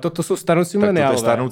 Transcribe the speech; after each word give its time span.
to, 0.00 0.10
to 0.10 0.22
jsou 0.22 0.36
starnoucí 0.36 0.78
Tak 0.78 0.80
to 0.80 0.86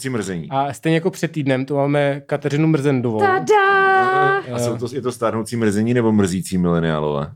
je 0.04 0.10
mrzení. 0.10 0.48
A 0.50 0.72
stejně 0.72 0.96
jako 0.96 1.10
před 1.10 1.32
týdnem 1.32 1.64
tu 1.64 1.76
máme 1.76 2.20
Kateřinu 2.26 2.66
Mrzendovou. 2.68 3.20
Tada! 3.20 4.38
A 4.52 4.58
jsou 4.58 4.76
to, 4.76 4.86
je 4.94 5.02
to 5.02 5.12
stárnoucí 5.12 5.56
mrzení 5.56 5.94
nebo 5.94 6.12
mrzící 6.12 6.58
mileniálové? 6.58 7.32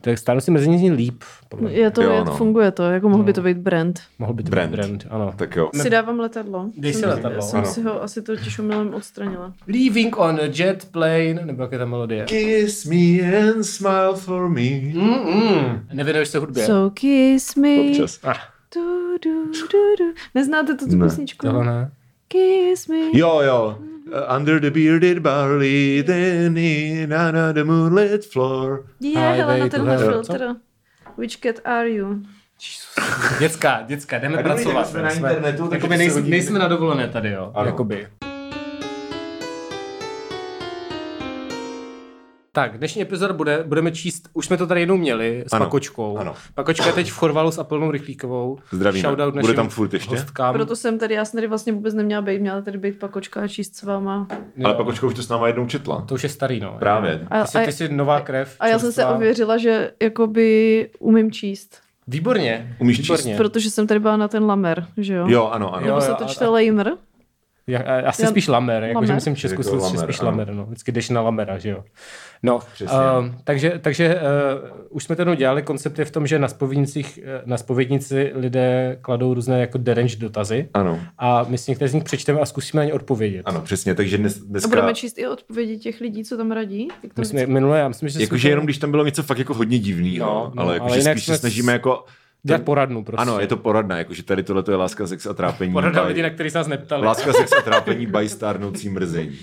Tak 0.00 0.18
stárnoucí 0.18 0.50
mrzení 0.50 0.78
zní 0.78 0.90
líp. 0.92 1.22
Podle. 1.48 1.72
Je 1.72 1.90
to, 1.90 2.02
Jo, 2.02 2.12
je, 2.12 2.24
no. 2.24 2.36
funguje 2.36 2.70
to, 2.70 2.82
jako 2.82 3.08
mohl 3.08 3.22
by 3.22 3.32
to 3.32 3.42
být 3.42 3.56
brand. 3.58 4.00
Mohl 4.18 4.32
by 4.32 4.42
to 4.42 4.50
Brand. 4.50 4.70
být 4.70 4.76
brand, 4.76 5.06
ano. 5.10 5.32
Tak 5.36 5.56
jo. 5.56 5.70
Si 5.74 5.90
dávám 5.90 6.20
letadlo. 6.20 6.70
Dej 6.78 6.92
si 6.92 7.00
Jsem- 7.00 7.08
letadlo. 7.08 7.42
Jsem 7.42 7.58
Ano. 7.58 7.68
si 7.68 7.82
ho 7.82 8.02
asi 8.02 8.22
totiž 8.22 8.58
omylem 8.58 8.94
odstranila. 8.94 9.52
Leaving 9.66 10.18
on 10.18 10.34
a 10.40 10.44
jet 10.54 10.88
plane, 10.90 11.34
nebo 11.44 11.62
jak 11.62 11.72
je 11.72 11.78
ta 11.78 11.84
melodie? 11.84 12.24
Kiss 12.24 12.84
me 12.86 13.38
and 13.38 13.64
smile 13.64 14.14
for 14.14 14.48
me. 14.48 14.60
Mm-mm. 14.60 15.80
Nevěnuješ 15.92 16.28
se 16.28 16.38
hudbě? 16.38 16.66
So 16.66 16.90
kiss 16.94 17.54
me. 17.56 17.80
Občas. 17.90 18.18
Ah, 18.22 18.34
Du, 18.74 19.18
du, 19.22 19.52
du, 19.52 19.96
du. 19.98 20.14
Neznáte 20.34 20.74
tu, 20.74 20.96
Ne. 20.96 21.04
písničku? 21.04 21.46
tohle 21.46 21.64
ne. 21.64 21.90
Kiss 22.28 22.88
me. 22.88 22.96
Jo, 23.12 23.40
jo. 23.40 23.78
Uh, 24.06 24.36
under 24.36 24.60
the 24.60 24.70
bearded 24.70 25.22
barley, 25.22 26.02
then 26.06 26.56
in 26.56 27.12
on 27.12 27.54
the 27.54 27.64
moonlit 27.64 28.32
floor. 28.32 28.86
Je, 29.00 29.18
hele, 29.18 29.58
na 29.58 29.68
tenhle 29.68 29.98
filtr. 29.98 30.54
Which 31.18 31.36
cat 31.36 31.60
are 31.64 31.90
you? 31.90 32.22
Děcka, 33.38 33.84
děcka, 33.86 34.18
jdeme 34.18 34.42
pracovat. 34.42 34.88
jsme 34.88 35.02
na 35.02 35.10
internetu, 35.10 35.62
takže 35.68 35.76
jakoby 35.76 35.96
nejsme, 35.96 36.20
nejsme 36.20 36.58
na 36.58 36.68
dovolené 36.68 37.08
tady, 37.08 37.30
jo. 37.30 37.50
Ano. 37.54 37.66
Jakoby. 37.66 38.06
Tak, 42.54 42.78
dnešní 42.78 43.02
epizoda 43.02 43.32
bude, 43.34 43.64
budeme 43.66 43.92
číst, 43.92 44.28
už 44.32 44.46
jsme 44.46 44.56
to 44.56 44.66
tady 44.66 44.80
jednou 44.80 44.96
měli 44.96 45.44
s 45.46 45.52
Ano, 45.52 45.64
Pakočkou. 45.64 46.16
ano. 46.18 46.34
Pakočka 46.54 46.86
je 46.86 46.92
teď 46.92 47.10
v 47.10 47.14
Chorvalu 47.16 47.50
s 47.50 47.58
Apelnou 47.58 47.90
Rychlíkovou. 47.90 48.58
Zdravíme. 48.72 49.02
Shoutout 49.08 49.34
Bude 49.40 49.54
tam 49.54 49.68
furt 49.68 49.92
ještě? 49.94 50.10
Hostkám. 50.16 50.54
Proto 50.54 50.76
jsem 50.76 50.98
tady, 50.98 51.14
já 51.14 51.24
jsem 51.24 51.38
tady 51.38 51.46
vlastně 51.46 51.72
vůbec 51.72 51.94
neměla 51.94 52.22
být, 52.22 52.40
měla 52.40 52.60
tady 52.60 52.78
být 52.78 52.98
pakočka 52.98 53.40
a 53.40 53.48
číst 53.48 53.76
s 53.76 53.82
váma. 53.82 54.26
Jo, 54.56 54.66
Ale 54.66 54.74
pak 54.74 54.86
očko 54.86 55.06
už 55.06 55.14
to 55.14 55.22
s 55.22 55.28
náma 55.28 55.46
jednou 55.46 55.66
četla. 55.66 56.00
To 56.08 56.14
už 56.14 56.22
je 56.22 56.28
starý, 56.28 56.60
no. 56.60 56.76
Právě. 56.78 57.26
A, 57.30 57.42
Ty 57.44 57.48
jsi, 57.48 57.58
ty 57.64 57.72
jsi 57.72 57.88
nová 57.88 58.20
krev. 58.20 58.56
a 58.60 58.66
já 58.66 58.78
jsem 58.78 58.92
se 58.92 59.06
ověřila, 59.06 59.58
že 59.58 59.90
jakoby 60.02 60.90
umím 60.98 61.32
číst. 61.32 61.76
Výborně. 62.06 62.76
Umíš 62.78 63.00
výborně. 63.00 63.22
číst? 63.24 63.36
Protože 63.36 63.70
jsem 63.70 63.86
tady 63.86 64.00
byla 64.00 64.16
na 64.16 64.28
ten 64.28 64.44
lamer, 64.44 64.86
že 64.96 65.14
jo? 65.14 65.26
Jo, 65.28 65.46
ano, 65.46 65.74
ano. 65.74 65.86
Jo, 65.86 65.94
Nebo 65.94 66.00
se 66.00 66.14
to 66.14 66.24
a- 66.24 66.28
čte 66.28 66.46
Lamer? 66.48 66.92
Já, 67.66 67.82
já, 67.82 68.08
asi 68.08 68.22
Já- 68.22 68.28
spíš 68.28 68.48
lamer, 68.48 68.82
jakože 68.82 68.94
lamer. 68.94 69.14
myslím 69.14 69.34
v 69.34 69.38
Česku 69.38 69.62
jsou 69.62 69.76
lamer, 69.78 70.02
spíš 70.02 70.20
ano. 70.20 70.30
lamer, 70.30 70.54
no. 70.54 70.66
Vždycky 70.66 70.92
jdeš 70.92 71.08
na 71.10 71.20
lamera, 71.20 71.58
že 71.58 71.68
jo. 71.70 71.84
No, 72.42 72.60
Přesně. 72.74 72.96
uh, 72.98 73.26
takže, 73.44 73.78
takže 73.80 74.14
uh, 74.14 74.78
už 74.90 75.04
jsme 75.04 75.16
jednou 75.18 75.34
dělali, 75.34 75.62
koncept 75.62 75.98
je 75.98 76.04
v 76.04 76.10
tom, 76.10 76.26
že 76.26 76.38
na 76.38 76.48
spovědnicích, 76.48 77.18
eh, 77.24 77.42
na 77.46 77.56
spovědnici 77.56 78.32
lidé 78.34 78.98
kladou 79.02 79.34
různé 79.34 79.60
jako 79.60 79.78
derenč 79.78 80.14
dotazy 80.16 80.68
Ano, 80.74 81.00
a 81.18 81.44
my 81.48 81.58
si 81.58 81.70
některé 81.70 81.88
z 81.88 81.94
nich 81.94 82.04
přečteme 82.04 82.40
a 82.40 82.46
zkusíme 82.46 82.80
na 82.82 82.84
ně 82.86 82.92
odpovědět. 82.92 83.42
ano, 83.44 83.60
přesně. 83.60 83.94
Takže 83.94 84.18
dnes, 84.18 84.36
A 84.36 84.44
dneska... 84.46 84.68
budeme 84.68 84.94
číst 84.94 85.18
i 85.18 85.26
odpovědi 85.26 85.78
těch 85.78 86.00
lidí, 86.00 86.24
co 86.24 86.36
tam 86.36 86.50
radí? 86.52 86.88
Jak 87.02 87.14
to 87.14 87.20
My 87.20 87.26
jsme 87.26 87.46
minule, 87.46 87.78
já 87.78 87.88
myslím, 87.88 88.08
že 88.08 88.20
Jakože 88.20 88.48
jenom 88.48 88.64
když 88.64 88.78
tam 88.78 88.90
bylo 88.90 89.04
něco 89.04 89.22
fakt 89.22 89.38
jako 89.38 89.54
hodně 89.54 89.78
divného, 89.78 90.26
No, 90.26 90.34
no, 90.34 90.52
no, 90.54 90.62
ale, 90.62 90.64
ale 90.64 90.74
jakože 90.74 90.98
jinak 91.00 91.12
spíš 91.14 91.24
jsme 91.24 91.34
se 91.34 91.40
snažíme 91.40 91.72
jako... 91.72 92.04
dělat 92.46 92.62
poradnu 92.62 93.04
prostě. 93.04 93.22
Ano, 93.22 93.40
je 93.40 93.46
to 93.46 93.56
poradna, 93.56 93.98
jakože 93.98 94.22
tady 94.22 94.42
tohle 94.42 94.64
je 94.70 94.76
láska, 94.76 95.06
sex 95.06 95.26
a 95.26 95.34
trápení. 95.34 95.72
Porada 95.72 96.02
by- 96.02 96.08
lidí, 96.08 96.22
na 96.22 96.30
který 96.30 96.50
se 96.50 96.58
nás 96.58 96.66
neptali. 96.66 97.06
Láska, 97.06 97.32
sex 97.32 97.52
a 97.52 97.60
trápení 97.62 98.06
by 98.06 98.28
stárnoucí 98.28 98.88
mrzení. 98.88 99.38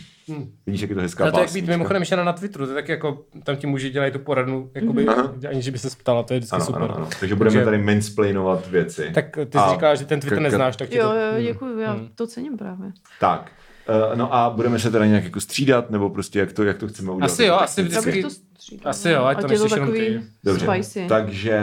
Vidíš, 0.66 0.82
jak 0.82 0.90
je 0.90 0.96
to 0.96 1.02
hezká 1.02 1.26
No 1.26 1.32
to 1.32 1.38
je 1.38 1.42
jak 1.44 1.54
být 1.54 1.68
mimochodem 1.68 2.02
ještě 2.02 2.16
na 2.16 2.34
Twitteru, 2.34 2.66
to 2.66 2.72
je 2.72 2.76
tak 2.76 2.90
jako, 2.90 3.26
tam 3.44 3.56
ti 3.56 3.68
muži 3.68 3.90
dělají 3.90 4.12
tu 4.12 4.20
poradnu, 4.20 4.72
jakoby, 4.76 5.08
Aha. 5.08 5.34
aniž 5.50 5.70
by 5.70 5.78
se 5.78 5.90
ptala, 5.98 6.24
to 6.24 6.34
je 6.34 6.40
vždycky 6.40 6.56
Ano, 6.56 6.66
super. 6.66 6.82
ano, 6.82 6.96
ano. 6.98 7.08
Takže 7.20 7.36
budeme 7.36 7.54
Takže- 7.54 7.66
tady 7.66 7.78
mansplainovat 7.78 8.68
věci. 8.68 9.12
Tak 9.14 9.26
ty 9.36 9.52
jsi 9.52 9.58
A 9.58 9.72
říkala, 9.74 9.96
že 9.96 10.06
ten 10.06 10.20
Twitter 10.20 10.38
k- 10.40 10.42
neznáš, 10.42 10.76
tak 10.76 10.90
ti 10.90 10.98
Jo, 10.98 11.10
to... 11.10 11.16
jo, 11.16 11.42
děkuji, 11.42 11.80
já 11.80 11.92
Hmm. 11.94 12.10
to 12.16 12.28
cením 12.28 12.58
právě. 12.58 12.92
Tak, 13.20 13.52
eh, 13.88 14.16
no 14.16 14.34
a 14.36 14.50
budeme 14.50 14.80
se 14.80 14.92
teda 14.92 15.06
nějak 15.06 15.24
jako 15.24 15.40
střídat, 15.40 15.90
nebo 15.92 16.10
prostě 16.10 16.40
jak 16.40 16.54
to, 16.54 16.64
jak 16.64 16.78
to 16.78 16.88
chceme 16.88 17.12
udělat? 17.12 17.32
Asi 17.32 17.44
jo, 17.46 17.56
asi 17.56 17.84
vždycky. 17.84 18.24
To 18.62 18.66
střídala. 18.66 18.90
Asi 18.90 19.10
jo, 19.10 19.24
ať 19.24 19.40
to 19.40 19.46
Ať 19.46 19.52
je 19.52 19.58
to 19.58 19.64
neslyš 19.64 19.72
jenom 19.72 19.88
takový 19.90 20.06
ty. 20.08 20.24
Dobře, 20.44 20.66
spicy. 20.66 21.06
takže 21.10 21.60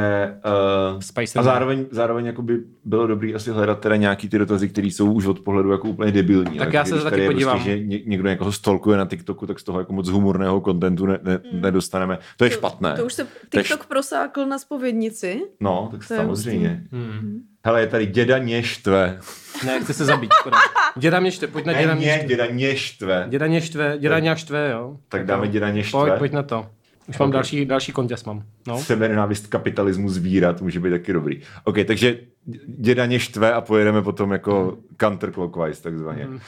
uh, 0.95 1.01
Spicy 1.01 1.39
a 1.39 1.43
ne. 1.43 1.45
zároveň, 1.45 1.87
zároveň 1.91 2.27
jako 2.27 2.43
by 2.43 2.59
bylo 2.85 3.07
dobré 3.07 3.35
asi 3.35 3.51
hledat 3.51 3.81
teda 3.81 3.97
nějaký 3.97 4.29
ty 4.29 4.39
dotazy, 4.39 4.69
které 4.69 4.87
jsou 4.87 5.13
už 5.13 5.27
od 5.27 5.41
pohledu 5.41 5.73
jako 5.73 5.89
úplně 5.89 6.13
debilní. 6.13 6.59
Tak 6.59 6.73
já 6.73 6.85
se 6.85 7.01
taky 7.03 7.21
je 7.21 7.27
podívám. 7.31 7.57
Prostě, 7.57 7.79
že 7.79 7.85
ně- 7.85 8.01
někdo 8.07 8.29
někoho 8.29 8.53
stolkuje 8.53 8.99
na 8.99 9.05
TikToku, 9.07 9.47
tak 9.47 9.61
z 9.61 9.65
toho 9.65 9.79
jako 9.79 9.93
moc 9.93 10.09
humorného 10.09 10.61
kontentu 10.61 11.07
ne, 11.07 11.19
ne, 11.23 11.39
nedostaneme. 11.53 12.19
To 12.37 12.45
je 12.45 12.51
špatné. 12.51 12.91
Mm. 12.91 12.97
To 12.97 13.05
už 13.07 13.13
se 13.15 13.25
To 13.25 13.59
TikTok 13.59 13.87
prosákl 13.87 14.47
na 14.47 14.59
spovědnici. 14.59 15.41
No, 15.61 15.89
tak 15.91 16.01
To 16.09 16.15
samozřejmě. 16.15 16.85
Hmm. 16.93 17.41
Hele, 17.65 17.81
je 17.81 17.87
tady 17.87 18.07
děda 18.07 18.39
něštve. 18.39 19.19
Ne, 19.67 19.81
chci 19.81 19.95
se 19.95 20.05
zabít, 20.05 20.31
škoda. 20.41 20.57
Děda 20.97 21.21
mě 21.21 21.31
štve, 21.31 21.49
pojď 21.49 21.65
na 21.65 21.73
děda 21.73 21.87
Ne, 21.89 21.95
mě 21.95 22.07
mě, 22.07 22.15
štve. 22.17 22.29
děda 22.29 22.47
něštve. 22.47 23.27
Děda 23.29 23.47
mě 23.47 23.61
štve, 23.61 23.97
děda 23.99 24.19
nějak 24.19 24.39
štve, 24.39 24.71
jo. 24.71 24.97
Tak 25.09 25.27
dáme 25.27 25.49
děda 25.49 25.71
něštve. 25.71 26.01
Pojď, 26.01 26.13
pojď 26.19 26.33
na 26.33 26.43
to. 26.43 26.67
Už 27.09 27.19
mám 27.19 27.29
Ok. 27.29 27.33
další, 27.33 27.65
další 27.67 27.93
kontěs 27.93 28.25
mám. 28.25 28.43
No. 28.67 28.79
Sebe 28.79 29.09
nenávist 29.09 29.47
kapitalismu 29.47 30.09
zvírat 30.09 30.61
může 30.63 30.81
být 30.81 30.91
taky 30.91 31.13
dobrý. 31.13 31.41
OK, 31.65 31.77
takže 31.87 32.19
děda 32.67 33.07
něštve 33.07 33.53
a 33.53 33.61
pojedeme 33.61 34.03
potom 34.03 34.33
jako 34.33 34.79
counterclockwise 35.01 35.83
takzvaně. 35.83 36.27
Mhm. 36.27 36.39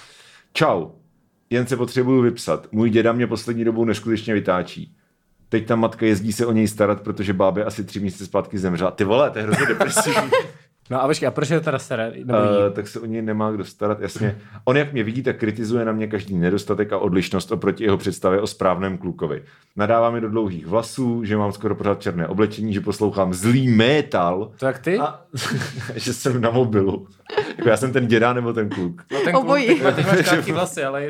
Čau, 0.52 0.86
jen 1.50 1.66
se 1.66 1.76
potřebuju 1.76 2.22
vypsat. 2.22 2.66
Můj 2.72 2.90
děda 2.90 3.12
mě 3.12 3.26
poslední 3.26 3.64
dobou 3.64 3.84
neskutečně 3.84 4.34
vytáčí. 4.34 4.94
Teď 5.48 5.66
ta 5.66 5.76
matka 5.76 6.06
jezdí 6.06 6.32
se 6.32 6.46
o 6.46 6.52
něj 6.52 6.68
starat, 6.68 7.00
protože 7.00 7.32
bábě 7.32 7.64
asi 7.64 7.84
tři 7.84 8.00
měsíce 8.00 8.26
zpátky 8.26 8.58
zemřela. 8.58 8.90
Ty 8.90 9.04
vole, 9.04 9.30
to 9.30 9.38
je 9.38 9.44
hrozně 9.44 9.66
depresivní. 9.66 10.30
No 10.90 11.02
a 11.02 11.06
počkej, 11.06 11.26
a 11.26 11.30
proč 11.30 11.50
je 11.50 11.60
to 11.60 11.64
teda 11.88 12.06
jí? 12.06 12.24
Uh, 12.24 12.34
tak 12.72 12.88
se 12.88 13.00
o 13.00 13.06
něj 13.06 13.22
nemá 13.22 13.50
kdo 13.50 13.64
starat, 13.64 14.00
jasně. 14.00 14.38
On 14.64 14.76
jak 14.76 14.92
mě 14.92 15.04
vidí, 15.04 15.22
tak 15.22 15.36
kritizuje 15.36 15.84
na 15.84 15.92
mě 15.92 16.06
každý 16.06 16.38
nedostatek 16.38 16.92
a 16.92 16.98
odlišnost 16.98 17.52
oproti 17.52 17.84
jeho 17.84 17.96
představě 17.96 18.40
o 18.40 18.46
správném 18.46 18.98
klukovi. 18.98 19.42
Nadává 19.76 20.10
mi 20.10 20.20
do 20.20 20.28
dlouhých 20.28 20.66
vlasů, 20.66 21.24
že 21.24 21.36
mám 21.36 21.52
skoro 21.52 21.74
pořád 21.74 22.02
černé 22.02 22.26
oblečení, 22.26 22.72
že 22.74 22.80
poslouchám 22.80 23.34
zlý 23.34 23.68
metal 23.68 24.50
To 24.58 24.66
jak 24.66 24.78
ty? 24.78 24.98
a 24.98 25.20
že 25.94 26.12
jsem 26.12 26.40
na 26.40 26.50
mobilu. 26.50 27.08
Jako 27.56 27.68
já 27.68 27.76
jsem 27.76 27.92
ten 27.92 28.06
děda 28.06 28.32
nebo 28.32 28.52
ten 28.52 28.68
kluk. 28.68 29.02
No 29.12 29.20
ten 29.24 29.36
Obojí. 29.36 29.66
kluk, 29.66 29.82
teď, 29.82 29.94
teď 29.96 30.06
máš 30.06 30.28
krátký 30.28 30.52
vlasy, 30.60 30.84
ale... 30.84 31.08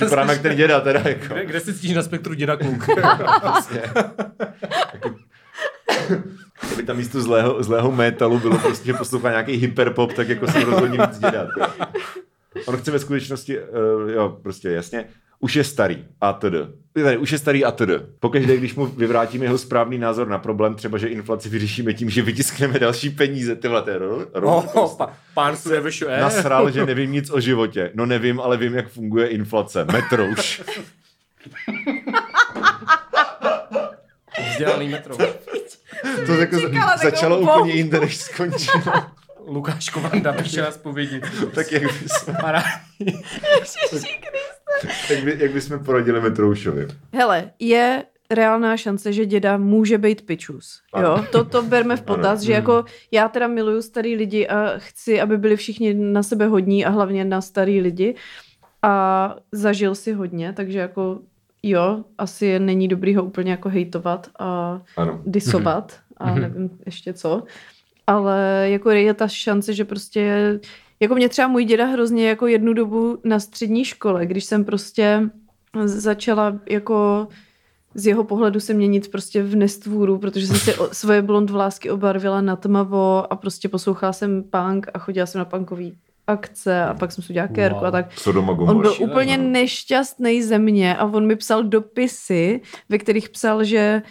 Vypadám 0.00 0.28
jak 0.28 0.42
ten 0.42 0.56
děda 0.56 0.80
teda. 0.80 1.00
Jako. 1.04 1.34
kde, 1.34 1.46
kde 1.46 1.60
se 1.60 1.74
cítíš 1.74 1.92
na 1.94 2.02
spektru 2.02 2.34
děda 2.34 2.56
kluk? 2.56 2.86
Vlastně. 3.42 3.82
Kdyby 6.66 6.82
tam 6.82 6.96
místo 6.96 7.22
zlého, 7.22 7.62
zlého 7.62 7.92
metalu 7.92 8.38
bylo 8.38 8.58
prostě, 8.58 8.86
že 8.86 8.94
poslouchá 8.94 9.30
nějaký 9.30 9.52
hyperpop, 9.52 10.12
tak 10.12 10.28
jako 10.28 10.46
jsem 10.46 10.62
rozhodně 10.62 10.98
víc 11.06 11.18
děda. 11.18 11.46
teda. 11.54 11.74
On 12.66 12.76
chce 12.76 12.90
ve 12.90 12.98
skutečnosti, 12.98 13.58
uh, 13.60 14.10
jo, 14.10 14.38
prostě 14.42 14.70
jasně, 14.70 15.04
už 15.40 15.56
je 15.56 15.64
starý 15.64 16.04
a 16.20 16.32
td. 16.32 16.44
Tady, 16.92 17.16
už 17.16 17.32
je 17.32 17.38
starý 17.38 17.64
a 17.64 17.70
td. 17.70 17.82
Pokaždé, 18.20 18.56
když 18.56 18.74
mu 18.74 18.86
vyvrátíme 18.86 19.44
jeho 19.44 19.58
správný 19.58 19.98
názor 19.98 20.28
na 20.28 20.38
problém, 20.38 20.74
třeba, 20.74 20.98
že 20.98 21.08
inflaci 21.08 21.48
vyřešíme 21.48 21.94
tím, 21.94 22.10
že 22.10 22.22
vytiskneme 22.22 22.78
další 22.78 23.10
peníze, 23.10 23.56
ty 23.56 23.68
vole, 23.68 23.82
to 23.82 23.90
je 23.90 23.98
ro- 23.98 24.26
ro- 24.34 24.68
Oh, 24.74 24.96
pa, 24.96 25.12
pán 25.34 25.56
se 25.56 25.68
nevyšuje. 25.68 26.20
Nasral, 26.20 26.70
že 26.70 26.86
nevím 26.86 27.12
nic 27.12 27.30
o 27.30 27.40
životě. 27.40 27.90
No 27.94 28.06
nevím, 28.06 28.40
ale 28.40 28.56
vím, 28.56 28.74
jak 28.74 28.88
funguje 28.88 29.26
inflace. 29.28 29.84
Metrouš. 29.92 30.62
Vzdělaný 34.50 34.88
metro. 34.88 35.16
To 36.26 36.32
jako 36.34 36.60
Čekala 36.60 36.96
začalo 36.96 37.36
bombu. 37.36 37.52
úplně 37.52 37.72
jinde, 37.72 38.00
než 38.00 38.16
skončilo. 38.16 38.82
Lukáš 39.46 39.88
Kovanda 39.90 40.32
píše 40.32 40.62
na 40.62 40.70
spovědnici. 40.70 41.46
tak 41.54 41.72
jak 41.72 41.82
bychom, 41.82 42.34
jak, 45.10 45.24
by, 45.24 45.36
jak 45.38 45.50
bychom 45.52 45.84
poradili 45.84 46.20
Metroušovi. 46.20 46.88
Hele, 47.14 47.50
je 47.58 48.04
reálná 48.30 48.76
šance, 48.76 49.12
že 49.12 49.26
děda 49.26 49.56
může 49.56 49.98
být 49.98 50.26
pičus. 50.26 50.80
Jo, 51.00 51.24
to, 51.32 51.44
to 51.44 51.62
berme 51.62 51.96
v 51.96 52.02
potaz, 52.02 52.38
Ano. 52.40 52.44
že 52.46 52.52
jako 52.52 52.84
já 53.10 53.28
teda 53.28 53.46
miluju 53.46 53.82
starý 53.82 54.16
lidi 54.16 54.48
a 54.48 54.72
chci, 54.78 55.20
aby 55.20 55.38
byli 55.38 55.56
všichni 55.56 55.94
na 55.94 56.22
sebe 56.22 56.46
hodní 56.46 56.84
a 56.84 56.90
hlavně 56.90 57.24
na 57.24 57.40
starý 57.40 57.80
lidi 57.80 58.14
a 58.82 59.36
zažil 59.52 59.94
si 59.94 60.12
hodně, 60.12 60.52
takže 60.52 60.78
jako 60.78 61.18
jo, 61.62 62.04
asi 62.18 62.58
není 62.58 62.88
dobrý 62.88 63.14
ho 63.16 63.22
úplně 63.24 63.50
jako 63.50 63.68
hejtovat 63.68 64.30
a 64.38 64.80
Ano. 64.96 65.22
disovat 65.26 65.92
a 66.16 66.30
Mhm. 66.30 66.40
nevím 66.40 66.70
ještě 66.86 67.12
co. 67.12 67.42
Ale 68.06 68.66
jako 68.70 68.90
je 68.90 69.14
ta 69.14 69.28
šance, 69.28 69.74
že 69.74 69.84
prostě 69.84 70.60
jako 71.00 71.14
mě 71.14 71.28
třeba 71.28 71.48
můj 71.48 71.64
děda 71.64 71.86
hrozně 71.86 72.28
jako 72.28 72.46
jednu 72.46 72.72
dobu 72.72 73.18
na 73.24 73.40
střední 73.40 73.84
škole, 73.84 74.26
když 74.26 74.44
jsem 74.44 74.64
prostě 74.64 75.30
začala 75.84 76.58
jako 76.70 77.28
z 77.94 78.06
jeho 78.06 78.24
pohledu 78.24 78.60
se 78.60 78.74
měnit 78.74 79.10
prostě 79.10 79.42
v 79.42 79.56
nestvůru, 79.56 80.18
protože 80.18 80.46
jsem 80.46 80.56
si 80.56 80.74
o, 80.74 80.88
svoje 80.94 81.22
blond 81.22 81.50
vlásky 81.50 81.90
obarvila 81.90 82.40
na 82.40 82.56
tmavo 82.56 83.32
a 83.32 83.36
prostě 83.36 83.68
poslouchala 83.68 84.12
jsem 84.12 84.42
punk 84.42 84.86
a 84.94 84.98
chodila 84.98 85.26
jsem 85.26 85.38
na 85.38 85.44
punkový 85.44 85.98
akce 86.26 86.84
a 86.84 86.94
pak 86.94 87.12
jsem 87.12 87.24
si 87.24 87.32
udělala 87.32 87.52
kérku 87.54 87.78
Wow. 87.78 87.86
a 87.86 87.90
tak. 87.90 88.12
Sodoma 88.18 88.50
On 88.52 88.56
Gomora. 88.58 88.80
byl 88.80 89.08
úplně 89.10 89.38
nešťastný 89.38 90.42
ze 90.42 90.58
mě 90.58 90.96
a 90.96 91.04
on 91.04 91.26
mi 91.26 91.36
psal 91.36 91.62
dopisy, 91.62 92.60
ve 92.88 92.98
kterých 92.98 93.28
psal, 93.28 93.64
že 93.64 94.02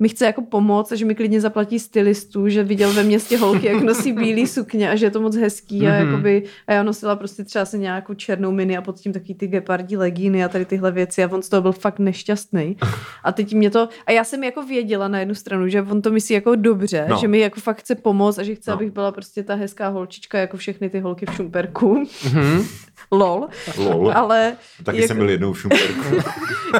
mi 0.00 0.08
chce 0.08 0.26
jako 0.26 0.42
pomoct 0.42 0.92
že 0.92 1.04
mi 1.04 1.14
klidně 1.14 1.40
zaplatí 1.40 1.78
stylistu, 1.78 2.48
že 2.48 2.62
viděl 2.64 2.92
ve 2.92 3.02
městě 3.02 3.38
holky, 3.38 3.66
jak 3.66 3.82
nosí 3.82 4.12
bílý 4.22 4.46
sukně 4.46 4.90
a 4.90 4.96
že 4.96 5.06
je 5.06 5.10
to 5.10 5.20
moc 5.20 5.36
hezký 5.36 5.86
a, 5.88 5.90
Mhm. 5.90 6.08
jakoby, 6.10 6.42
a 6.66 6.72
já 6.72 6.82
nosila 6.82 7.16
prostě 7.16 7.44
třeba 7.44 7.64
se 7.64 7.78
nějakou 7.78 8.14
černou 8.14 8.52
mini 8.52 8.76
a 8.76 8.82
pod 8.82 9.00
tím 9.00 9.12
taky 9.12 9.34
ty 9.34 9.46
gepardí 9.46 9.96
legíny 9.96 10.44
a 10.44 10.48
tady 10.48 10.64
tyhle 10.64 10.92
věci 10.92 11.24
a 11.24 11.32
on 11.32 11.42
z 11.42 11.48
toho 11.48 11.62
byl 11.62 11.72
fakt 11.72 11.98
nešťastný. 11.98 12.76
A 13.24 13.32
teď 13.32 13.54
mě 13.54 13.70
to, 13.70 13.88
a 14.06 14.12
já 14.12 14.24
jsem 14.24 14.44
jako 14.44 14.62
věděla 14.62 15.08
na 15.08 15.18
jednu 15.18 15.34
stranu, 15.34 15.68
že 15.68 15.82
on 15.82 16.02
to 16.02 16.10
myslí 16.10 16.34
jako 16.34 16.54
dobře, 16.56 17.06
No. 17.08 17.16
že 17.20 17.28
mi 17.28 17.38
jako 17.38 17.60
fakt 17.60 17.78
chce 17.78 17.94
pomoct 17.94 18.38
a 18.38 18.42
že 18.42 18.54
chce, 18.54 18.70
No. 18.70 18.74
abych 18.76 18.90
byla 18.90 19.12
prostě 19.12 19.42
ta 19.42 19.54
hezká 19.54 19.88
holčička 19.88 20.38
jako 20.38 20.56
všechny 20.56 20.90
ty 20.90 21.00
holky 21.00 21.26
v 21.26 21.34
šumperku. 21.34 22.04
Mhm. 22.24 22.64
Lol. 23.12 23.48
Lol. 23.78 24.12
Ale 24.14 24.56
Taky 24.84 24.98
jako- 24.98 25.08
jsem 25.08 25.16
byl 25.16 25.30
jednou 25.30 25.52
v 25.52 25.60
Šumperku. 25.60 26.16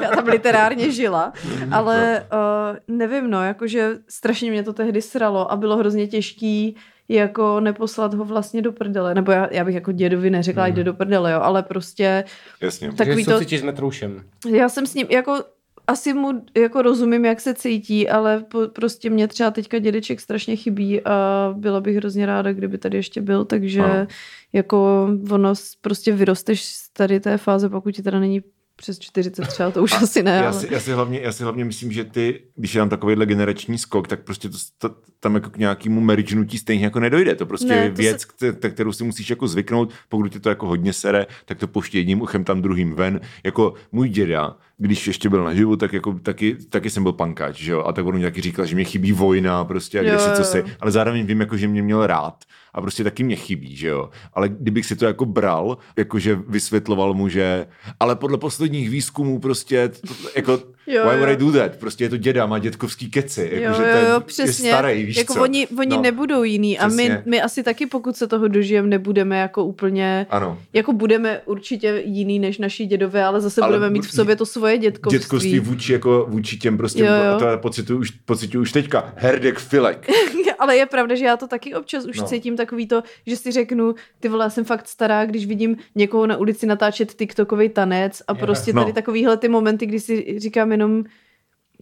já 0.03 0.11
tam 0.11 0.27
literárně 0.27 0.91
žila, 0.91 1.33
ale 1.73 2.27
uh, 2.33 2.97
nevím, 2.97 3.10
no, 3.29 3.45
jakože 3.45 3.99
strašně 4.09 4.51
mě 4.51 4.63
to 4.63 4.73
tehdy 4.73 5.03
sralo 5.03 5.53
a 5.53 5.57
bylo 5.57 5.77
hrozně 5.77 6.07
těžký 6.07 6.77
jako 7.09 7.61
neposlat 7.61 8.15
ho 8.15 8.25
vlastně 8.25 8.63
do 8.63 8.73
prdele, 8.73 9.15
nebo 9.15 9.33
já, 9.33 9.49
já 9.51 9.65
bych 9.65 9.75
jako 9.75 9.93
dědovi 9.93 10.31
neřekla, 10.31 10.67
Mhm. 10.67 10.75
jde 10.75 10.85
do 10.85 10.95
prdele, 10.95 11.33
jo, 11.33 11.41
ale 11.41 11.63
prostě 11.63 12.25
Jasně. 12.61 12.93
Takový 12.93 13.25
to- 13.25 13.39
cítíš 13.39 13.61
s 13.61 13.63
metroušem? 13.63 14.25
já 14.51 14.69
jsem 14.69 14.87
s 14.87 14.95
ním 14.95 15.07
jako 15.11 15.45
asi 15.87 16.13
mu 16.15 16.43
jako 16.57 16.83
rozumím, 16.83 17.25
jak 17.25 17.41
se 17.41 17.55
cítí, 17.55 18.09
ale 18.09 18.45
po, 18.49 18.59
prostě 18.73 19.11
mě 19.11 19.29
třeba 19.29 19.51
teďka 19.51 19.79
dědeček 19.79 20.21
strašně 20.21 20.57
chybí 20.57 21.01
a 21.05 21.15
byla 21.57 21.81
bych 21.81 21.97
hrozně 21.97 22.27
ráda, 22.27 22.53
kdyby 22.53 22.79
tady 22.79 22.97
ještě 22.97 23.21
byl, 23.21 23.45
takže 23.45 23.81
Ano. 23.83 24.07
jako 24.53 25.09
ono 25.31 25.53
prostě 25.81 26.13
vyrosteš 26.13 26.65
z 26.65 26.91
tady 26.93 27.21
té 27.21 27.39
fáze, 27.39 27.69
pokud 27.69 27.91
ti 27.95 28.03
teda 28.03 28.21
není 28.21 28.41
přes 28.81 28.99
40 28.99 29.49
třeba, 29.49 29.71
to 29.71 29.83
už 29.83 29.93
asi 29.93 30.23
ne, 30.23 30.37
Já 30.37 30.51
ale... 30.51 30.61
si, 30.61 30.69
já, 30.71 30.81
si 30.81 30.93
hlavně, 30.93 31.21
já 31.21 31.33
si 31.33 31.43
hlavně 31.43 31.65
myslím, 31.65 31.93
že 31.93 32.05
ty, 32.05 32.43
když 32.55 32.75
je 32.75 32.81
tam 32.81 32.89
takovýhle 32.89 33.27
generační 33.27 33.79
skok, 33.79 34.09
tak 34.09 34.25
prostě 34.25 34.49
to, 34.49 34.59
to 34.79 34.95
tam 35.21 35.35
jako 35.35 35.51
k 35.51 35.57
nějakému 35.57 36.01
meričnutí 36.01 36.59
stejně 36.59 36.85
jako 36.85 37.01
nedojde. 37.01 37.35
To 37.35 37.47
prostě 37.47 37.69
Ne, 37.69 37.77
je 37.77 37.91
to 37.91 37.97
věc, 37.97 38.27
se... 38.39 38.53
kterou 38.71 38.93
si 38.93 39.05
musíš 39.05 39.31
jako 39.31 39.49
zvyknout, 39.49 39.93
pokud 40.09 40.33
tě 40.33 40.41
to 40.41 40.49
jako 40.49 40.67
hodně 40.67 40.93
sere, 40.93 41.27
tak 41.45 41.59
to 41.59 41.69
poště 41.69 41.99
jedním 41.99 42.23
uchem 42.23 42.45
tam 42.45 42.63
druhým 42.63 42.95
ven. 42.95 43.21
Jako 43.45 43.75
můj 43.93 44.09
děda, 44.09 44.57
když 44.79 45.07
ještě 45.07 45.29
byl 45.29 45.45
naživu, 45.45 45.77
tak 45.77 45.93
jako 45.93 46.13
taky, 46.23 46.57
taky 46.69 46.91
jsem 46.91 47.03
byl 47.03 47.13
pankáč, 47.13 47.57
že 47.57 47.73
jo? 47.73 47.85
A 47.85 47.93
tak 47.93 48.07
on 48.07 48.15
mi 48.15 48.23
taky 48.23 48.41
říkal, 48.41 48.67
že 48.67 48.75
mě 48.75 48.85
chybí 48.85 49.13
vojna 49.13 49.65
prostě 49.65 50.01
a 50.01 50.03
kde 50.03 50.19
si 50.19 50.31
co 50.37 50.45
si. 50.45 50.65
Ale 50.81 50.91
zároveň 50.91 51.27
vím, 51.27 51.41
jako, 51.41 51.57
že 51.57 51.69
mě 51.69 51.83
měl 51.83 52.07
rád 52.07 52.45
a 52.75 52.81
prostě 52.81 53.05
taky 53.05 53.23
mě 53.23 53.37
chybí, 53.37 53.77
že 53.77 53.89
jo. 53.89 54.11
Ale 54.35 54.49
kdybych 54.49 54.87
si 54.87 54.97
to 54.97 55.05
jako 55.05 55.25
bral, 55.25 55.79
jakože 55.97 56.39
vysvětloval 56.49 57.15
mu, 57.15 57.29
že 57.29 57.67
ale 58.01 58.17
podle 58.17 58.39
posledních 58.39 58.91
výzkumů 58.91 59.39
prostě, 59.39 59.89
to, 59.89 60.15
jako, 60.37 60.59
Jo, 60.87 61.03
why 61.05 61.17
would 61.17 61.29
jo. 61.29 61.35
I 61.35 61.37
do 61.37 61.53
that? 61.53 61.77
Prostě 61.77 62.05
je 62.05 62.09
to 62.09 62.17
děda, 62.17 62.47
má 62.47 62.59
dětkovský 62.59 63.11
keci, 63.11 63.51
Jo, 63.53 63.61
jakože 63.61 63.83
jo, 63.83 63.89
je, 63.97 64.05
jo, 64.09 64.15
je 64.15 64.21
přesně. 64.21 64.71
starý, 64.71 65.05
víš 65.05 65.17
jako 65.17 65.35
co? 65.35 65.43
oni, 65.43 65.67
oni 65.79 65.97
No, 65.97 66.03
nebudou 66.03 66.43
jiný 66.43 66.79
a 66.79 66.87
my, 66.89 66.95
Přesně. 66.95 67.23
my 67.27 67.43
asi 67.43 67.63
taky, 67.63 67.87
pokud 67.87 68.17
se 68.17 68.27
toho 68.27 68.49
dožijeme, 68.49 68.89
nebudeme 68.89 69.39
jako 69.39 69.65
úplně, 69.65 70.27
Ano. 70.31 70.59
jako 70.73 70.93
budeme 70.93 71.41
určitě 71.45 72.03
jiný 72.05 72.39
než 72.39 72.59
naši 72.59 72.87
dědové, 72.87 73.25
ale 73.25 73.41
zase 73.41 73.61
Ale 73.61 73.69
budeme 73.73 73.91
mít 73.91 74.07
v 74.07 74.13
sobě 74.15 74.37
to 74.37 74.47
svoje 74.47 74.79
dětkovství. 74.79 75.19
Dětkovství 75.19 75.61
vůči, 75.61 75.93
jako, 75.93 76.27
vůči 76.29 76.57
těm 76.59 76.77
prostě, 76.77 77.05
Jo, 77.05 77.13
jo. 77.33 77.39
to 77.39 77.59
pocituju 77.59 77.99
už, 77.99 78.11
pocituju 78.11 78.63
už 78.63 78.73
teďka, 78.73 79.13
herdek 79.17 79.59
filek. 79.59 80.07
ale 80.59 80.77
je 80.77 80.87
pravda, 80.87 81.15
že 81.15 81.25
já 81.25 81.37
to 81.37 81.47
taky 81.49 81.75
občas 81.75 82.05
už 82.07 82.17
No. 82.21 82.27
cítím 82.27 82.57
takový 82.57 82.87
to, 82.87 83.03
že 83.27 83.37
si 83.37 83.53
řeknu, 83.53 83.95
ty 84.21 84.29
vole, 84.29 84.45
já 84.45 84.51
jsem 84.51 84.65
fakt 84.65 84.89
stará, 84.89 85.25
když 85.25 85.47
vidím 85.47 85.77
někoho 85.95 86.27
na 86.27 86.37
ulici 86.37 86.67
natáčet 86.67 87.13
TikTokový 87.15 87.69
tanec 87.69 88.23
a 88.29 88.33
Je, 88.33 88.39
prostě 88.39 88.73
no. 88.73 88.83
tady 88.83 88.93
takovýhle 88.93 89.37
ty 89.37 89.49
momenty, 89.49 89.87
kdy 89.87 90.01
si 90.01 90.35
říkám 90.39 90.70
jenom, 90.71 91.05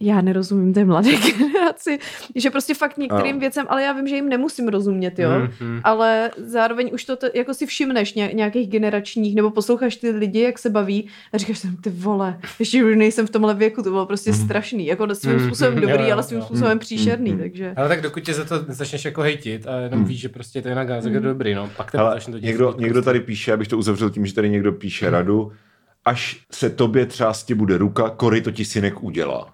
já 0.01 0.21
nerozumím 0.21 0.73
té 0.73 0.85
mladé 0.85 1.09
generaci, 1.37 1.99
že 2.35 2.49
prostě 2.49 2.73
fakt 2.73 2.97
některým 2.97 3.31
Ano. 3.31 3.39
věcem, 3.39 3.65
ale 3.69 3.83
já 3.83 3.93
vím, 3.93 4.07
že 4.07 4.15
jim 4.15 4.29
nemusím 4.29 4.67
rozumět, 4.67 5.19
jo. 5.19 5.29
Mhm. 5.59 5.81
ale 5.83 6.31
zároveň 6.37 6.89
už 6.93 7.05
to 7.05 7.15
t- 7.15 7.31
jako 7.33 7.53
si 7.53 7.65
všimneš 7.65 8.13
ně- 8.13 8.29
nějakých 8.33 8.69
generačních, 8.69 9.35
nebo 9.35 9.51
posloucháš 9.51 9.95
ty 9.95 10.09
lidi, 10.11 10.39
jak 10.41 10.59
se 10.59 10.69
baví 10.69 11.07
a 11.33 11.37
říkáš 11.37 11.59
si, 11.59 11.67
ty 11.81 11.89
vole, 11.89 12.39
ještě 12.59 12.83
už 12.85 12.95
nejsem 12.95 13.27
v 13.27 13.29
tomhle 13.29 13.53
věku, 13.55 13.83
to 13.83 13.89
bylo 13.89 14.05
prostě 14.05 14.33
strašný, 14.33 14.85
jako 14.85 15.15
svým 15.15 15.39
způsobem 15.39 15.73
Jo, 15.77 15.79
dobrý, 15.89 16.03
jo, 16.07 16.13
ale 16.13 16.23
svým 16.23 16.39
jo. 16.39 16.45
způsobem 16.45 16.79
příšerný, 16.79 17.29
Mhm. 17.31 17.39
takže... 17.39 17.73
Ale 17.75 17.87
tak 17.87 18.01
dokud 18.01 18.19
tě 18.23 18.33
za 18.33 18.45
to 18.45 18.55
začneš 18.67 19.05
jako 19.05 19.21
hejtit 19.21 19.67
a 19.67 19.75
jenom 19.79 19.99
Hmm. 19.99 20.07
víš, 20.07 20.19
že 20.19 20.29
prostě 20.29 20.61
to 20.61 20.67
je 20.67 20.75
na 20.75 20.81
je 20.81 21.01
to 21.01 21.19
dobrý, 21.19 21.53
no. 21.53 21.69
Pak 21.77 21.95
Ale 21.95 22.13
začne 22.15 22.31
to 22.33 22.39
dělat. 22.39 22.47
někdo, 22.51 22.75
někdo 22.79 23.01
tady 23.01 23.19
píše, 23.19 23.53
abych 23.53 23.67
to 23.67 23.77
uzavřel 23.77 24.09
tím, 24.09 24.25
že 24.25 24.33
tady 24.33 24.49
někdo 24.49 24.71
píše 24.71 25.09
radu, 25.09 25.51
až 26.09 26.37
se 26.51 26.69
tobě 26.69 27.05
třásti 27.05 27.53
bude 27.53 27.77
ruka, 27.77 28.09
kory 28.09 28.41
to 28.41 28.51
ti 28.51 28.65
synek 28.65 29.03
udělá. 29.03 29.53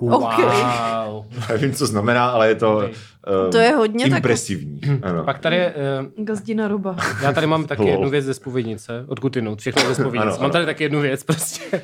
OK. 0.00 0.38
Wow. 0.38 1.24
Nevím, 1.48 1.72
co 1.72 1.86
znamená, 1.86 2.26
ale 2.30 2.48
je 2.48 2.54
to, 2.54 2.76
Ok. 2.76 2.84
uh, 2.84 3.50
To 3.50 3.58
je 3.58 3.70
hodně 3.74 4.04
tak- 4.10 4.16
impresivní. 4.18 4.80
Ano. 5.02 5.24
Pak 5.24 5.38
tady 5.38 5.56
je, 5.56 5.74
uh, 6.16 6.24
Gazdina 6.24 6.68
roba. 6.68 6.96
já 7.22 7.32
tady 7.32 7.46
mám 7.46 7.66
taky 7.66 7.82
Lol. 7.82 7.90
jednu 7.90 8.10
věc 8.10 8.24
ze 8.24 8.34
spovědnice, 8.34 9.04
odkud 9.08 9.36
jinou, 9.36 9.56
všechno 9.56 9.82
ze 9.88 9.94
spovědnice. 9.94 10.22
Ano, 10.22 10.32
Mám 10.32 10.42
ano. 10.44 10.52
tady 10.52 10.66
taky 10.66 10.84
jednu 10.84 11.00
věc 11.00 11.22
prostě. 11.22 11.60
Uh, 11.76 11.82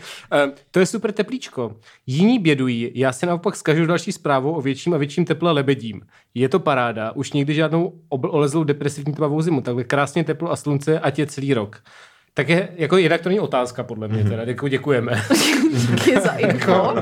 to 0.70 0.80
je 0.80 0.86
super 0.86 1.12
teplíčko. 1.12 1.76
Jiní 2.06 2.38
bědují, 2.38 2.90
já 2.94 3.12
si 3.12 3.26
naopak 3.26 3.56
s 3.56 3.62
každou 3.62 3.86
další 3.86 4.12
zprávou 4.12 4.52
o 4.52 4.60
větším 4.60 4.94
a 4.94 4.96
větším 4.96 5.24
teple 5.24 5.52
lebedím. 5.52 6.00
Je 6.34 6.48
to 6.48 6.60
paráda, 6.60 7.12
už 7.12 7.32
nikdy 7.32 7.54
žádnou 7.54 7.92
olezlou 8.08 8.64
depresivní 8.64 9.14
tmavou 9.14 9.42
zimu, 9.42 9.60
takhle 9.60 9.84
krásně 9.84 10.24
teplo 10.24 10.50
a 10.52 10.56
slunce, 10.56 11.00
ať 11.00 11.18
je 11.18 11.26
celý 11.26 11.54
rok. 11.54 11.82
Tak 12.34 12.48
je, 12.48 12.68
jako 12.76 12.96
jinak 12.96 13.20
to 13.20 13.28
není 13.28 13.40
otázka, 13.40 13.82
podle 13.82 14.08
mě 14.08 14.24
teda, 14.24 14.42
jako 14.42 14.68
děkujeme. 14.68 15.12
Díky 15.90 16.20
za 16.20 16.30
info. 16.32 16.94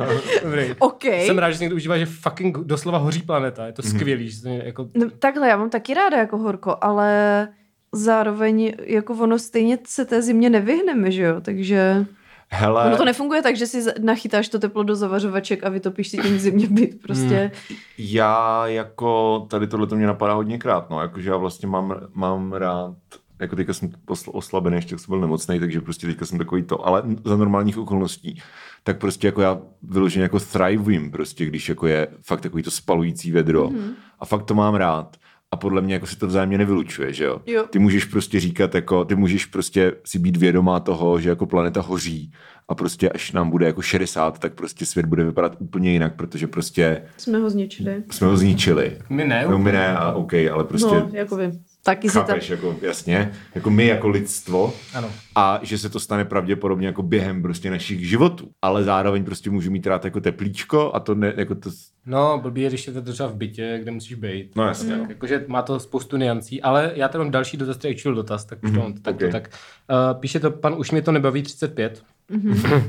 Dobrý. 0.43 0.75
OK. 0.79 1.05
Jsem 1.05 1.39
rád, 1.39 1.51
že 1.51 1.57
si 1.59 1.65
někdo 1.65 1.77
užívá, 1.77 1.99
že 1.99 2.07
fucking 2.07 2.59
doslova 2.59 2.99
hoří 2.99 3.23
planeta. 3.23 3.67
Je 3.67 3.73
to 3.73 3.83
Mhm. 3.85 3.91
skvělý. 3.99 4.31
Že 4.31 4.43
to 4.43 4.49
je 4.49 4.63
jako... 4.67 4.89
No, 4.95 5.11
takhle, 5.19 5.49
já 5.49 5.57
mám 5.57 5.71
taky 5.71 5.95
ráda 5.95 6.17
jako 6.19 6.39
horko, 6.39 6.77
ale 6.81 7.49
zároveň 7.93 8.73
jako 8.85 9.15
ono 9.15 9.39
stejně 9.39 9.79
se 9.87 10.05
té 10.05 10.23
zimě 10.23 10.51
nevyhneme, 10.51 11.11
že 11.11 11.23
jo, 11.23 11.41
takže 11.41 12.07
Hele, 12.51 12.85
ono 12.87 12.97
to 12.97 13.05
nefunguje 13.05 13.43
tak, 13.43 13.57
že 13.57 13.67
si 13.67 13.85
nachytáš 14.03 14.49
to 14.49 14.59
teplo 14.59 14.83
do 14.83 14.97
zavařovaček 14.97 15.65
a 15.65 15.69
vytopíš 15.69 16.09
si 16.09 16.19
tím 16.19 16.37
v 16.37 16.41
zimě 16.41 16.67
byt, 16.71 17.03
prostě. 17.03 17.51
já 17.99 18.67
jako, 18.67 19.39
tady 19.51 19.67
tohle 19.67 19.87
to 19.87 19.97
mě 19.97 20.07
napadá 20.07 20.33
hodněkrát, 20.35 20.91
no, 20.91 21.01
jakože 21.03 21.31
já 21.31 21.37
vlastně 21.37 21.69
mám, 21.69 22.01
mám 22.15 22.53
rád, 22.53 22.95
jako 23.41 23.57
teďka 23.57 23.73
jsem 23.75 23.89
osl- 24.09 24.31
oslabený, 24.33 24.77
ještě 24.77 24.99
jsem 24.99 25.13
byl 25.13 25.21
nemocný, 25.21 25.61
takže 25.61 25.81
prostě 25.81 26.07
teďka 26.07 26.27
jsem 26.27 26.39
takový 26.39 26.63
to, 26.63 26.87
ale 26.87 27.03
za 27.25 27.37
normálních 27.37 27.79
okolností, 27.79 28.41
tak 28.83 28.99
prostě 28.99 29.27
jako 29.27 29.43
já 29.43 29.61
vyloženě 29.83 30.23
jako 30.23 30.41
thrivím 30.41 31.11
prostě, 31.11 31.47
když 31.47 31.69
jako 31.69 31.87
je 31.87 32.09
fakt 32.23 32.41
takový 32.41 32.63
to 32.63 32.71
spalující 32.71 33.33
vedro 33.33 33.69
mm-hmm. 33.69 33.91
a 34.21 34.27
fakt 34.27 34.45
to 34.45 34.55
mám 34.55 34.75
rád. 34.75 35.17
A 35.51 35.57
podle 35.57 35.83
mě 35.83 35.95
jako 35.95 36.07
si 36.07 36.17
to 36.17 36.27
vzájemně 36.27 36.59
nevylučuje, 36.59 37.13
že 37.13 37.25
jo? 37.25 37.41
Jo. 37.47 37.65
Ty 37.71 37.79
můžeš 37.79 38.05
prostě 38.05 38.41
říkat, 38.41 38.75
jako, 38.75 39.05
ty 39.05 39.15
můžeš 39.15 39.47
prostě 39.47 39.93
si 40.05 40.19
být 40.19 40.37
vědomá 40.37 40.81
toho, 40.81 41.21
že 41.21 41.29
jako 41.29 41.47
planeta 41.47 41.81
hoří 41.81 42.33
a 42.69 42.75
prostě 42.75 43.11
až 43.11 43.33
nám 43.33 43.51
bude 43.51 43.67
jako 43.67 43.83
60, 43.83 44.39
tak 44.39 44.55
prostě 44.55 44.87
svět 44.87 45.07
bude 45.07 45.25
vypadat 45.25 45.57
úplně 45.59 45.93
jinak, 45.93 46.17
protože 46.17 46.47
prostě 46.47 47.03
Jsme 47.17 47.39
ho 47.39 47.51
zničili. 47.51 48.03
jsme 48.11 48.27
ho 48.27 48.37
zničili. 48.37 48.99
My 49.11 49.25
ne. 49.25 49.45
No 49.51 49.59
my 49.59 49.73
ne, 49.73 49.97
a 49.97 50.13
OK, 50.13 50.35
ale 50.35 50.65
prostě 50.65 50.95
No, 50.95 51.11
jako 51.13 51.37
vy. 51.37 51.51
Taky 51.89 52.09
si 52.09 52.15
ta... 52.15 52.25
chápeš, 52.25 52.49
jako 52.51 52.77
jasně, 52.83 53.33
jako 53.55 53.71
my 53.71 53.87
jako 53.87 54.09
lidstvo 54.09 54.73
Ano. 54.95 55.11
a 55.37 55.61
že 55.63 55.79
se 55.79 55.89
to 55.89 56.01
stane 56.01 56.25
pravděpodobně 56.25 56.87
jako 56.87 57.03
během 57.03 57.43
prostě 57.43 57.71
našich 57.71 58.09
životů. 58.09 58.49
Ale 58.63 58.85
zároveň 58.85 59.25
prostě 59.25 59.51
můžu 59.51 59.71
mít 59.71 59.87
rád 59.87 60.05
jako 60.05 60.21
teplíčko 60.21 60.91
a 60.95 61.01
to 61.01 61.15
ne, 61.15 61.33
jako 61.37 61.55
to, 61.55 61.71
No, 62.07 62.39
blbý 62.43 62.63
je, 62.63 62.69
když 62.69 62.87
je 62.87 62.93
to 62.93 63.13
třeba 63.13 63.29
v 63.29 63.35
bytě, 63.35 63.79
kde 63.83 63.91
musíš 63.91 64.15
být. 64.15 64.57
no 64.57 64.65
jasně. 64.65 64.95
Mm. 64.95 65.03
Mm. 65.03 65.11
Jakože 65.11 65.45
má 65.49 65.63
to 65.63 65.81
spoustu 65.81 66.17
niancí, 66.17 66.63
ale 66.63 66.93
já 66.95 67.09
tady 67.09 67.25
mám 67.25 67.31
další 67.31 67.57
dotaz, 67.57 67.77
to 67.77 67.87
je 67.87 67.95
actual 67.95 68.15
dotaz, 68.15 68.45
tak 68.45 68.59
už 68.65 68.71
to 68.71 68.79
mám, 68.79 68.93
tak, 68.93 69.15
ok. 69.15 69.21
to, 69.21 69.29
tak. 69.29 69.51
Uh, 69.91 70.21
píše 70.21 70.41
to, 70.41 70.51
pan 70.51 70.75
už 70.79 70.91
mě 70.91 71.03
to 71.03 71.13
nebaví 71.13 71.43
35. 71.43 72.03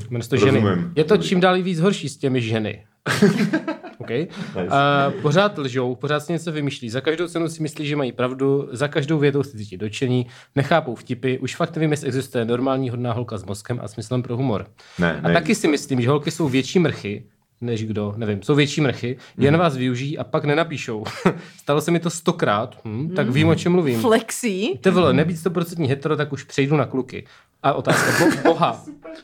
Jmenuje 0.09 0.23
se 0.23 0.29
to 0.29 0.37
ženy. 0.37 0.59
Rozumím. 0.59 0.93
Je 0.95 1.03
to 1.03 1.17
čím 1.17 1.39
dál 1.39 1.61
víc 1.63 1.79
horší 1.79 2.09
s 2.09 2.17
těmi 2.17 2.41
ženy. 2.41 2.83
OK. 3.97 4.09
Uh, 4.09 5.21
pořád 5.21 5.57
lžou, 5.57 5.95
pořád 5.95 6.19
si 6.19 6.33
něco 6.33 6.51
vymýšlí. 6.51 6.89
Za 6.89 7.01
každou 7.01 7.27
cenu 7.27 7.49
si 7.49 7.61
myslí, 7.61 7.87
že 7.87 7.95
mají 7.95 8.11
pravdu, 8.11 8.69
za 8.71 8.87
každou 8.87 9.19
větou 9.19 9.43
si 9.43 9.57
cítí 9.57 9.77
dočení, 9.77 10.25
nechápou 10.55 10.95
vtipy, 10.95 11.37
už 11.37 11.55
fakt 11.55 11.75
nevím, 11.75 11.91
jestli 11.91 12.07
existuje 12.07 12.45
normální 12.45 12.89
hodná 12.89 13.13
holka 13.13 13.37
s 13.37 13.45
mozkem 13.45 13.79
a 13.83 13.87
smyslem 13.87 14.23
pro 14.23 14.37
humor. 14.37 14.67
Ne, 14.99 15.21
A 15.23 15.27
ne, 15.27 15.33
taky 15.33 15.55
si 15.55 15.67
myslím, 15.67 16.01
že 16.01 16.09
holky 16.09 16.31
jsou 16.31 16.49
větší 16.49 16.79
mrchy, 16.79 17.25
než 17.61 17.83
kdo, 17.85 18.13
nevím, 18.17 18.41
jsou 18.43 18.55
větší 18.55 18.81
mrchy, 18.81 19.17
jen 19.37 19.53
Mhm. 19.53 19.59
vás 19.59 19.77
využijí 19.77 20.17
a 20.17 20.23
pak 20.23 20.45
nenapíšou. 20.45 21.03
Stalo 21.57 21.81
se 21.81 21.91
mi 21.91 21.99
to 21.99 22.09
stokrát, 22.09 22.75
hm, 22.85 23.09
tak 23.15 23.29
vím, 23.29 23.47
o 23.49 23.55
čem 23.55 23.71
mluvím. 23.71 23.99
Flexí. 24.01 24.77
Ty 24.81 24.89
vole, 24.89 25.13
nebýt 25.13 25.37
100% 25.37 25.87
hetero, 25.87 26.15
tak 26.17 26.33
už 26.33 26.43
přejdu 26.43 26.75
na 26.77 26.85
kluky. 26.85 27.25
A 27.63 27.73
otázka, 27.73 28.25
bo, 28.25 28.49
boha, 28.53 28.83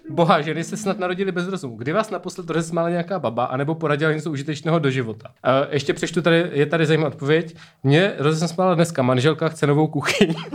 boha, 0.10 0.42
ženy 0.42 0.64
se 0.64 0.78
snad 0.78 1.00
narodili 1.00 1.32
bez 1.32 1.48
rozumu. 1.48 1.76
Kdy 1.76 1.92
vás 1.94 2.10
naposled 2.10 2.50
rozesmála 2.50 2.90
nějaká 2.90 3.20
baba, 3.20 3.46
anebo 3.46 3.76
poradila 3.76 4.12
něco 4.12 4.32
užitečného 4.32 4.80
do 4.80 4.90
života? 4.92 5.30
A 5.44 5.52
ještě 5.72 5.94
přečtu 5.94 6.22
tady, 6.22 6.50
je 6.54 6.66
tady 6.66 6.86
zajímavá 6.86 7.08
odpověď. 7.08 7.56
Mě 7.84 8.14
rozesmála 8.18 8.76
dneska 8.76 9.02
manželka 9.02 9.50
chce 9.50 9.68
novou 9.68 9.88
kuchyň. 9.88 10.36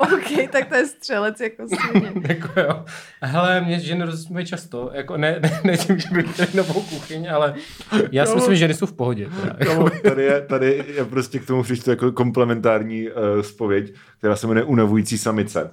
OK, 0.00 0.50
tak 0.52 0.68
to 0.68 0.74
je 0.74 0.86
střelec 0.86 1.40
jako 1.40 1.64
svině. 1.68 2.12
jako 2.28 2.60
jo. 2.60 2.84
Hele, 3.22 3.60
mě 3.60 3.80
ženy 3.80 4.04
rozesmívají 4.04 4.46
často. 4.46 4.90
Jako 4.92 5.16
ne, 5.16 5.38
ne, 5.42 5.60
ne 5.64 5.76
tím, 5.76 5.98
že 5.98 6.08
bych 6.12 6.32
chtěli 6.32 6.48
novou 6.54 6.80
kuchyň, 6.80 7.30
ale 7.30 7.54
já 8.12 8.26
si 8.26 8.34
myslím, 8.34 8.54
že 8.54 8.58
ženy 8.58 8.74
jsou 8.74 8.86
v 8.86 8.92
pohodě. 8.92 9.28
Teda. 9.40 9.54
Kamo, 9.54 9.90
tady, 9.90 10.24
je, 10.24 10.40
tady 10.40 10.84
je 10.96 11.04
prostě 11.04 11.38
k 11.38 11.46
tomu 11.46 11.62
přišlo 11.62 11.92
jako 11.92 12.12
komplementární 12.12 13.08
uh, 13.08 13.42
spověď, 13.42 13.94
která 14.18 14.36
se 14.36 14.46
jmenuje 14.46 14.64
Unavující 14.64 15.18
samice. 15.18 15.70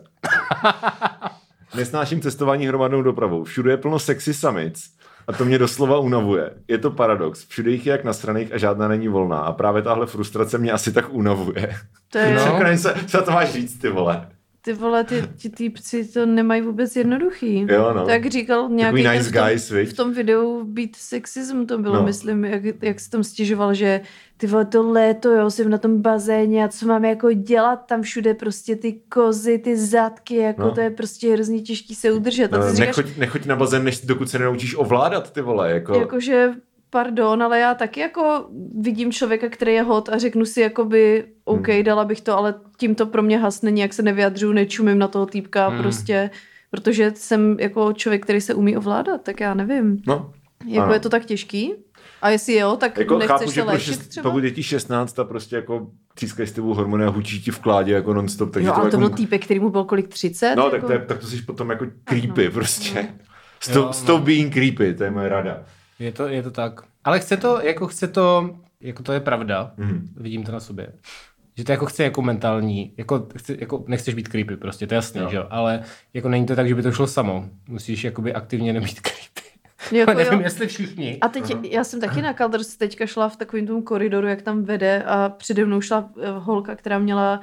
Nesnáším 1.75 2.21
cestování 2.21 2.67
hromadnou 2.67 3.01
dopravou. 3.01 3.43
Všude 3.43 3.71
je 3.71 3.77
plno 3.77 3.99
sexy 3.99 4.33
samic. 4.33 4.95
A 5.27 5.33
to 5.33 5.45
mě 5.45 5.57
doslova 5.57 5.97
unavuje. 5.99 6.49
Je 6.67 6.77
to 6.77 6.91
paradox. 6.91 7.47
Všude 7.47 7.71
jich 7.71 7.85
je 7.85 7.91
jak 7.91 8.03
na 8.03 8.13
straných 8.13 8.53
a 8.53 8.57
žádná 8.57 8.87
není 8.87 9.07
volná. 9.07 9.39
A 9.39 9.51
právě 9.51 9.81
tahle 9.81 10.05
frustrace 10.05 10.57
mě 10.57 10.71
asi 10.71 10.91
tak 10.93 11.13
unavuje. 11.13 11.75
To 12.11 12.17
je, 12.17 12.35
No. 12.71 12.77
Se, 12.77 12.93
co 13.07 13.21
to 13.21 13.31
máš 13.31 13.53
říct, 13.53 13.77
ty 13.79 13.89
vole? 13.89 14.27
Ty 14.65 14.73
vole, 14.73 15.03
ty, 15.03 15.23
ty 15.41 15.49
týpci 15.49 16.05
to 16.05 16.25
nemají 16.25 16.61
vůbec 16.61 16.95
jednoduchý. 16.95 17.67
Jo, 17.69 17.93
no. 17.93 18.05
Tak 18.05 18.25
říkal 18.25 18.69
nějaký 18.69 19.03
Takový 19.03 19.17
nice 19.17 19.29
v 19.29 19.33
tom, 19.33 19.43
guys, 19.47 19.71
v 19.71 19.93
tom 19.93 20.13
videu 20.13 20.63
Beat 20.63 20.89
Sexism 20.95 21.65
to 21.65 21.77
bylo, 21.77 21.93
No. 21.93 21.99
no. 21.99 22.05
myslím, 22.05 22.45
jak, 22.45 22.63
jak 22.81 22.99
se 22.99 23.09
tam 23.09 23.23
stěžoval, 23.23 23.73
že 23.73 24.01
ty 24.37 24.47
vole, 24.47 24.65
to 24.65 24.91
léto, 24.91 25.29
jo, 25.31 25.51
jsem 25.51 25.69
na 25.69 25.77
tom 25.77 26.01
bazéně 26.01 26.65
a 26.65 26.67
co 26.67 26.87
mám 26.87 27.05
jako 27.05 27.31
dělat, 27.31 27.75
tam 27.75 28.01
všude 28.01 28.33
prostě 28.33 28.75
ty 28.75 28.93
kozy, 29.09 29.57
ty 29.57 29.77
zadky, 29.77 30.35
jako 30.35 30.61
No. 30.61 30.67
no. 30.67 30.73
to 30.73 30.81
je 30.81 30.89
prostě 30.89 31.33
hrozně 31.33 31.61
těžký 31.61 31.95
se 31.95 32.11
udržet. 32.11 32.53
A 32.53 32.57
ty 32.57 32.63
No, 32.63 32.69
si 32.69 32.75
říkáš, 32.75 32.97
nechoď, 32.97 33.17
nechoď 33.17 33.45
na 33.45 33.55
bazén, 33.55 33.83
než 33.83 34.01
dokud 34.01 34.29
se 34.29 34.39
nenaučíš 34.39 34.75
ovládat, 34.75 35.31
ty 35.33 35.41
vole. 35.41 35.71
Jako, 35.71 35.99
jakože 35.99 36.49
pardon, 36.89 37.43
ale 37.43 37.59
já 37.59 37.73
taky 37.73 37.99
jako 37.99 38.45
vidím 38.79 39.11
člověka, 39.11 39.49
který 39.49 39.73
je 39.73 39.81
hot 39.81 40.09
a 40.09 40.17
řeknu 40.17 40.45
si 40.45 40.61
jakoby 40.61 41.25
OK, 41.45 41.67
Hmm. 41.67 41.83
dala 41.83 42.05
bych 42.05 42.21
to, 42.21 42.37
ale 42.37 42.55
tím 42.77 42.95
to 42.95 43.05
pro 43.05 43.21
mě 43.23 43.37
hasne, 43.37 43.71
nijak 43.71 43.93
se 43.93 44.01
nevyjadřuju, 44.01 44.53
nečumím 44.53 44.97
na 44.99 45.07
toho 45.07 45.25
týpka 45.25 45.67
Hmm. 45.67 45.77
prostě, 45.81 46.29
protože 46.71 47.11
jsem 47.15 47.57
jako 47.59 47.93
člověk, 47.93 48.23
který 48.23 48.41
se 48.41 48.53
umí 48.53 48.77
ovládat, 48.77 49.21
tak 49.23 49.39
já 49.39 49.53
nevím. 49.53 50.01
No, 50.07 50.31
Jako 50.67 50.83
Ano. 50.83 50.93
je 50.93 50.99
to 50.99 51.09
tak 51.09 51.25
těžký? 51.25 51.73
A 52.21 52.29
jestli 52.29 52.53
jo, 52.55 52.75
tak 52.79 52.97
jako 52.97 53.17
nechceš 53.17 53.39
chápu, 53.39 53.51
se 53.51 53.63
léčit 53.63 53.85
šest, 53.95 54.07
třeba? 54.07 54.29
pokud 54.29 54.43
je 54.43 54.51
ti 54.51 54.63
16 54.63 55.19
a 55.19 55.23
prostě 55.23 55.55
jako 55.55 55.87
třískají 56.15 56.47
s 56.47 56.51
tebou 56.51 56.73
hormony 56.73 57.05
a 57.05 57.09
hučí 57.09 57.41
ti 57.41 57.51
v 57.51 57.59
kládě 57.59 57.93
jako 57.93 58.13
non-stop, 58.13 58.51
takže 58.51 58.67
jo, 58.67 58.73
to 58.73 58.81
ale 58.81 58.89
to 58.91 58.97
jako... 58.97 59.07
byl 59.09 59.17
týpek, 59.17 59.45
který 59.45 59.59
mu 59.59 59.69
byl 59.69 59.83
kolik 59.83 60.07
30? 60.07 60.55
No, 60.55 60.63
jako... 60.63 60.71
tak 60.75 60.83
to, 60.85 60.91
je, 60.93 60.99
tak 60.99 61.19
to 61.19 61.27
jsi 61.27 61.41
potom 61.41 61.69
jako 61.69 61.85
creepy 62.03 62.41
Ano. 62.45 62.51
prostě. 62.53 62.99
Jo, 62.99 63.05
Stop, 63.59 63.85
no. 63.85 63.93
stop 63.93 64.23
being 64.23 64.53
creepy, 64.53 64.93
to 64.93 65.03
je 65.03 65.11
moje 65.11 65.29
rada. 65.29 65.63
Je 65.99 66.11
to, 66.11 66.27
je 66.27 66.43
to 66.43 66.51
tak. 66.51 66.81
Ale 67.03 67.19
chce 67.19 67.37
to, 67.37 67.61
jako 67.61 67.87
chce 67.87 68.07
to, 68.07 68.55
jako 68.81 69.03
to 69.03 69.13
je 69.13 69.19
pravda, 69.19 69.71
Mhm. 69.77 70.07
vidím 70.17 70.43
to 70.43 70.51
na 70.51 70.59
sobě. 70.59 70.87
Že 71.57 71.63
to 71.63 71.71
jako 71.71 71.85
chce 71.85 72.03
jako 72.03 72.21
mentální, 72.21 72.93
jako, 72.97 73.27
chce, 73.37 73.55
jako 73.59 73.83
nechceš 73.87 74.13
být 74.13 74.27
creepy 74.27 74.57
prostě, 74.57 74.87
to 74.87 74.93
je 74.93 74.95
jasný, 74.95 75.21
Jo. 75.21 75.29
že 75.29 75.37
jo, 75.37 75.47
ale 75.49 75.83
jako 76.13 76.29
není 76.29 76.45
to 76.45 76.55
tak, 76.55 76.67
že 76.67 76.75
by 76.75 76.81
to 76.81 76.91
šlo 76.91 77.07
samo. 77.07 77.45
Musíš 77.69 78.03
jakoby 78.03 78.33
aktivně 78.33 78.73
nebýt 78.73 78.99
creepy. 78.99 79.41
Jako 79.91 80.13
nevím, 80.13 80.33
jo. 80.39 80.39
jestli 80.43 80.67
všichni. 80.67 81.17
A 81.21 81.27
teď, 81.27 81.53
já 81.71 81.83
jsem 81.83 81.99
taky 82.01 82.21
na 82.21 82.33
Calders 82.33 82.77
teďka 82.77 83.05
šla 83.05 83.29
v 83.29 83.35
takovém 83.37 83.67
tom 83.67 83.83
koridoru, 83.83 84.27
jak 84.27 84.41
tam 84.41 84.63
vede 84.63 85.03
a 85.03 85.29
přede 85.29 85.65
mnou 85.65 85.81
šla 85.81 86.09
eh, 86.21 86.29
holka, 86.31 86.75
která 86.75 86.99
měla 86.99 87.39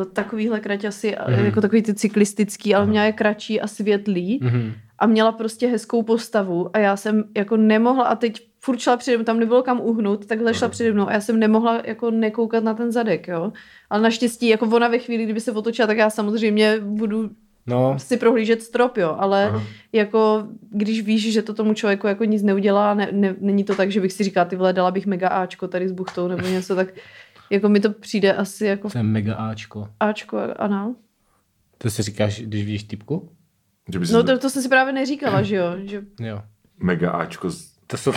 eh, 0.00 0.04
takovýhle 0.04 0.60
kraťasy, 0.60 1.16
mm. 1.38 1.44
jako 1.44 1.60
takový 1.60 1.82
ty 1.82 1.94
cyklistický, 1.94 2.74
ale 2.74 2.86
měla 2.86 3.04
je 3.06 3.12
kratší 3.12 3.60
a 3.60 3.66
světlý 3.66 4.38
Mhm. 4.42 4.72
A 4.98 5.06
měla 5.06 5.32
prostě 5.32 5.68
hezkou 5.68 6.02
postavu 6.02 6.70
a 6.72 6.78
já 6.78 6.96
jsem 6.96 7.24
jako 7.36 7.56
nemohla 7.56 8.04
a 8.04 8.16
teď 8.16 8.48
furt 8.60 8.78
šla 8.78 8.96
přede 8.96 9.16
mnou, 9.16 9.24
tam 9.24 9.40
nebylo 9.40 9.62
kam 9.62 9.80
uhnout, 9.80 10.26
takhle 10.26 10.54
šla 10.54 10.68
přede 10.68 10.92
mnou 10.92 11.08
a 11.08 11.12
já 11.12 11.20
jsem 11.20 11.38
nemohla 11.38 11.82
jako 11.84 12.10
nekoukat 12.10 12.64
na 12.64 12.74
ten 12.74 12.92
zadek, 12.92 13.28
jo. 13.28 13.52
Ale 13.90 14.02
naštěstí, 14.02 14.48
jako 14.48 14.66
ona 14.66 14.88
ve 14.88 14.98
chvíli, 14.98 15.24
kdyby 15.24 15.40
se 15.40 15.52
otočila, 15.52 15.86
tak 15.86 15.96
já 15.96 16.10
samozřejmě 16.10 16.80
budu 16.80 17.30
No, 17.66 17.98
si 17.98 18.16
prohlížet 18.16 18.62
strop, 18.62 18.96
jo, 18.96 19.16
ale 19.18 19.44
Aha. 19.44 19.62
jako 19.92 20.46
když 20.70 21.02
víš, 21.02 21.32
že 21.32 21.42
to 21.42 21.54
tomu 21.54 21.74
člověku 21.74 22.06
jako 22.06 22.24
nic 22.24 22.42
neudělá, 22.42 22.94
ne, 22.94 23.08
ne, 23.12 23.36
není 23.40 23.64
to 23.64 23.74
tak, 23.74 23.90
že 23.90 24.00
bych 24.00 24.12
si 24.12 24.24
říkala, 24.24 24.44
ty 24.44 24.56
vole, 24.56 24.72
dala 24.72 24.90
bych 24.90 25.06
mega 25.06 25.28
Ačko 25.28 25.68
tady 25.68 25.88
s 25.88 25.92
buchtou 25.92 26.28
nebo 26.28 26.46
něco, 26.46 26.76
tak 26.76 26.88
jako 27.50 27.68
mi 27.68 27.80
to 27.80 27.90
přijde 27.90 28.32
asi 28.32 28.66
jako 28.66 28.90
to 28.90 28.98
je 28.98 29.02
mega 29.02 29.34
Ačko. 29.34 29.88
Ačko 30.00 30.38
anal. 30.56 30.94
To 31.78 31.90
si 31.90 32.02
říkáš, 32.02 32.40
když 32.40 32.64
vidíš 32.64 32.84
typku? 32.84 33.28
Že 33.92 34.12
No 34.12 34.22
to... 34.22 34.38
to, 34.38 34.50
jsem 34.50 34.62
si 34.62 34.68
právě 34.68 34.92
neříkala, 34.92 35.42
že 35.42 35.56
jo, 35.56 35.64
že 35.84 36.02
Jo. 36.20 36.42
Mega 36.80 37.10
Ačko, 37.10 37.50
z- 37.50 37.68
To 37.86 37.96
jsou 37.96 38.12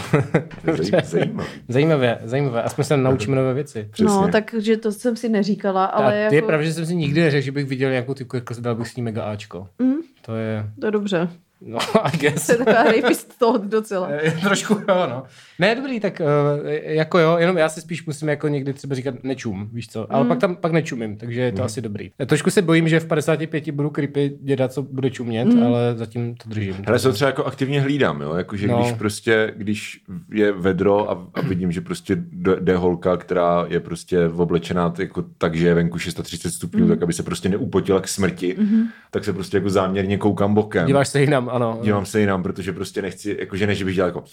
zaj, 0.63 1.01
zajímavý. 1.03 1.49
zajímavé, 1.67 2.19
zajímavé. 2.23 2.63
Aspoň 2.63 2.85
se 2.85 2.97
naučíme 2.97 3.35
nové 3.35 3.53
věci. 3.53 3.87
Přesně. 3.91 4.05
no, 4.15 4.29
takže 4.31 4.77
to 4.77 4.91
jsem 4.91 5.15
si 5.15 5.29
neříkala, 5.29 5.85
ale 5.85 6.05
Ale 6.05 6.15
jako... 6.17 6.35
je 6.35 6.41
pravda, 6.41 6.65
že 6.65 6.73
jsem 6.73 6.85
si 6.85 6.95
nikdy 6.95 7.21
neřekl, 7.21 7.45
že 7.45 7.51
bych 7.51 7.65
viděl 7.65 7.89
nějakou 7.91 8.13
typku, 8.13 8.35
jako 8.35 8.53
dal 8.59 8.75
bych 8.75 8.87
s 8.87 8.95
ní 8.95 9.03
mega 9.03 9.23
Ačko. 9.23 9.67
Mm, 9.79 9.93
To 10.25 10.35
je, 10.35 10.65
to 10.79 10.85
je 10.87 10.91
dobře. 10.91 11.29
No, 11.65 11.77
I 12.03 12.17
guess. 12.17 12.45
To 12.47 12.51
je 12.53 12.57
taková 12.57 12.83
rapist 12.83 13.39
thought 13.39 13.63
docela. 13.65 14.07
Eh, 14.23 14.31
Trošku 14.41 14.73
jo, 14.73 15.07
no. 15.09 15.23
Ne, 15.59 15.75
dobrý, 15.75 15.99
tak 15.99 16.21
uh, 16.21 16.69
jako 16.83 17.19
jo, 17.19 17.37
jenom 17.39 17.57
já 17.57 17.69
si 17.69 17.81
spíš 17.81 18.05
musím 18.05 18.29
jako 18.29 18.47
někdy 18.47 18.73
třeba 18.73 18.95
říkat 18.95 19.15
nečum, 19.23 19.69
víš 19.73 19.87
co, 19.87 20.13
ale 20.13 20.23
Mm. 20.23 20.27
pak 20.29 20.39
tam 20.39 20.55
pak 20.55 20.71
nečumím, 20.71 21.17
takže 21.17 21.41
je 21.41 21.51
to 21.51 21.63
asi 21.63 21.81
dobrý. 21.81 22.11
Eh, 22.21 22.25
Trošku 22.25 22.49
se 22.49 22.61
bojím, 22.61 22.87
že 22.87 22.99
v 22.99 23.05
55 23.05 23.71
budu 23.71 23.89
creepy 23.89 24.37
děda, 24.41 24.67
co 24.67 24.81
bude 24.81 25.09
čumět, 25.09 25.45
Mm. 25.47 25.63
ale 25.63 25.93
zatím 25.95 26.35
to 26.35 26.49
držím. 26.49 26.75
Hele, 26.85 26.99
to 26.99 27.13
třeba 27.13 27.27
jako 27.29 27.45
aktivně 27.45 27.81
hlídám, 27.81 28.21
jo, 28.21 28.33
jakože 28.35 28.67
No. 28.67 28.79
když 28.81 28.91
prostě, 28.93 29.53
když 29.57 30.01
je 30.33 30.51
vedro 30.51 31.11
a, 31.11 31.27
a 31.33 31.41
vidím, 31.41 31.71
že 31.71 31.81
prostě 31.81 32.17
jde 32.59 32.77
holka, 32.77 33.17
která 33.17 33.65
je 33.69 33.79
prostě 33.79 34.27
oblečená 34.27 34.93
jako 34.99 35.23
tak, 35.37 35.55
že 35.55 35.67
je 35.67 35.73
venku 35.73 35.97
630 35.99 36.51
stupňů, 36.51 36.83
mm. 36.83 36.89
tak 36.89 37.03
aby 37.03 37.13
se 37.13 37.23
prostě 37.23 37.49
neupotila 37.49 38.01
k 38.01 38.07
smrti, 38.07 38.55
mm. 38.59 38.83
tak 39.11 39.25
se 39.25 39.33
prostě 39.33 39.57
jako 39.57 39.69
záměrně 39.69 40.17
koukám 40.17 40.53
bokem. 40.53 40.87
Díváš 40.87 41.07
se 41.07 41.21
jinam, 41.21 41.49
ano. 41.51 41.79
Dívám 41.83 42.05
se 42.05 42.19
jinam, 42.19 42.43
protože 42.43 42.73
prostě 42.73 43.01
nechci, 43.01 43.37
jakože 43.39 43.67
ne, 43.67 43.75
že 43.75 43.85
bych 43.85 43.95
dělal 43.95 44.09
jako... 44.09 44.23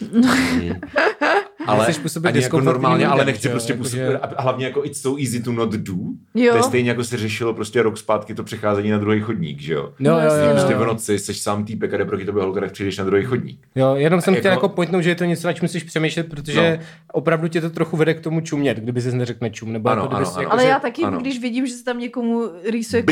ale 1.68 1.78
Nechceš 1.78 2.02
působit 2.02 2.28
ani 2.28 2.42
jako 2.42 2.60
normálně, 2.60 3.06
ale 3.06 3.24
nechci 3.24 3.46
jo, 3.48 3.50
prostě 3.52 3.72
jako 3.72 3.82
působit, 3.82 3.98
že- 4.06 4.18
a 4.18 4.42
hlavně 4.42 4.66
jako 4.66 4.84
it's 4.84 5.00
so 5.00 5.20
easy 5.22 5.42
to 5.42 5.52
not 5.52 5.70
do. 5.72 5.94
Jo. 6.34 6.50
To 6.52 6.56
je 6.56 6.62
stejně 6.62 6.90
jako 6.90 7.04
se 7.04 7.16
řešilo 7.16 7.54
prostě 7.54 7.82
rok 7.82 7.98
zpátky 7.98 8.34
to 8.34 8.44
přecházení 8.44 8.90
na 8.90 8.98
druhý 8.98 9.20
chodník, 9.20 9.60
že 9.60 9.72
jo? 9.74 9.92
No, 9.98 10.10
jo, 10.10 10.26
jo, 10.26 10.44
jo, 10.44 10.50
Prostě 10.52 10.74
v 10.74 10.80
jo. 10.80 10.86
noci 10.86 11.18
seš 11.18 11.38
sám 11.40 11.64
týpek 11.64 11.94
a 11.94 11.96
jde 11.96 12.04
proti 12.04 12.24
tobě 12.24 12.42
holka, 12.42 12.60
tak 12.60 12.72
přijdeš 12.72 12.98
na 12.98 13.04
druhý 13.04 13.24
chodník. 13.24 13.58
Jo, 13.74 13.94
jenom 13.96 14.20
jsem 14.20 14.34
Jako- 14.34 14.40
chtěl 14.40 14.52
jako 14.52 14.68
pointnout, 14.68 15.00
že 15.02 15.10
je 15.10 15.14
to 15.14 15.24
něco, 15.24 15.46
na 15.46 15.52
čem 15.52 15.64
musíš 15.64 15.82
přemýšlet, 15.82 16.28
protože 16.28 16.78
No. 16.80 16.84
opravdu 17.12 17.48
tě 17.48 17.60
to 17.60 17.70
trochu 17.70 17.96
vede 17.96 18.14
k 18.14 18.20
tomu 18.20 18.40
čumět, 18.40 18.78
kdyby 18.78 19.00
se 19.00 19.12
neřekne 19.12 19.50
čum. 19.50 19.72
Nebo 19.72 19.88
Ano, 19.88 20.02
jako 20.02 20.14
ano, 20.16 20.26
ano. 20.26 20.40
jako, 20.40 20.52
Ale 20.52 20.62
že- 20.62 20.68
já 20.68 20.78
taky, 20.78 21.02
ano. 21.02 21.18
když 21.18 21.40
vidím, 21.40 21.66
že 21.66 21.72
se 21.74 21.84
tam 21.84 21.98
někomu 21.98 22.44
rýsuje 22.70 23.02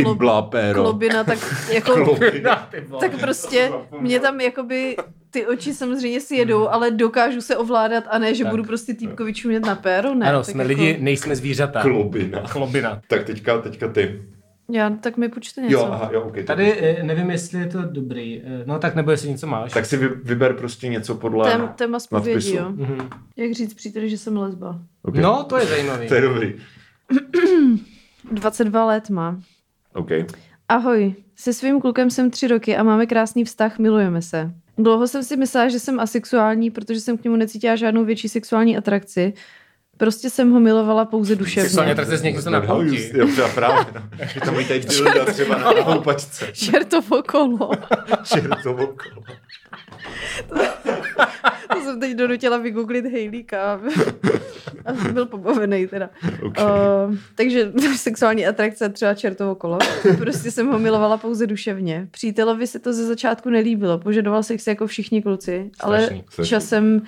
klobina, 0.74 1.24
tak 1.24 1.38
jako... 1.72 2.16
Tak 3.00 3.20
prostě 3.20 3.70
mě 4.00 4.20
tam 4.20 4.40
jakoby 4.40 4.96
ty 5.36 5.46
oči 5.46 5.74
samozřejmě 5.74 6.20
si 6.20 6.36
jedou, 6.36 6.68
ale 6.68 6.90
dokážu 6.90 7.40
se 7.40 7.56
ovládat 7.56 8.04
a 8.10 8.18
ne, 8.18 8.34
že 8.34 8.44
Tak. 8.44 8.50
budu 8.50 8.64
prostě 8.64 8.94
týpkovi 8.94 9.34
čumět 9.34 9.66
na 9.66 9.74
péro, 9.74 10.14
ne. 10.14 10.28
Ano, 10.28 10.38
tak 10.38 10.46
jsme 10.50 10.62
jako, 10.64 10.68
lidi, 10.68 10.96
nejsme 11.00 11.36
zvířata. 11.36 11.82
Klobina. 11.82 12.40
Chlobina. 12.46 13.00
Tak 13.08 13.24
teďka, 13.24 13.58
teďka 13.58 13.88
ty. 13.88 14.22
Já, 14.70 14.90
tak 14.90 15.16
mi 15.16 15.28
počte 15.28 15.60
něco. 15.60 15.72
Jo, 15.74 15.88
aha, 15.90 16.10
jo, 16.12 16.22
okay, 16.22 16.44
Tady 16.44 16.72
eh, 16.80 17.02
nevím, 17.02 17.30
jestli 17.30 17.58
je 17.58 17.66
to 17.66 17.82
dobrý. 17.82 18.42
Eh, 18.44 18.62
No 18.66 18.78
tak 18.78 18.94
nebo 18.94 19.10
jestli 19.10 19.28
něco 19.28 19.46
máš. 19.46 19.72
Tak 19.72 19.86
si 19.86 19.96
vy, 19.96 20.08
vyber 20.08 20.54
prostě 20.54 20.88
něco 20.88 21.14
podle 21.14 21.50
Tém, 21.50 21.68
téma 21.76 21.98
nadpisu. 22.12 22.56
jo. 22.56 22.68
Mhm. 22.70 23.08
Jak 23.36 23.52
říct 23.52 23.74
příteli, 23.74 24.10
že 24.10 24.18
jsem 24.18 24.36
lesba. 24.36 24.78
Okay. 25.02 25.22
No, 25.22 25.44
to 25.44 25.56
je 25.56 25.66
zajímavý. 25.66 26.06
To 26.08 26.14
je 26.14 26.20
dobrý. 26.20 26.54
22 28.32 28.84
let 28.84 29.10
má. 29.10 29.40
OK. 29.94 30.10
Ahoj, 30.68 31.14
se 31.36 31.52
svým 31.52 31.80
klukem 31.80 32.10
jsem 32.10 32.30
tři 32.30 32.48
roky 32.48 32.76
a 32.76 32.82
máme 32.82 33.06
krásný 33.06 33.44
vztah, 33.44 33.78
milujeme 33.78 34.22
se. 34.22 34.50
Dlouho 34.78 35.08
jsem 35.08 35.24
si 35.24 35.36
myslela, 35.36 35.68
že 35.68 35.80
jsem 35.80 36.00
asexuální, 36.00 36.70
protože 36.70 37.00
jsem 37.00 37.18
k 37.18 37.24
němu 37.24 37.36
necítila 37.36 37.76
žádnou 37.76 38.04
větší 38.04 38.28
sexuální 38.28 38.76
atrakci. 38.76 39.32
Prostě 39.96 40.30
jsem 40.30 40.50
ho 40.50 40.60
milovala 40.60 41.04
pouze 41.04 41.36
Sexuální 41.36 41.64
duševně. 41.64 41.92
atrakce 41.92 42.16
s 42.16 42.22
někým 42.22 42.42
se 42.42 42.50
na 42.50 42.60
pouti. 42.60 43.10
Jo, 43.14 43.26
třeba 43.32 43.48
právě. 43.48 43.84
No. 43.94 44.02
Že 44.34 44.40
tam 44.40 44.56
lítají 44.56 44.80
dilda 44.80 45.24
třeba 45.24 45.58
na 45.58 45.70
houpačce. 45.82 46.46
Čertovo 46.52 47.22
kolo. 47.22 47.70
Čertovo 48.24 48.86
kolo. 48.86 49.24
To 51.74 51.80
jsem 51.80 52.00
teď 52.00 52.16
donutila 52.16 52.58
vygooglit 52.58 53.04
Hejlíka, 53.06 53.80
aby 54.84 55.12
byl 55.12 55.26
pobavený 55.26 55.86
teda. 55.86 56.10
Okay. 56.42 56.64
Uh, 56.64 57.16
takže 57.34 57.72
sexuální 57.96 58.46
atrakce 58.46 58.88
třeba 58.88 59.14
čertovo 59.14 59.54
kolo. 59.54 59.78
Prostě 60.18 60.50
jsem 60.50 60.66
ho 60.66 60.78
milovala 60.78 61.16
pouze 61.16 61.46
duševně. 61.46 62.08
Přítelovi 62.10 62.66
se 62.66 62.78
to 62.78 62.92
ze 62.92 63.06
začátku 63.06 63.50
nelíbilo. 63.50 63.98
Požadoval 63.98 64.42
sex 64.42 64.66
jako 64.66 64.86
všichni 64.86 65.22
kluci, 65.22 65.70
ale 65.80 66.02
Strašný, 66.02 66.24
strašný. 66.30 66.48
časem 66.50 67.02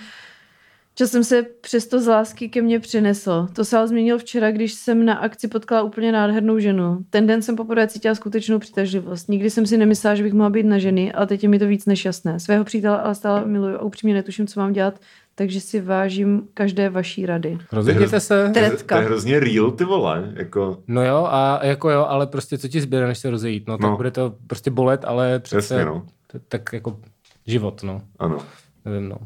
Časem 0.98 1.24
se 1.24 1.42
přesto 1.60 2.00
z 2.00 2.06
lásky 2.06 2.48
ke 2.48 2.62
mně 2.62 2.80
přinesl. 2.80 3.48
To 3.52 3.64
se 3.64 3.76
ale 3.78 3.88
změnil 3.88 4.18
včera, 4.18 4.50
když 4.50 4.72
jsem 4.74 5.04
na 5.04 5.14
akci 5.14 5.48
potkala 5.48 5.82
úplně 5.82 6.12
nádhernou 6.12 6.58
ženu. 6.58 6.98
Ten 7.10 7.26
den 7.26 7.42
jsem 7.42 7.56
poprvé 7.56 7.88
cítila 7.88 8.14
skutečnou 8.14 8.58
přitažlivost. 8.58 9.28
Nikdy 9.28 9.50
jsem 9.50 9.66
si 9.66 9.76
nemyslela, 9.76 10.14
že 10.14 10.22
bych 10.22 10.32
mohla 10.32 10.50
být 10.50 10.66
na 10.66 10.78
ženy, 10.78 11.12
ale 11.12 11.26
teď 11.26 11.42
je 11.42 11.48
mi 11.48 11.58
to 11.58 11.66
víc 11.66 11.86
než 11.86 12.04
jasné. 12.04 12.40
Svého 12.40 12.64
přítele 12.64 13.00
ale 13.00 13.14
stále 13.14 13.44
miluju 13.46 13.76
a 13.76 13.82
upřímně 13.82 14.14
netuším, 14.14 14.46
co 14.46 14.60
mám 14.60 14.72
dělat, 14.72 15.00
takže 15.34 15.60
si 15.60 15.80
vážím 15.80 16.48
každé 16.54 16.90
vaší 16.90 17.26
rady. 17.26 17.58
Rozhodněte 17.72 18.20
se. 18.20 18.50
To 18.52 18.58
je, 18.58 18.68
Tretka. 18.68 18.94
to 18.94 19.00
je 19.00 19.06
hrozně 19.06 19.40
real, 19.40 19.70
ty 19.70 19.84
vole. 19.84 20.32
Jako, 20.36 20.78
No 20.88 21.04
jo, 21.04 21.28
a 21.30 21.60
jako 21.66 21.90
jo, 21.90 22.04
ale 22.08 22.26
prostě 22.26 22.58
co 22.58 22.68
ti 22.68 22.80
zběre, 22.80 23.06
než 23.06 23.18
se 23.18 23.30
rozejít, 23.30 23.66
no, 23.68 23.78
tak 23.78 23.90
No. 23.90 23.96
bude 23.96 24.10
to 24.10 24.34
prostě 24.46 24.70
bolet, 24.70 25.04
ale 25.04 25.38
přece, 25.38 25.74
Jasně, 25.74 25.84
no. 25.84 26.06
tak 26.48 26.72
jako 26.72 27.00
život, 27.46 27.82
no, 27.82 28.02
ano. 28.18 28.38
nevím, 28.84 29.08
no. 29.08 29.16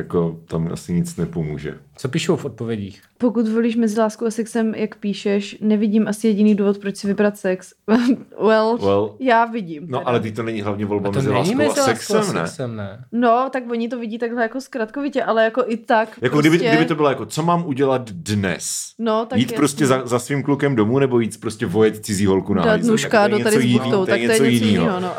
Jako 0.00 0.36
tam 0.48 0.68
asi 0.72 0.92
nic 0.92 1.16
nepomůže. 1.16 1.74
Co 1.96 2.08
píšou 2.08 2.36
v 2.36 2.44
odpovědích? 2.44 3.02
Pokud 3.18 3.48
volíš 3.48 3.76
mezi 3.76 4.00
láskou 4.00 4.26
a 4.26 4.30
sexem, 4.30 4.74
jak 4.74 4.94
píšeš, 4.96 5.56
nevidím 5.60 6.08
asi 6.08 6.26
jediný 6.26 6.54
důvod, 6.54 6.78
proč 6.78 6.96
si 6.96 7.06
vybrat 7.06 7.38
sex. 7.38 7.72
well, 8.42 8.78
Well, 8.78 9.16
já 9.18 9.44
vidím. 9.44 9.82
no 9.88 9.98
teda. 9.98 10.08
ale 10.08 10.20
teď 10.20 10.36
to 10.36 10.42
není 10.42 10.62
hlavně 10.62 10.86
volba 10.86 11.08
A 11.08 11.12
to 11.12 11.18
mezi 11.18 11.30
láskou 11.30 11.54
mezi 11.54 11.80
a 11.80 11.86
láskou 11.86 12.14
sexem, 12.14 12.34
ne? 12.34 12.46
sexem, 12.46 12.76
ne? 12.76 13.04
No, 13.12 13.48
tak 13.52 13.70
oni 13.70 13.88
to 13.88 13.98
vidí 13.98 14.18
takhle 14.18 14.42
jako 14.42 14.60
zkratkovitě, 14.60 15.22
ale 15.22 15.44
jako 15.44 15.64
i 15.66 15.76
tak 15.76 16.18
Jako 16.22 16.36
prostě... 16.36 16.48
kdyby, 16.48 16.68
kdyby 16.68 16.84
to 16.84 16.94
bylo 16.94 17.08
jako, 17.08 17.26
co 17.26 17.42
mám 17.42 17.66
udělat 17.66 18.10
dnes? 18.10 18.64
No, 18.98 19.26
tak 19.26 19.38
jít 19.38 19.42
jasně. 19.42 19.56
prostě 19.56 19.86
za, 19.86 20.06
za 20.06 20.18
svým 20.18 20.42
klukem 20.42 20.76
domů, 20.76 20.98
nebo 20.98 21.20
jít 21.20 21.40
prostě 21.40 21.66
vojet 21.66 22.04
cizí 22.04 22.26
holku 22.26 22.54
na 22.54 22.64
Dát 22.64 22.82
nůžka 22.82 23.28
do 23.28 23.38
tady 23.38 23.56
s 23.68 23.72
buchtou, 23.72 24.06
tak 24.06 24.14
to 24.16 24.22
je 24.22 24.28
něco 24.28 24.44
jiného. 24.44 25.00
No. 25.00 25.12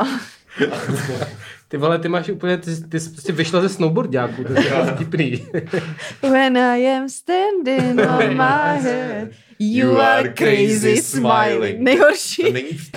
Ty 1.72 1.78
vole, 1.78 2.00
ty 2.00 2.10
máš 2.10 2.30
úplně, 2.30 2.58
ty, 2.58 2.72
ty 2.90 3.00
jsi 3.00 3.10
prostě 3.10 3.32
vyšla 3.34 3.62
ze 3.62 3.70
snowboardáku, 3.70 4.44
to 4.44 4.54
je 4.54 4.72
vtipný. 4.96 5.46
When 6.22 6.58
I 6.58 6.88
am 6.88 7.10
standing 7.10 8.00
on 8.00 8.30
my 8.38 8.82
head, 8.82 9.30
you 9.60 9.98
are 9.98 10.34
crazy 10.34 10.98
smiling. 10.98 11.80
Nejhorší. 11.80 12.44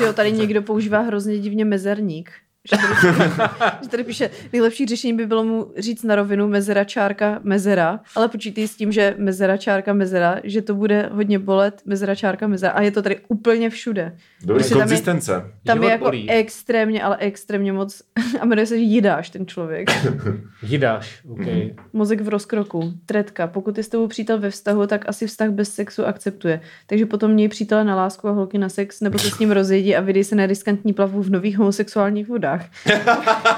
Jo, 0.03 0.13
tady 0.13 0.33
někdo 0.33 0.63
používá 0.63 1.01
hrozně 1.01 1.39
divně 1.39 1.65
mezerník. 1.65 2.31
Že 2.71 2.77
tady, 2.77 3.31
že 3.83 3.89
tady 3.89 4.05
píše, 4.05 4.31
nejlepší 4.53 4.87
řešení 4.87 5.13
by 5.17 5.27
bylo 5.27 5.45
mu 5.45 5.73
říct 5.79 6.03
na 6.03 6.15
rovinu 6.15 6.49
mezera 6.49 6.85
čárka 6.85 7.41
mezera, 7.43 8.01
ale 8.17 8.29
počítej 8.29 8.69
s 8.69 8.77
tím, 8.77 8.93
že 8.93 9.15
mezera 9.19 9.57
čárka 9.57 9.93
mezera, 9.93 10.37
že 10.45 10.63
to 10.63 10.75
bude 10.75 11.09
hodně 11.13 11.39
bolet 11.39 11.83
mezera 11.87 12.15
čárka 12.15 12.47
mezera 12.47 12.73
a 12.73 12.83
je 12.83 12.91
to 12.91 13.03
tady 13.03 13.17
úplně 13.29 13.71
všude. 13.71 14.17
Dobrý, 14.41 14.55
Prostě 14.55 14.75
tam 14.75 14.79
je- 14.81 14.85
konzistence. 14.87 15.33
Tam 15.67 15.77
Život 15.77 15.87
je 15.87 15.91
jako 15.93 16.05
bolí. 16.05 16.31
extrémně, 16.31 17.03
ale 17.03 17.17
extrémně 17.21 17.73
moc 17.73 18.03
a 18.41 18.45
jmenuje 18.47 18.67
se, 18.67 18.77
že 18.79 18.83
jidáš 18.85 19.31
ten 19.31 19.47
člověk. 19.47 19.91
Jidáš, 20.63 21.21
OK. 21.31 21.39
Mhm. 21.39 21.71
Mozek 21.93 22.21
v 22.21 22.29
rozkroku. 22.29 22.93
Tretka. 23.07 23.47
Pokud 23.47 23.77
je 23.79 23.85
s 23.85 23.89
tebou 23.89 24.07
přítel 24.07 24.39
ve 24.39 24.51
vztahu, 24.51 24.87
tak 24.87 25.09
asi 25.09 25.27
vztah 25.27 25.51
bez 25.51 25.75
sexu 25.75 26.07
akceptuje. 26.07 26.61
Takže 26.87 27.07
potom 27.07 27.31
měj 27.31 27.49
přítele 27.49 27.85
na 27.85 27.97
lásku 27.97 28.29
a 28.29 28.33
holky 28.33 28.59
na 28.59 28.69
sex, 28.69 29.01
nebo 29.01 29.19
se 29.19 29.31
s 29.31 29.39
ním 29.39 29.51
rozjedí 29.51 29.97
a 29.97 30.01
vydej 30.01 30.25
se 30.25 30.35
na 30.35 30.47
riskantní 30.47 30.93
plavu 30.93 31.23
v 31.23 31.31
nových 31.31 31.59
homosexuálních 31.59 32.29
vodách. 32.29 32.54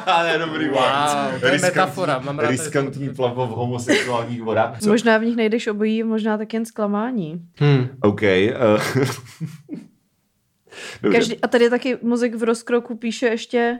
Ale 0.07 0.38
dobrý, 0.47 0.69
Wow, 0.69 1.41
to 1.41 1.47
je 1.47 1.59
metafora, 1.59 2.19
mám 2.19 2.38
rád 2.38 2.50
Riskantní 2.50 3.09
to- 3.09 3.15
plavo 3.15 3.47
v 3.47 3.50
homosexuálních 3.50 4.43
vodách. 4.43 4.81
Co? 4.81 4.88
Možná 4.88 5.19
v 5.19 5.25
nich 5.25 5.37
najdeš 5.37 5.67
obojí, 5.67 6.03
možná 6.03 6.38
tak 6.38 6.55
jen 6.55 6.65
zklamání. 6.65 7.43
Hm. 7.61 7.88
OK. 8.03 8.23
Uh... 11.03 11.12
Každý, 11.12 11.41
a 11.41 11.49
tady 11.49 11.71
taky 11.71 11.99
mozek 12.03 12.35
v 12.35 12.43
rozkroku 12.43 12.97
píše 12.97 13.26
ještě, 13.26 13.79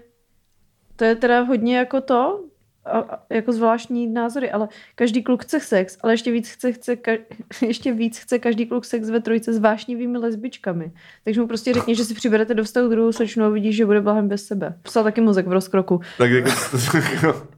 to 0.97 1.05
je 1.05 1.15
teda 1.17 1.41
hodně 1.41 1.77
jako 1.79 2.01
to, 2.01 2.45
a, 2.87 3.23
jako 3.31 3.53
zvláštní 3.53 4.07
názory, 4.07 4.51
ale 4.51 4.69
každý 4.95 5.23
kluk 5.23 5.43
chce 5.43 5.61
sex, 5.61 5.99
ale 6.01 6.13
ještě 6.13 6.33
víc 6.33 6.49
chce, 6.49 6.73
chce 6.73 6.97
ka, 6.97 7.13
ještě 7.67 7.93
víc 7.93 8.19
chce 8.19 8.39
každý 8.39 8.67
kluk 8.67 8.85
sex 8.85 9.11
ve 9.11 9.21
trojce 9.21 9.53
s 9.53 9.59
vášnivými 9.59 10.19
lesbičkami. 10.19 10.93
Takže 11.25 11.41
mu 11.41 11.47
prostě 11.47 11.73
řekni, 11.73 11.95
že 11.95 12.05
si 12.05 12.15
přiberete 12.15 12.55
do 12.55 12.65
vztahu 12.65 12.89
druhou 12.89 13.13
slečnu 13.13 13.45
a 13.45 13.49
vidíš, 13.49 13.77
že 13.77 13.87
bude 13.87 14.01
blahem 14.01 14.29
bez 14.29 14.47
sebe. 14.47 14.75
Psal 14.83 15.05
taky 15.05 15.21
mozek 15.21 15.47
v 15.47 15.53
rozkroku. 15.53 16.01
Tak 16.19 16.31
jako, 16.31 16.51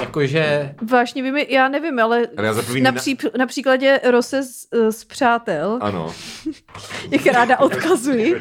Jakože, 0.00 0.74
Vášnivými, 0.90 1.46
já 1.50 1.68
nevím, 1.68 1.98
ale 1.98 2.26
ale 2.36 2.46
já 2.46 2.52
na, 2.52 2.62
na... 2.80 2.92
pří, 2.92 3.18
na 3.38 3.46
příkladě 3.46 4.00
Rose 4.04 4.42
z, 4.42 4.66
z 4.90 5.04
Přátel, 5.04 5.78
Ano. 5.80 6.14
jak 7.10 7.26
ráda 7.26 7.58
odkazuji, 7.60 8.34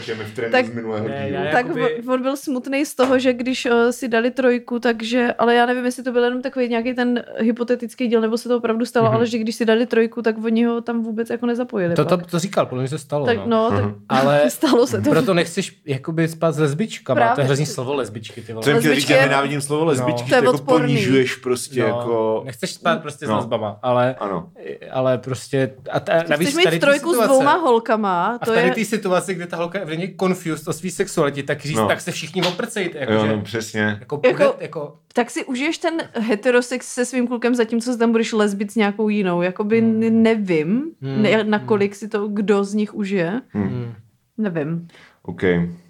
Tak- 0.52 0.74
Ne, 0.76 1.28
já- 1.30 1.44
tak 1.52 1.54
jakoby- 1.68 2.04
on, 2.08 2.22
byl 2.22 2.38
smutný 2.38 2.86
z 2.86 2.96
toho, 2.96 3.20
že 3.20 3.34
když 3.34 3.66
uh, 3.66 3.72
si 3.90 4.08
dali 4.08 4.32
trojku, 4.32 4.80
takže, 4.80 5.34
ale 5.40 5.56
já 5.56 5.66
nevím, 5.66 5.86
jestli 5.86 6.04
to 6.04 6.12
byl 6.12 6.24
jenom 6.24 6.42
takový 6.42 6.68
nějaký 6.70 6.94
ten 6.94 7.24
hypotetický 7.38 8.08
díl, 8.08 8.22
nebo 8.22 8.38
se 8.38 8.50
to 8.50 8.58
opravdu 8.58 8.86
stalo, 8.86 9.06
Mhm. 9.06 9.16
ale 9.16 9.26
že 9.28 9.38
když 9.38 9.56
si 9.56 9.66
dali 9.66 9.86
trojku, 9.86 10.22
tak 10.22 10.44
oni 10.44 10.64
ho 10.66 10.82
tam 10.82 11.04
vůbec 11.04 11.30
jako 11.30 11.46
nezapojili. 11.46 11.96
to, 11.96 12.06
to, 12.06 12.18
to 12.18 12.40
říkal, 12.40 12.66
podle 12.66 12.82
mě 12.82 12.90
se 12.90 13.00
stalo, 13.00 13.26
tak, 13.26 13.38
no. 13.38 13.46
no, 13.46 13.72
tak 13.72 13.84
Ale 14.10 14.44
stalo 14.50 14.88
se 14.88 15.02
to. 15.02 15.10
proto 15.10 15.34
nechceš 15.34 15.82
jakoby 15.86 16.28
spát 16.28 16.52
s 16.52 16.60
lesbičkama, 16.60 17.16
Právě. 17.16 17.36
to 17.36 17.42
je 17.42 17.46
hrozný 17.46 17.66
slovo 17.66 17.94
lesbičky, 17.94 18.42
ty 18.42 18.54
vole. 18.54 18.64
Co 18.64 18.70
jim 18.70 18.80
chtěl 18.80 18.92
říct, 18.92 19.04
Lesbičky 19.04 19.14
já 19.14 19.22
je- 19.22 19.26
nenávidím 19.30 19.62
slovo 19.62 19.86
lesbičky, 19.86 20.22
No. 20.24 20.30
to, 20.30 20.36
je 20.36 20.44
jako 20.46 20.58
ponižuješ 20.58 21.36
prostě 21.46 21.80
no, 21.82 21.88
jako... 21.88 22.42
Nechceš 22.46 22.74
spát 22.74 23.02
prostě 23.02 23.26
s 23.26 23.30
No. 23.30 23.36
lesbama, 23.38 23.80
ale, 23.82 24.16
Ano. 24.16 24.50
ale 24.92 25.18
prostě, 25.18 25.74
a 25.92 26.00
ta, 26.00 26.18
Chceš 26.18 26.30
navíc 26.30 26.56
mít 26.56 26.80
trojku 26.80 27.10
s 27.10 27.12
situace- 27.12 27.28
dvouma 27.28 27.54
holkama, 27.58 28.26
A 28.26 28.36
v 28.36 28.40
to 28.40 28.54
tady 28.54 28.68
je... 28.68 28.74
té 28.74 28.86
situaci, 28.86 29.36
kde 29.36 29.48
ta 29.48 29.58
holka 29.58 29.80
je 29.80 29.86
v 29.86 29.98
něj 29.98 30.16
confused 30.20 30.68
o 30.68 30.74
svý 30.74 30.92
sexualitě, 30.92 31.44
tak 31.44 31.62
říct, 31.62 31.78
No. 31.78 31.88
tak 31.88 32.02
se 32.02 32.12
všichni 32.12 32.42
oprcejte. 32.42 32.98
Jako, 32.98 33.14
Jo, 33.14 33.26
že, 33.26 33.36
no, 33.36 33.42
přesně. 33.42 33.82
jako, 34.00 34.22
Jako- 34.26 34.44
jako, 34.44 34.58
jako, 34.60 34.98
Tak 35.14 35.32
si 35.32 35.46
užiješ 35.46 35.78
ten 35.78 35.94
heterosex 36.14 36.88
se 36.94 37.06
svým 37.06 37.28
klukem, 37.28 37.56
zatímco 37.56 37.92
se 37.92 37.98
tam 37.98 38.12
budeš 38.12 38.34
lesbit 38.34 38.72
s 38.72 38.76
nějakou 38.76 39.10
jinou. 39.10 39.42
Jakoby 39.42 39.82
hmm. 39.82 40.24
nevím, 40.24 40.84
Hmm. 41.02 41.22
ne, 41.24 41.44
nakolik 41.44 41.96
si 41.96 42.08
to 42.08 42.28
kdo 42.28 42.64
z 42.64 42.74
nich 42.74 42.94
užije. 42.96 43.42
hmm. 43.50 43.94
Nevím. 44.38 44.88
OK. 45.24 45.42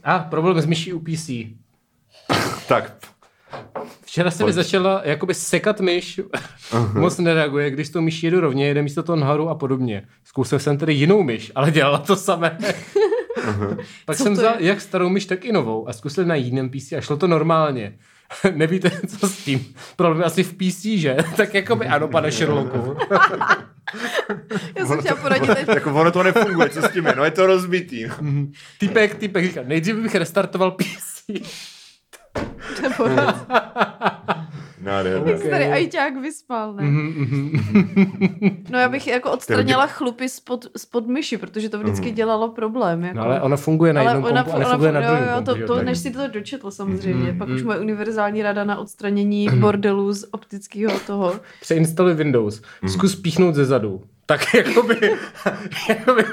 A 0.04 0.20
problém 0.20 0.62
s 0.62 0.66
myší 0.66 0.94
u 0.94 1.00
PC. 1.00 1.30
Tak, 2.68 2.92
Včera 4.16 4.32
se 4.32 4.44
mi 4.44 4.46
Pojď. 4.46 4.56
začala 4.56 5.02
jakoby 5.04 5.34
sekat 5.34 5.80
myš, 5.82 6.20
moc 6.94 7.18
nereaguje, 7.18 7.72
když 7.72 7.90
to 7.90 8.02
myš 8.02 8.24
jedu 8.24 8.42
rovně, 8.42 8.68
jede 8.68 8.82
místo 8.82 9.04
toho 9.04 9.16
nahoru 9.16 9.50
a 9.50 9.56
podobně. 9.56 10.08
Zkusil 10.24 10.60
jsem 10.60 10.78
tedy 10.78 10.94
jinou 10.94 11.24
myš, 11.24 11.52
ale 11.56 11.72
dělala 11.72 11.98
to 11.98 12.16
samé. 12.16 12.58
Pak 14.06 14.18
Co 14.18 14.24
jsem 14.24 14.34
vzal 14.34 14.54
jak 14.60 14.82
starou 14.82 15.10
myš, 15.10 15.26
tak 15.26 15.46
i 15.46 15.52
novou 15.52 15.90
a 15.90 15.94
zkusil 15.94 16.26
na 16.26 16.36
jiném 16.36 16.70
PC 16.70 16.92
a 16.92 17.02
šlo 17.02 17.18
to 17.18 17.28
normálně. 17.28 17.98
Nevíte, 18.56 18.92
co 19.20 19.30
s 19.30 19.38
tím? 19.38 19.66
Problém 19.96 20.24
asi 20.26 20.44
v 20.44 20.54
PC, 20.54 20.82
že? 20.84 21.18
tak 21.38 21.54
jakoby 21.54 21.88
ano, 21.88 22.08
pane 22.08 22.32
Sherlocku. 22.32 22.98
Já 24.80 24.86
jsem 24.86 25.00
chtěla 25.00 25.16
poradit, 25.16 25.50
ať 25.50 25.68
jako 25.68 25.94
ono 25.94 26.12
to 26.12 26.24
nefunguje, 26.24 26.70
co 26.70 26.82
s 26.82 26.92
tím 26.92 27.06
je, 27.06 27.14
no 27.18 27.24
je 27.24 27.32
to 27.32 27.46
rozbitý. 27.46 28.06
Týpek, 28.80 29.16
týpek 29.16 29.46
říká, 29.46 29.62
nejdřív 29.66 29.96
bych 29.96 30.16
restartoval 30.16 30.72
PC. 30.72 31.42
Poradit. 32.98 33.36
Nádherné. 34.84 35.32
Jak 35.32 35.42
se 35.42 35.50
tady 35.50 35.66
ajťák 35.66 36.18
vyspal, 36.22 36.74
ne? 36.74 36.84
Mhm, 36.84 37.52
No 38.70 38.80
já 38.80 38.90
bych 38.90 39.08
jako 39.08 39.32
odstranila 39.32 39.88
chlupy 39.88 40.30
spod, 40.30 40.66
spod 40.78 41.08
myši, 41.08 41.38
protože 41.38 41.70
to 41.70 41.80
vždycky 41.80 42.12
dělalo 42.12 42.50
problém. 42.50 43.04
Jako. 43.04 43.18
No 43.18 43.24
ale 43.24 43.42
ono 43.42 43.58
funguje 43.58 43.94
na 43.94 44.02
jednom 44.02 44.24
kompu 44.24 44.52
a 44.54 44.60
nefunguje 44.60 44.92
na 44.92 45.00
jo, 45.00 45.06
druhém 45.08 45.24
jo, 45.30 45.36
kompu. 45.36 45.62
to, 45.68 45.68
to, 45.76 45.84
než 45.84 45.98
si 45.98 46.12
to 46.12 46.28
dočetl 46.28 46.72
samozřejmě. 46.72 47.30
Mhm, 47.30 47.38
Pak 47.38 47.50
už 47.50 47.56
mhm. 47.62 47.66
moje 47.66 47.80
univerzální 47.80 48.42
rada 48.44 48.64
na 48.64 48.80
odstranění 48.80 49.50
bordelů 49.60 50.14
z 50.14 50.26
optického 50.32 51.00
toho. 51.08 51.40
Přeinstaluj 51.62 52.14
Windows, 52.14 52.62
Mhm. 52.82 52.92
zkus 52.92 53.16
píchnout 53.16 53.56
ze 53.56 53.66
zadu. 53.66 54.02
Tak 54.26 54.54
jakoby, 54.54 54.96
jakoby 55.90 56.24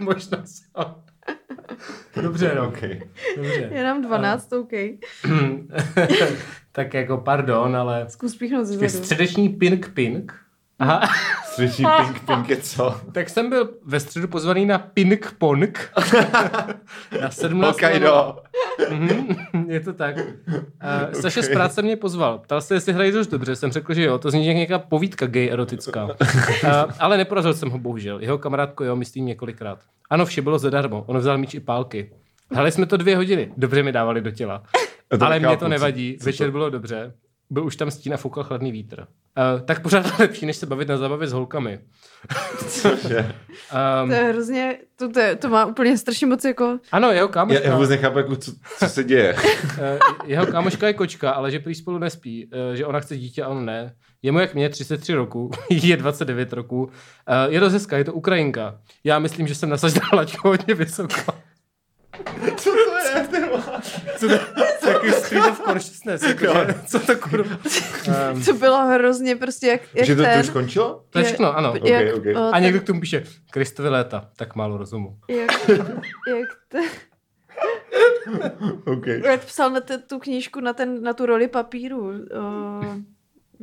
možnost. 0.00 0.62
Dobře, 2.22 2.54
no. 2.54 2.68
Okay. 2.68 3.00
Dobře. 3.36 3.70
Je 3.72 3.84
nám 3.84 4.02
12, 4.02 4.52
OK. 4.52 4.72
tak 6.72 6.94
jako 6.94 7.18
pardon, 7.18 7.76
ale 7.76 8.06
Zkus 8.08 8.36
píchnout 8.36 8.64
ze 8.66 8.88
středeční 8.88 9.48
ping 9.48 9.88
ping. 9.88 10.45
Aha, 10.78 11.00
Slyší 11.54 11.84
pink 11.96 12.20
pink 12.26 12.48
je 12.48 12.56
co? 12.56 13.00
tak 13.12 13.30
jsem 13.30 13.50
byl 13.50 13.70
ve 13.84 14.00
středu 14.00 14.28
pozvaný 14.28 14.66
na 14.66 14.78
ping 14.78 15.34
pong. 15.38 15.92
na 17.20 17.30
17. 17.30 17.72
Hokkaido. 17.72 18.36
Mhm, 18.90 19.36
je 19.68 19.80
to 19.80 19.92
tak. 19.92 20.16
Uh, 20.16 21.20
Saša 21.20 21.42
z 21.42 21.48
práce 21.48 21.82
mě 21.82 21.96
pozval. 21.96 22.38
Ptal 22.38 22.60
se, 22.60 22.74
jestli 22.74 22.92
hrají 22.92 23.12
dost 23.12 23.26
dobře. 23.26 23.56
Jsem 23.56 23.72
řekl, 23.72 23.94
že 23.94 24.04
jo. 24.04 24.18
To 24.18 24.30
zní 24.30 24.46
jak 24.46 24.56
nějaká 24.56 24.78
povídka 24.78 25.26
gay 25.26 25.48
erotická. 25.52 26.08
Uh, 26.64 26.70
ale 26.98 27.16
neporazil 27.16 27.54
jsem 27.54 27.70
ho, 27.70 27.78
bohužel. 27.78 28.20
Jeho 28.20 28.38
kamarádko, 28.38 28.84
jo, 28.84 28.96
myslím 28.96 29.26
několikrát. 29.26 29.78
Ano, 30.10 30.26
vše 30.26 30.42
bylo 30.42 30.58
zadarmo. 30.58 31.04
On 31.06 31.18
vzal 31.18 31.38
míč 31.38 31.54
i 31.54 31.60
pálky. 31.60 32.10
Hráli 32.52 32.72
jsme 32.72 32.86
to 32.86 32.96
dvě 32.96 33.16
hodiny. 33.16 33.52
Dobře 33.56 33.82
mi 33.82 33.92
dávali 33.92 34.20
do 34.20 34.30
těla. 34.30 34.62
Ale 35.20 35.38
mě 35.38 35.56
to 35.56 35.68
nevadí. 35.68 36.18
Večer 36.22 36.50
bylo 36.50 36.70
dobře. 36.70 37.12
Byl 37.50 37.64
už 37.64 37.76
tam 37.76 37.90
stín 37.90 38.14
a 38.14 38.16
foukal 38.16 38.44
chladný 38.44 38.72
vítr. 38.72 39.00
Uh, 39.00 39.60
tak 39.60 39.82
pořád 39.82 40.18
lepší, 40.18 40.46
než 40.46 40.56
se 40.56 40.66
bavit 40.66 40.88
na 40.88 40.96
zábavě 40.96 41.28
s 41.28 41.32
holkami. 41.32 41.80
Cože? 42.68 43.34
Um, 44.02 44.08
To 44.08 44.14
je 44.14 44.24
hrozně, 44.24 44.78
to, 44.96 45.08
to, 45.12 45.20
je, 45.20 45.36
to 45.36 45.48
má 45.48 45.66
úplně 45.66 45.98
strašně 45.98 46.26
moc 46.26 46.44
jako, 46.44 46.78
ano, 46.92 47.10
jeho 47.12 47.28
Já, 47.28 47.32
kámoška, 47.32 47.64
já 47.64 47.74
vůbec 47.74 47.90
nechápu, 47.90 48.18
jako, 48.18 48.36
co, 48.36 48.52
co 48.78 48.88
se 48.88 49.04
děje. 49.04 49.36
eh, 49.80 49.98
jeho 50.24 50.46
kámoška 50.46 50.86
je 50.86 50.92
kočka, 50.92 51.30
ale 51.30 51.50
že 51.50 51.58
prý 51.58 51.74
spolu 51.74 51.98
nespí, 51.98 52.50
eh, 52.72 52.76
že 52.76 52.86
ona 52.86 53.00
chce 53.00 53.16
dítě 53.16 53.42
a 53.42 53.48
on 53.48 53.64
ne. 53.64 53.94
Je 54.22 54.32
mu 54.32 54.38
jak 54.38 54.54
mě, 54.54 54.68
33 54.68 55.14
roku, 55.14 55.50
je 55.70 55.96
29 55.96 56.52
roku. 56.52 56.90
Eh, 57.28 57.52
Je 57.52 57.60
dost 57.60 57.72
hezká, 57.72 57.96
je 57.98 58.04
to 58.04 58.12
Ukrajinka. 58.12 58.78
Já 59.04 59.18
myslím, 59.18 59.46
že 59.46 59.54
jsem 59.54 59.68
nasažila 59.68 60.08
laťku 60.12 60.48
hodně 60.48 60.74
vysoko. 60.74 61.32
Co 62.56 62.70
to? 62.70 62.95
Co 64.18 64.26
to 64.26 64.32
je 64.32 64.38
takový 64.92 65.12
street 65.12 65.44
of 65.46 65.60
consciousness? 65.60 66.22
Jako, 66.22 66.44
že- 66.46 66.74
co 66.86 66.98
to 67.00 67.16
kurva? 67.16 67.56
Um, 68.32 68.42
to 68.44 68.52
bylo 68.52 68.86
hrozně 68.86 69.36
prostě 69.36 69.66
jak, 69.66 69.80
jak 69.94 70.06
Že 70.06 70.16
to, 70.16 70.22
to 70.22 70.28
ten, 70.28 70.40
už 70.40 70.46
skončilo? 70.46 71.04
to 71.10 71.18
je 71.18 71.24
všechno, 71.24 71.56
ano. 71.56 71.74
jak, 71.84 72.14
ok. 72.16 72.24
o, 72.36 72.54
A 72.54 72.58
někdo 72.58 72.80
k 72.80 72.84
tomu 72.84 73.00
píše, 73.00 73.22
Kristovi 73.50 73.88
léta, 73.88 74.30
tak 74.36 74.54
málo 74.56 74.76
rozumu. 74.76 75.18
jak, 75.28 75.68
jak, 76.28 76.48
ten, 76.68 76.84
OK. 78.86 79.06
jak 79.06 79.44
psal 79.44 79.70
na 79.70 79.80
te, 79.80 79.98
tu 79.98 80.18
knížku 80.18 80.60
na, 80.60 80.72
ten, 80.72 81.02
na 81.02 81.12
tu 81.12 81.26
roli 81.26 81.48
papíru. 81.48 82.08
O, 82.08 82.12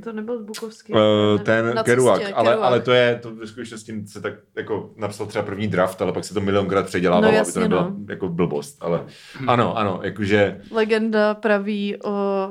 to 0.03 0.13
nebyl 0.13 0.43
Bukovský. 0.43 0.93
Uh, 0.93 0.99
ne, 1.37 1.43
ten 1.43 1.75
na 1.75 1.83
Kerouac, 1.83 2.19
cestě, 2.19 2.33
ale, 2.33 2.49
Kerouac. 2.49 2.67
ale 2.67 2.79
to 2.81 2.91
je, 2.91 3.19
to 3.23 3.35
ve 3.35 3.47
skutečnosti 3.47 4.07
se 4.07 4.21
tak 4.21 4.33
jako 4.55 4.93
napsal 4.97 5.27
třeba 5.27 5.45
první 5.45 5.67
draft, 5.67 6.01
ale 6.01 6.11
pak 6.13 6.25
se 6.25 6.33
to 6.33 6.41
milionkrát 6.41 6.85
předělávalo, 6.85 7.21
No 7.21 7.27
aby 7.27 7.37
jasně, 7.37 7.53
to 7.53 7.59
nebyla 7.59 7.81
no. 7.83 7.95
jako 8.09 8.29
blbost, 8.29 8.77
ale 8.81 9.05
ano, 9.47 9.77
ano, 9.77 9.99
jakože 10.03 10.61
Legenda 10.71 11.33
praví 11.33 11.97
o 12.03 12.49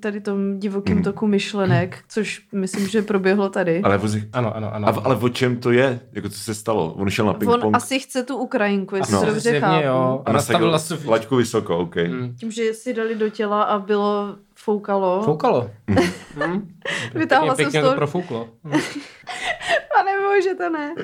tady 0.00 0.20
tom 0.20 0.58
divokém 0.58 0.94
Mhm. 0.94 1.04
toku 1.04 1.26
myšlenek, 1.26 1.98
což 2.08 2.42
myslím, 2.52 2.86
že 2.88 3.02
proběhlo 3.02 3.48
tady. 3.48 3.80
ale, 3.82 3.98
vozi, 3.98 4.28
Ano, 4.32 4.56
ano, 4.56 4.74
ano. 4.74 4.88
a, 4.88 4.90
ale 5.04 5.16
o 5.16 5.28
čem 5.28 5.56
to 5.56 5.70
je? 5.70 6.00
Jako 6.12 6.28
co 6.28 6.38
se 6.38 6.54
stalo? 6.54 6.92
On 6.92 7.10
šel 7.10 7.26
na 7.26 7.32
On 7.32 7.38
ping-pong 7.38 7.76
asi 7.76 7.98
chce 7.98 8.22
tu 8.22 8.36
Ukrajinku, 8.36 8.96
jestli 8.96 9.14
No. 9.14 9.20
to 9.20 9.26
dobře 9.26 9.60
chápu. 9.60 9.84
jo. 9.86 10.22
a 10.26 10.30
A 10.30 10.32
nastavil 10.32 10.70
nastavila 10.70 10.78
Sofii. 10.78 11.10
laťku 11.10 11.36
vysoko, 11.36 11.78
OK. 11.78 11.96
Hmm. 11.96 12.34
Tím, 12.36 12.50
že 12.50 12.74
si 12.74 12.94
dali 12.94 13.14
do 13.14 13.28
těla 13.28 13.62
a 13.62 13.78
bylo 13.78 14.36
foukalo. 14.54 15.22
Foukalo. 15.24 15.70
Hmm. 15.88 15.98
Vytáhla 17.14 17.54
Pěkně, 17.54 17.64
jsem 17.64 17.70
z 17.70 17.72
pěkně 17.72 17.80
to 17.80 17.86
toho- 17.86 17.96
profouklo. 17.96 18.48
A 20.00 20.02
nebo, 20.04 20.40
že 20.44 20.54
to 20.54 20.70
ne. 20.70 20.94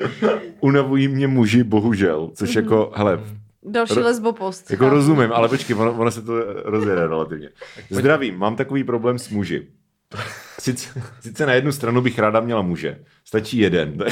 Unavují 0.59 1.07
mě 1.07 1.27
muži, 1.27 1.63
bohužel, 1.63 2.29
což 2.33 2.55
jako, 2.55 2.91
hele, 2.95 3.19
Další 3.63 3.99
lesbopost. 3.99 4.71
jako 4.71 4.83
chápu. 4.83 4.95
rozumím, 4.95 5.31
ale 5.33 5.49
počkej, 5.49 5.75
ono, 5.75 5.93
ono 5.93 6.11
se 6.11 6.21
to 6.21 6.63
rozjede 6.63 7.07
relativně. 7.07 7.49
Zdravím, 7.89 8.37
mám 8.37 8.55
takový 8.55 8.83
problém 8.83 9.19
s 9.19 9.29
muži. 9.29 9.67
Sice, 10.59 11.01
sice 11.19 11.45
na 11.45 11.53
jednu 11.53 11.71
stranu 11.71 12.01
bych 12.01 12.19
ráda 12.19 12.39
měla 12.39 12.61
muže. 12.61 13.03
Stačí 13.25 13.57
jeden. 13.57 13.97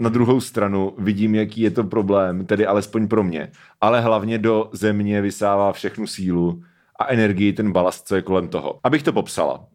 na 0.00 0.08
druhou 0.08 0.40
stranu 0.40 0.94
vidím, 0.98 1.34
jaký 1.34 1.60
je 1.60 1.70
to 1.70 1.84
problém, 1.84 2.46
tedy 2.46 2.66
alespoň 2.66 3.08
pro 3.08 3.22
mě. 3.22 3.52
Ale 3.80 4.00
hlavně 4.00 4.38
do 4.38 4.70
země 4.72 5.20
vysává 5.20 5.72
všechnu 5.72 6.06
sílu 6.06 6.62
a 6.98 7.06
energii 7.08 7.52
ten 7.52 7.72
balast, 7.72 8.08
co 8.08 8.16
je 8.16 8.22
kolem 8.22 8.48
toho. 8.48 8.80
Abych 8.84 9.02
to 9.02 9.12
popsala. 9.12 9.66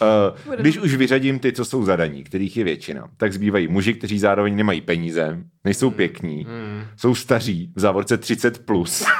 Uh, 0.00 0.54
když 0.56 0.78
už 0.78 0.94
vyřadím 0.94 1.38
ty, 1.38 1.52
co 1.52 1.64
jsou 1.64 1.84
zadaní, 1.84 2.24
kterých 2.24 2.56
je 2.56 2.64
většina, 2.64 3.08
tak 3.16 3.32
zbývají 3.32 3.68
muži, 3.68 3.94
kteří 3.94 4.18
zároveň 4.18 4.56
nemají 4.56 4.80
peníze, 4.80 5.38
nejsou 5.64 5.90
pěkní, 5.90 6.44
Hmm. 6.48 6.82
jsou 6.96 7.14
staří, 7.14 7.72
v 7.76 7.80
závorce 7.80 8.16
30+, 8.20 8.50
plus, 8.64 9.04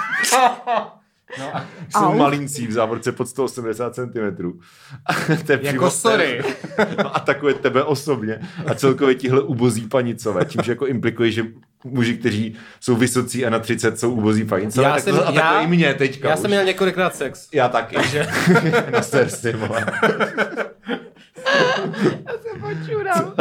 No 1.39 1.57
a 1.57 1.67
jsou 1.91 2.05
Au. 2.05 2.17
malincí, 2.19 2.67
v 2.67 2.73
závorce 2.73 3.13
pod 3.13 3.29
180 3.29 3.95
cm. 3.95 4.59
jako 5.61 5.91
sorry. 5.91 6.43
No, 6.99 7.17
atakuje 7.17 7.55
tebe 7.55 7.85
osobně 7.85 8.41
a 8.67 8.75
celkově 8.75 9.15
tihle 9.15 9.43
ubozí 9.43 9.87
panicové, 9.89 10.45
čímž 10.45 10.67
jako 10.67 10.87
implikuje, 10.87 11.31
že 11.31 11.45
muži, 11.85 12.17
kteří 12.17 12.55
jsou 12.81 12.97
vysocí 12.97 13.47
a 13.47 13.51
na 13.51 13.59
30 13.59 13.99
jsou 13.99 14.11
ubozí 14.13 14.45
panicové, 14.45 14.87
Já 14.89 14.95
tak 14.95 15.03
jsem- 15.05 15.15
to 15.15 15.21
atakuje 15.23 15.41
já- 15.45 15.61
i 15.63 15.67
mě 15.67 15.95
teďka 15.95 16.29
Já 16.29 16.35
už. 16.35 16.41
jsem 16.41 16.51
měl 16.51 16.65
několikrát 16.65 17.15
sex. 17.17 17.49
Já 17.55 17.69
taky. 17.69 17.97
na 18.93 19.03
sersi, 19.03 19.53
vole. 19.53 19.87
se 22.43 22.49
počurám. 22.61 23.33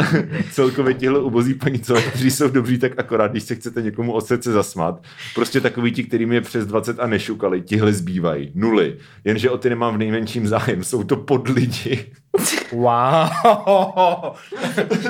celkově 0.52 0.94
tihle 0.94 1.20
ubozí 1.20 1.54
panicové, 1.54 2.02
kteří 2.02 2.30
jsou 2.30 2.48
dobří 2.48 2.78
tak 2.78 2.92
akorát, 2.98 3.30
když 3.30 3.42
se 3.42 3.54
chcete 3.54 3.82
někomu 3.82 4.12
od 4.12 4.26
srdce 4.26 4.52
zasmát. 4.52 5.02
Prostě 5.34 5.60
takový 5.60 5.92
ti, 5.92 6.04
kterým 6.04 6.32
je 6.32 6.40
přes 6.40 6.66
20 6.66 7.00
a 7.00 7.06
nešukali, 7.06 7.60
tihle 7.62 7.92
zbývají. 7.92 8.52
Nuly. 8.54 8.96
Jenže 9.24 9.50
o 9.50 9.58
ty 9.58 9.68
nemám 9.70 9.94
v 9.94 9.98
nejmenším 9.98 10.46
zájem. 10.46 10.84
Jsou 10.84 11.04
to 11.04 11.16
podlidi. 11.16 12.04
Wow. 12.72 14.34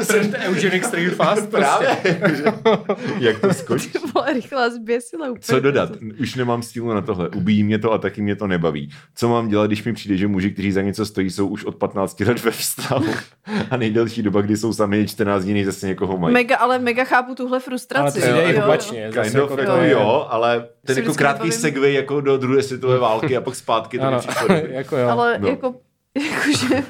Jsem 0.03 0.31
ten 0.33 0.41
Eugenic 0.49 0.85
Street 0.85 1.15
Fast. 1.15 1.51
Právě. 1.51 1.89
Prostě. 2.19 2.53
Jak 3.19 3.39
to 3.41 3.55
skočí? 3.55 3.91
To 3.91 3.99
byla 4.13 4.27
rychlá 4.27 4.71
zběsila 4.71 5.27
úplně. 5.27 5.41
Co 5.41 5.61
dodat? 5.61 5.91
Už 6.21 6.35
nemám 6.35 6.63
sílu 6.63 6.95
na 6.95 7.01
tohle. 7.01 7.29
Ubíjí 7.29 7.63
mě 7.65 7.79
to 7.79 7.93
a 7.93 7.99
taky 7.99 8.23
mě 8.23 8.37
to 8.37 8.47
nebaví. 8.47 8.91
Co 9.15 9.29
mám 9.29 9.49
dělat, 9.49 9.67
když 9.67 9.85
mi 9.85 9.93
přijde, 9.93 10.17
že 10.17 10.29
muži, 10.29 10.51
kteří 10.51 10.73
za 10.73 10.83
něco 10.83 11.07
stojí, 11.07 11.31
jsou 11.31 11.47
už 11.49 11.65
od 11.65 11.75
15 11.77 12.21
let 12.21 12.45
ve 12.45 12.51
vztahu 12.51 13.07
a 13.71 13.77
nejdelší 13.77 14.23
doba, 14.23 14.41
kdy 14.41 14.57
jsou 14.57 14.73
sami 14.73 14.99
je 14.99 15.07
14 15.09 15.45
dní, 15.45 15.55
než 15.55 15.67
zase 15.67 15.87
někoho 15.87 16.19
mají. 16.19 16.35
Mega, 16.35 16.57
ale 16.57 16.79
mega 16.79 17.05
chápu 17.05 17.35
tuhle 17.35 17.51
Ale 17.57 17.61
frustraci. 17.61 18.21
to 18.21 18.27
se 18.27 18.33
děje 18.33 18.45
i 18.45 18.55
Jo, 18.55 18.61
jo. 18.61 18.65
opačně. 18.67 19.11
Kind 19.13 19.27
of, 19.27 19.35
jako 19.35 19.61
jako 19.61 19.73
to 19.73 19.79
je- 19.83 19.91
jo, 19.91 20.27
ale 20.31 20.69
ten 20.87 20.99
jako 20.99 21.15
krátký 21.15 21.39
nebavím. 21.39 21.53
segway 21.61 21.95
jako 21.95 22.21
do 22.21 22.37
druhé 22.39 22.63
světové 22.63 22.99
války 22.99 23.37
a 23.37 23.41
pak 23.41 23.55
zpátky, 23.55 23.99
to 23.99 24.05
dobrý. 24.49 24.63
jako 24.75 24.97
jo. 24.97 25.09
Ale 25.09 25.39
No. 25.39 25.49
jako 25.49 25.75
jakože 26.19 26.83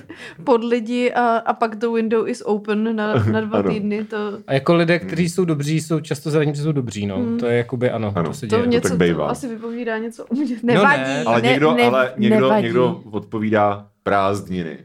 pod 0.45 0.65
lidi 0.65 1.13
a, 1.13 1.37
a 1.37 1.53
pak 1.53 1.77
the 1.77 1.87
window 1.95 2.29
is 2.29 2.43
open 2.47 2.97
na, 2.97 3.15
na 3.15 3.41
dva 3.41 3.59
Ano. 3.59 3.71
týdny, 3.71 4.05
to, 4.05 4.39
A 4.47 4.53
jako 4.53 4.75
lidé, 4.75 4.99
kteří 4.99 5.29
jsou 5.29 5.45
dobří, 5.45 5.81
jsou 5.81 6.01
často 6.01 6.31
zraní, 6.31 6.55
že 6.55 6.63
jsou 6.63 6.73
dobří, 6.73 7.07
no. 7.07 7.17
Hmm. 7.17 7.39
To 7.39 7.47
je 7.47 7.57
jakoby, 7.57 7.91
ano, 7.91 8.13
Ano. 8.17 8.29
to 8.29 8.35
se 8.35 8.47
to 8.47 8.57
děje. 8.57 8.67
něco 8.67 8.89
tak 8.99 9.09
to 9.17 9.25
asi 9.29 9.49
vypovídá 9.49 9.99
něco 9.99 10.25
o 10.25 10.35
mě. 10.35 10.57
Nevadí. 10.63 11.03
ne, 11.03 11.25
Ale 11.25 11.43
ne, 11.43 11.49
někdo, 11.49 11.73
ne, 11.75 11.83
ale 11.85 12.13
někdo, 12.17 12.41
nevadí. 12.41 12.63
někdo 12.63 13.03
odpovídá 13.11 13.89
prázdniny. 14.03 14.79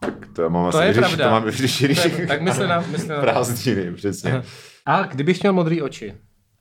Tak 0.00 0.14
to 0.32 0.42
já 0.42 0.48
mám 0.48 0.70
To 0.72 0.78
asi 0.78 0.86
je 0.86 0.92
vyřešit, 0.92 1.06
pravda. 1.16 1.24
to 1.24 1.30
mám 1.30 1.44
vyřešený. 1.44 1.94
To 1.94 2.08
je- 2.20 2.26
tak 2.26 2.42
mysli 2.42 2.66
na, 2.68 2.84
mysli 2.90 3.08
na 3.08 3.20
Prázdniny, 3.20 3.92
přesně. 3.94 4.42
A 4.86 5.02
kdybych 5.02 5.42
měl 5.42 5.52
modré 5.52 5.82
oči? 5.82 6.14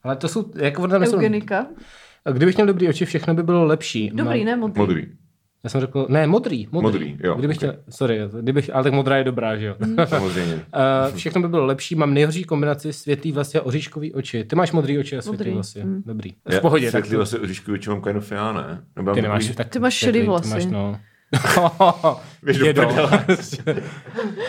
Ale 0.04 0.16
to 0.16 0.28
jsou, 0.28 0.52
jako 0.56 0.88
Eugenika. 1.14 1.68
kdybych 2.32 2.56
měl 2.56 2.68
dobrý 2.68 2.90
oči, 2.90 3.06
všechno 3.06 3.34
by 3.34 3.44
bylo 3.44 3.66
lepší. 3.66 4.12
Dobrý, 4.14 4.44
ne 4.46 4.56
modrý. 4.56 4.80
Modrý. 4.82 5.08
Já 5.66 5.70
jsem 5.70 5.82
řekl, 5.82 6.06
ne, 6.10 6.28
modrý, 6.28 6.68
modrý. 6.72 6.84
Modrý, 7.00 7.18
jo, 7.24 7.36
Kdybych 7.36 7.56
ok. 7.58 7.58
chtěl, 7.58 7.76
sorry, 7.90 8.20
kdybych, 8.42 8.76
ale 8.76 8.84
tak 8.84 8.94
modrá 8.94 9.18
je 9.18 9.24
dobrá, 9.24 9.58
že 9.58 9.66
jo. 9.66 9.76
Samozřejmě. 10.06 10.54
Uh, 10.54 11.16
všechno 11.16 11.42
by 11.42 11.48
bylo 11.48 11.66
lepší, 11.66 11.96
mám 11.96 12.14
nejhoří 12.14 12.44
kombinaci 12.44 12.94
světlý 12.94 13.32
vlasy 13.32 13.58
a 13.58 13.62
oříškový 13.62 14.14
oči. 14.14 14.44
Ty 14.44 14.56
máš 14.56 14.72
modrý 14.72 15.00
oči 15.00 15.18
a 15.18 15.22
světlý 15.22 15.38
Modrý, 15.38 15.52
vlasy. 15.54 15.84
mm. 15.84 16.04
Dobrý. 16.06 16.34
Já 16.50 16.58
V 16.58 16.62
pohodě. 16.62 16.86
Tak 16.86 16.92
Světlý 16.92 17.12
to, 17.12 17.18
vlasy 17.18 17.40
oříškový 17.40 17.78
oči 17.78 17.90
mám 17.90 18.02
kind 18.02 18.18
of 18.18 18.32
já, 18.32 18.54
ne? 18.54 18.84
Nebo 18.96 19.10
já 19.12 19.16
ty 19.16 19.22
nemáš 19.22 19.56
tak 19.56 19.70
Ty 19.70 19.80
máš 19.80 19.94
šedý 19.94 20.20
ty 20.20 20.26
vlasy. 20.26 20.50
Máš, 20.50 20.66
no. 20.66 21.00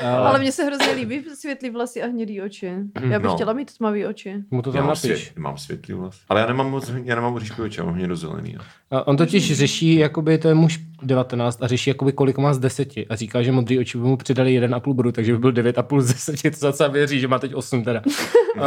Ale 0.02 0.38
mně 0.38 0.52
se 0.52 0.64
hrozně 0.64 0.92
líbí 0.92 1.24
světlý 1.34 1.70
vlasy 1.70 2.02
a 2.02 2.06
hnědý 2.06 2.42
oči. 2.42 2.72
Já 3.10 3.18
bych 3.18 3.26
No. 3.28 3.34
chtěla 3.34 3.52
mít 3.52 3.76
tmavý 3.78 4.06
oči. 4.06 4.34
Mu 4.50 4.62
to 4.62 4.70
Já 4.70 4.74
tam 4.74 4.82
mám, 4.82 4.88
napiš. 4.88 5.00
svět, 5.00 5.38
mám 5.38 5.58
světlý 5.58 5.94
vlas. 5.94 6.20
Ale 6.28 6.40
já 6.40 6.46
nemám 6.46 6.70
moc, 6.70 6.90
já 7.04 7.14
nemám 7.14 7.34
oči, 7.34 7.52
já 7.78 7.84
mám 7.84 7.94
hnědozelený. 7.94 8.56
A 8.90 9.06
On 9.06 9.16
totiž 9.16 9.56
řeší, 9.58 9.94
jakoby 9.94 10.38
to 10.38 10.48
je 10.48 10.54
muž 10.54 10.80
19 11.02 11.62
a 11.62 11.66
řeší, 11.66 11.90
jakoby 11.90 12.12
kolik 12.12 12.38
má 12.38 12.54
z 12.54 12.58
10 12.58 12.88
a 13.08 13.16
říká, 13.16 13.42
že 13.42 13.52
modrý 13.52 13.78
oči 13.78 13.98
by 13.98 14.04
mu 14.04 14.16
přidali 14.16 14.60
1,5 14.60 14.94
bodu, 14.94 15.12
takže 15.12 15.32
by 15.32 15.38
byl 15.38 15.52
9,5 15.52 16.00
z 16.00 16.06
10, 16.06 16.42
to 16.50 16.56
zase 16.58 16.88
věří, 16.88 17.20
že 17.20 17.28
má 17.28 17.38
teď 17.38 17.54
8 17.54 17.84
teda. 17.84 18.02
uh, 18.56 18.62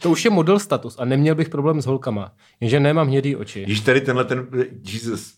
to 0.00 0.10
už 0.10 0.24
je 0.24 0.30
model 0.30 0.58
status 0.58 0.96
a 0.98 1.04
neměl 1.04 1.34
bych 1.34 1.48
problém 1.48 1.82
s 1.82 1.86
holkama, 1.86 2.32
jenže 2.60 2.80
nemám 2.80 3.06
hnědý 3.06 3.36
oči. 3.36 3.64
Když 3.64 3.80
tady 3.80 4.00
tenhle 4.00 4.24
ten, 4.24 4.46
Jesus, 4.92 5.32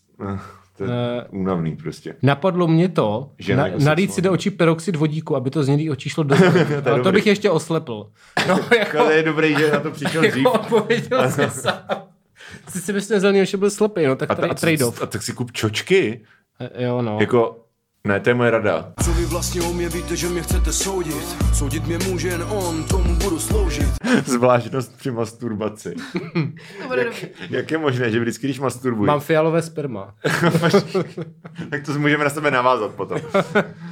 to 0.79 0.83
je 0.83 0.89
Eh, 1.21 1.25
únavný 1.29 1.75
prostě. 1.75 2.15
Napadlo 2.23 2.67
mě 2.67 2.89
to, 2.89 3.31
Že 3.39 3.55
na, 3.55 3.67
jako 3.67 3.79
nalít 3.83 4.13
si 4.13 4.21
do 4.21 4.31
očí 4.31 4.49
peroxid 4.49 4.95
vodíku, 4.95 5.35
aby 5.35 5.49
to 5.49 5.63
z 5.63 5.67
hnědý 5.67 5.89
očí 5.89 6.09
šlo 6.09 6.23
do 6.23 6.35
Ale 6.71 6.81
to 6.83 6.91
dobrý. 6.95 7.11
bych 7.11 7.27
ještě 7.27 7.49
oslepl. 7.49 8.07
No, 8.47 8.59
jako, 8.79 8.97
To 8.97 9.11
je 9.11 9.23
dobrý, 9.23 9.55
že 9.59 9.71
na 9.71 9.79
to 9.79 9.91
přišel 9.91 10.21
dřív. 10.21 10.35
jako 10.37 10.51
odpověděl 10.51 11.31
jsi 11.31 11.49
sám. 11.49 11.73
Bys 12.93 13.07
ten 13.07 13.19
zelený 13.19 13.41
oči 13.41 13.57
byl 13.57 13.69
slepý, 13.69 14.05
no 14.05 14.15
tak 14.15 14.29
A, 14.31 14.33
a, 14.33 14.53
trade-off. 14.53 15.01
a, 15.01 15.05
tak 15.05 15.21
si 15.23 15.33
kup 15.33 15.51
čočky. 15.51 16.21
Eh, 16.59 16.83
Jo, 16.83 17.01
no. 17.01 17.17
Jako, 17.21 17.57
Ne, 18.09 18.19
to 18.19 18.29
je 18.29 18.33
moje 18.33 18.51
rada. 18.51 18.93
Co 19.03 19.13
vy 19.13 19.25
vlastně 19.25 19.61
o 19.61 19.73
mě 19.73 19.89
víte, 19.89 20.15
že 20.15 20.27
mě 20.27 20.41
chcete 20.41 20.73
soudit? 20.73 21.35
Soudit 21.53 21.87
mě 21.87 21.97
může 21.97 22.27
jen 22.27 22.43
on, 22.49 22.83
tomu 22.83 23.15
budu 23.15 23.39
sloužit. 23.39 23.87
Zvláštnost 24.25 24.97
při 24.97 25.11
masturbaci. 25.11 25.95
Dobrý. 26.83 27.01
Jak 27.49 27.71
je 27.71 27.77
možné, 27.77 28.11
že 28.11 28.19
vždycky, 28.19 28.47
když 28.47 28.59
masturbuji, 28.59 29.07
Mám 29.07 29.19
fialové 29.19 29.61
sperma. 29.61 30.13
tak 31.69 31.83
to 31.85 31.99
můžeme 31.99 32.23
na 32.23 32.29
sebe 32.29 32.51
navázat 32.51 32.91
potom. 32.91 33.21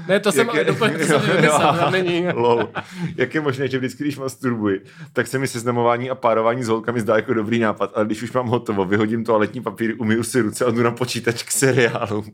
Ne, 0.08 0.20
to 0.20 0.32
jsem 0.32 0.48
Jak 0.48 0.56
je- 0.56 0.64
doplň, 0.64 0.92
to 1.00 1.06
jsem 1.06 1.22
vymyslel, 1.22 1.92
není. 1.92 2.28
Lol. 2.34 2.70
Jak 3.16 3.36
je 3.36 3.42
možné, 3.42 3.68
že 3.68 3.78
vždycky, 3.78 4.04
když 4.04 4.18
masturbuji, 4.18 4.82
tak 5.14 5.28
se 5.28 5.40
mi 5.40 5.48
seznamování 5.48 6.10
a 6.10 6.16
párování 6.16 6.64
s 6.64 6.68
holkami 6.68 7.02
zdá 7.02 7.16
jako 7.16 7.34
dobrý 7.34 7.60
nápad, 7.60 7.92
ale 7.96 8.06
když 8.06 8.24
už 8.24 8.32
mám 8.32 8.48
hotovo, 8.48 8.86
vyhodím 8.86 9.24
toaletní 9.24 9.62
papír, 9.62 9.96
umyju 9.98 10.24
si 10.24 10.42
ruce 10.42 10.66
a 10.66 10.72
jdu 10.72 10.84
na 10.84 10.92
počítač 10.92 11.44
k 11.44 11.52
seriálům. 11.52 12.26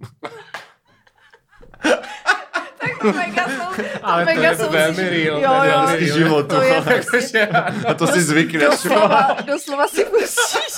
Mega 3.04 3.46
jsou, 3.46 3.84
Ale 4.04 4.26
to 4.26 4.32
mega 4.36 4.50
je 4.50 4.58
jsou 4.58 4.70
velmi 4.70 4.96
si- 4.96 5.10
real, 5.10 5.39
Jo, 5.42 5.50
to 5.50 5.63
je 5.63 5.70
jo, 5.72 5.78
velmi 5.78 5.92
Hezký 5.92 6.06
real. 6.06 6.18
život. 6.18 6.48
to 6.48 6.62
je 6.62 6.74
no. 6.76 6.84
prostě, 7.12 7.48
A 7.88 7.94
to 7.94 8.08
si 8.08 8.22
zvykneš. 8.22 8.63
doslova, 8.63 9.38
doslova 9.46 9.88
si 9.88 10.06
pustíš. 10.06 10.74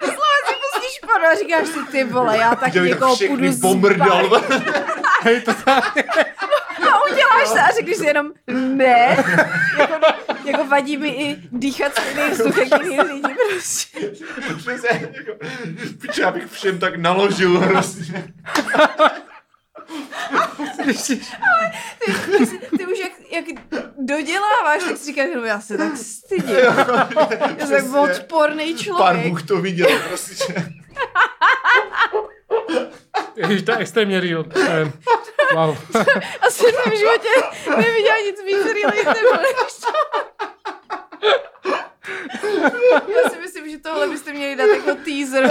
doslova 0.00 0.36
si 0.46 0.54
pustíš 0.62 1.00
porno 1.00 1.28
a 1.32 1.34
říkáš 1.34 1.66
si, 1.68 1.78
ty 1.92 2.04
vole, 2.04 2.38
já 2.38 2.54
tak 2.54 2.72
bych 2.72 2.82
někoho 2.82 3.14
všechny 3.16 3.36
půjdu 3.36 3.56
pomrdal. 3.60 4.28
zbavit. 5.60 6.06
A 6.92 7.04
uděláš 7.12 7.48
se 7.48 7.60
a 7.60 7.70
řekneš 7.74 7.96
si 7.96 8.06
jenom 8.06 8.26
ne. 8.48 9.16
Jako, 9.78 9.94
jako 10.44 10.64
vadí 10.64 10.96
mi 10.96 11.08
i 11.08 11.36
dýchat 11.52 11.92
stejný 11.98 12.30
vzduch, 12.30 12.58
jak 12.58 12.82
jiný 12.84 13.00
lidi 13.00 13.34
prostě. 13.50 13.98
Přesně, 14.56 15.08
jako, 15.12 15.32
já 16.20 16.30
bych 16.30 16.46
všem 16.50 16.78
tak 16.78 16.96
naložil 16.96 17.60
hrozně. 17.60 18.24
Ty, 22.04 22.12
ty 22.78 22.86
už 22.86 22.98
jak, 22.98 23.12
jak 23.30 23.44
doděláváš, 23.98 24.82
tak 24.88 24.96
si 24.96 25.04
říkáš, 25.04 25.26
no 25.34 25.44
já 25.44 25.60
se 25.60 25.78
tak 25.78 25.96
stydím. 25.96 26.56
Já 27.58 27.66
jsem 27.66 27.92
tak 27.92 28.02
odporný 28.02 28.74
Pán 28.74 28.84
člověk. 28.84 29.28
Bůh 29.28 29.42
to 29.42 29.60
viděl 29.60 29.88
prostě. 30.08 30.54
Ježiš, 33.36 33.62
to 33.62 33.70
je 33.70 33.76
extrémně 33.78 34.20
real. 34.20 34.44
Wow. 35.54 35.78
Asi 36.40 36.62
jsem 36.62 36.92
v 36.92 36.98
životě 36.98 37.28
neviděla 37.68 38.16
nic 38.24 38.42
víc 38.44 38.74
relatable 38.74 39.38
než 39.42 39.72
to. 39.80 39.92
Já 43.12 43.30
si 43.30 43.38
myslím, 43.40 43.70
že 43.70 43.78
tohle 43.78 44.08
byste 44.08 44.32
měli 44.32 44.56
dát 44.56 44.64
jako 44.64 44.94
teaser. 45.04 45.50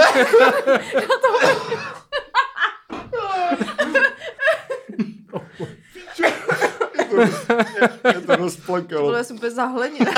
Je 8.44 8.50
to 8.50 8.56
rozplakalo. 8.56 9.02
Tohle 9.02 9.24
jsem 9.24 9.36
úplně 9.36 9.50
zahleněna. 9.50 10.10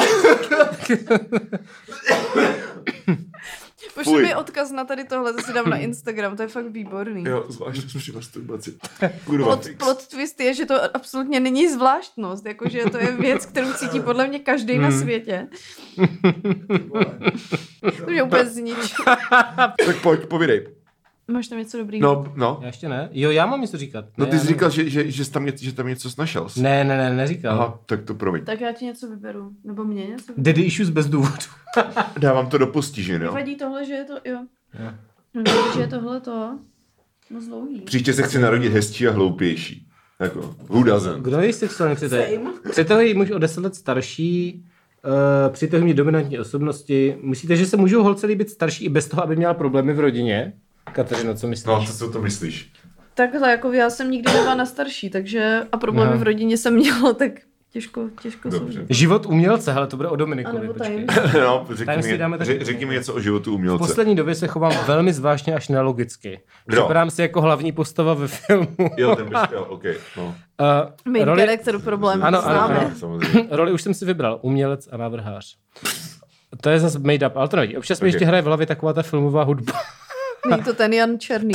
Pošli 3.94 4.22
mi 4.22 4.34
odkaz 4.34 4.70
na 4.70 4.84
tady 4.84 5.04
tohle, 5.04 5.32
to 5.32 5.42
si 5.42 5.52
dám 5.52 5.70
na 5.70 5.76
Instagram, 5.76 6.36
to 6.36 6.42
je 6.42 6.48
fakt 6.48 6.66
výborný. 6.66 7.24
Jo, 7.26 7.44
zvlášť 7.48 7.98
při 7.98 8.12
masturbaci. 8.12 8.74
Kurva. 9.24 9.46
Plot, 9.46 9.66
plot 9.78 10.06
twist 10.06 10.40
je, 10.40 10.54
že 10.54 10.66
to 10.66 10.96
absolutně 10.96 11.40
není 11.40 11.68
zvláštnost, 11.68 12.46
jakože 12.46 12.84
to 12.90 12.98
je 12.98 13.12
věc, 13.12 13.46
kterou 13.46 13.72
cítí 13.72 14.00
podle 14.00 14.28
mě 14.28 14.38
každý 14.38 14.78
na 14.78 14.90
světě. 14.90 15.48
to 18.04 18.10
mě 18.10 18.22
úplně 18.22 18.46
zničí. 18.46 18.94
Tak 19.86 20.00
pojď, 20.02 20.26
povídej. 20.26 20.75
Máš 21.32 21.48
tam 21.48 21.58
něco 21.58 21.78
dobrýho? 21.78 22.02
No, 22.14 22.32
no. 22.36 22.58
Já 22.60 22.66
ještě 22.66 22.88
ne? 22.88 23.08
Jo, 23.12 23.30
já 23.30 23.46
mám 23.46 23.60
něco 23.60 23.76
říkat. 23.78 24.04
No 24.18 24.24
Ne, 24.24 24.30
ty 24.30 24.36
já 24.36 24.42
jsi 24.42 24.48
říkal, 24.48 24.70
že, 24.70 24.90
že, 24.90 25.10
že, 25.10 25.24
jsi 25.24 25.32
tam, 25.32 25.46
něco- 25.46 25.64
že 25.64 25.72
tam 25.72 25.86
něco 25.86 26.10
snašel. 26.10 26.48
Ne, 26.56 26.84
ne, 26.84 26.96
ne, 26.96 27.16
neříkal. 27.16 27.54
Aha, 27.54 27.80
tak 27.86 28.02
to 28.04 28.14
promiň. 28.14 28.44
Tak 28.44 28.60
já 28.60 28.72
ti 28.72 28.84
něco 28.84 29.08
vyberu. 29.10 29.50
Nebo 29.64 29.84
mě 29.84 30.06
něco 30.06 30.24
vyberu. 30.32 30.42
Daddy 30.42 30.62
issues 30.62 30.90
bez 30.90 31.06
důvodu. 31.08 31.34
Dávám 32.18 32.46
to 32.48 32.58
do 32.58 32.66
postižin, 32.66 33.22
jo. 33.22 33.32
Vadí 33.32 33.56
tohle, 33.56 33.84
že 33.86 33.92
je 33.92 34.04
to, 34.04 34.12
jo. 34.24 34.38
Jo. 34.78 34.90
Vadí, 35.34 35.74
že 35.74 35.80
je 35.80 35.86
tohle 35.86 36.20
to 36.20 36.58
moc 37.30 37.46
dlouhý. 37.46 37.80
Příště 37.80 38.12
se 38.12 38.22
chci 38.22 38.38
narodit 38.38 38.72
hezčí 38.72 39.08
a 39.08 39.12
hloupější. 39.12 39.86
Jako, 40.20 40.40
who 40.68 40.82
doesn't? 40.82 41.22
Kdo 41.22 41.40
je 41.40 41.52
sexuální 41.52 41.96
přitahy? 41.96 42.34
Same. 42.36 42.50
Přitahy 42.70 43.14
muž 43.14 43.30
o 43.30 43.38
10 43.38 43.60
let 43.64 43.74
starší, 43.74 44.64
uh, 45.46 45.52
přitahy 45.52 45.82
mě 45.84 45.94
dominantní 45.94 46.38
osobnosti. 46.38 47.16
Myslíte, 47.22 47.56
že 47.56 47.66
se 47.66 47.76
můžou 47.76 48.02
holce 48.02 48.26
líbit 48.26 48.50
starší 48.50 48.84
i 48.84 48.88
bez 48.88 49.08
toho, 49.08 49.22
aby 49.22 49.36
měla 49.36 49.54
problémy 49.54 49.92
v 49.92 50.00
rodině? 50.00 50.52
Kateřino, 50.96 51.34
co 51.34 51.46
myslíš? 51.48 51.66
No, 51.66 51.84
co 51.86 51.92
si 51.92 52.04
o 52.04 52.10
to 52.10 52.20
myslíš? 52.22 52.72
Takhle, 53.14 53.50
jako 53.50 53.72
já 53.72 53.90
jsem 53.90 54.10
nikdy 54.10 54.32
nebyla 54.32 54.54
na 54.54 54.66
starší, 54.66 55.10
takže 55.10 55.60
a 55.72 55.76
problémy 55.76 56.10
Aha. 56.10 56.18
v 56.18 56.22
rodině 56.22 56.56
jsem 56.56 56.74
měla, 56.74 57.12
tak 57.12 57.32
těžko, 57.72 58.08
těžko 58.22 58.48
Dobře. 58.48 58.86
Život 58.88 59.26
umělce, 59.26 59.72
hele, 59.72 59.86
to 59.86 59.96
bude 59.96 60.08
o 60.08 60.16
Dominikovi, 60.16 60.60
nebo 60.60 60.74
počkej. 60.74 61.06
no, 61.40 61.66
řekni 61.72 62.12
mi, 62.12 62.18
dáme 62.18 62.38
taky. 62.38 62.46
řek, 62.50 62.62
řekni 62.62 62.86
mi 62.86 62.94
něco 62.94 63.14
o 63.14 63.20
životu 63.20 63.50
V 63.50 63.54
umělce. 63.54 63.78
poslední 63.78 64.16
době 64.16 64.34
se 64.34 64.46
chovám 64.46 64.72
velmi 64.86 65.12
zvláštně 65.12 65.54
až 65.54 65.68
nelogicky. 65.68 66.40
Kdo? 66.66 66.80
Připadám 66.82 67.10
si 67.10 67.22
jako 67.22 67.40
hlavní 67.40 67.72
postava 67.72 68.14
ve 68.14 68.28
filmu. 68.28 68.68
Jo, 68.96 69.16
ten 69.16 69.28
bys, 69.28 69.38
jo, 69.52 69.64
ok, 69.64 69.82
no. 70.16 70.24
Uh, 70.26 71.12
Main 71.12 71.24
roli, 71.24 71.40
character 71.40 71.78
problém, 71.78 72.22
Ano, 72.24 72.38
ano, 72.46 72.54
známe. 72.54 72.78
ano. 72.78 72.90
samozřejmě. 72.98 73.48
roli 73.56 73.72
už 73.72 73.82
jsem 73.82 73.94
si 73.94 74.04
vybral, 74.04 74.38
umělec 74.42 74.88
a 74.92 74.96
návrhář. 74.96 75.56
To 76.60 76.70
je 76.70 76.80
zase 76.80 76.98
made 76.98 77.26
up, 77.26 77.36
ale 77.36 77.48
to 77.48 77.56
nevadí. 77.56 77.76
Občas 77.76 78.00
mi 78.00 78.08
Ok. 78.08 78.12
ještě 78.12 78.26
hraje 78.26 78.42
v 78.42 78.46
hlavě 78.46 78.66
taková 78.66 78.92
ta 78.92 79.02
filmová 79.02 79.42
hudba. 79.42 79.72
Není 80.50 80.62
to 80.62 80.74
ten 80.74 80.92
Jan 80.92 81.18
Černý. 81.18 81.52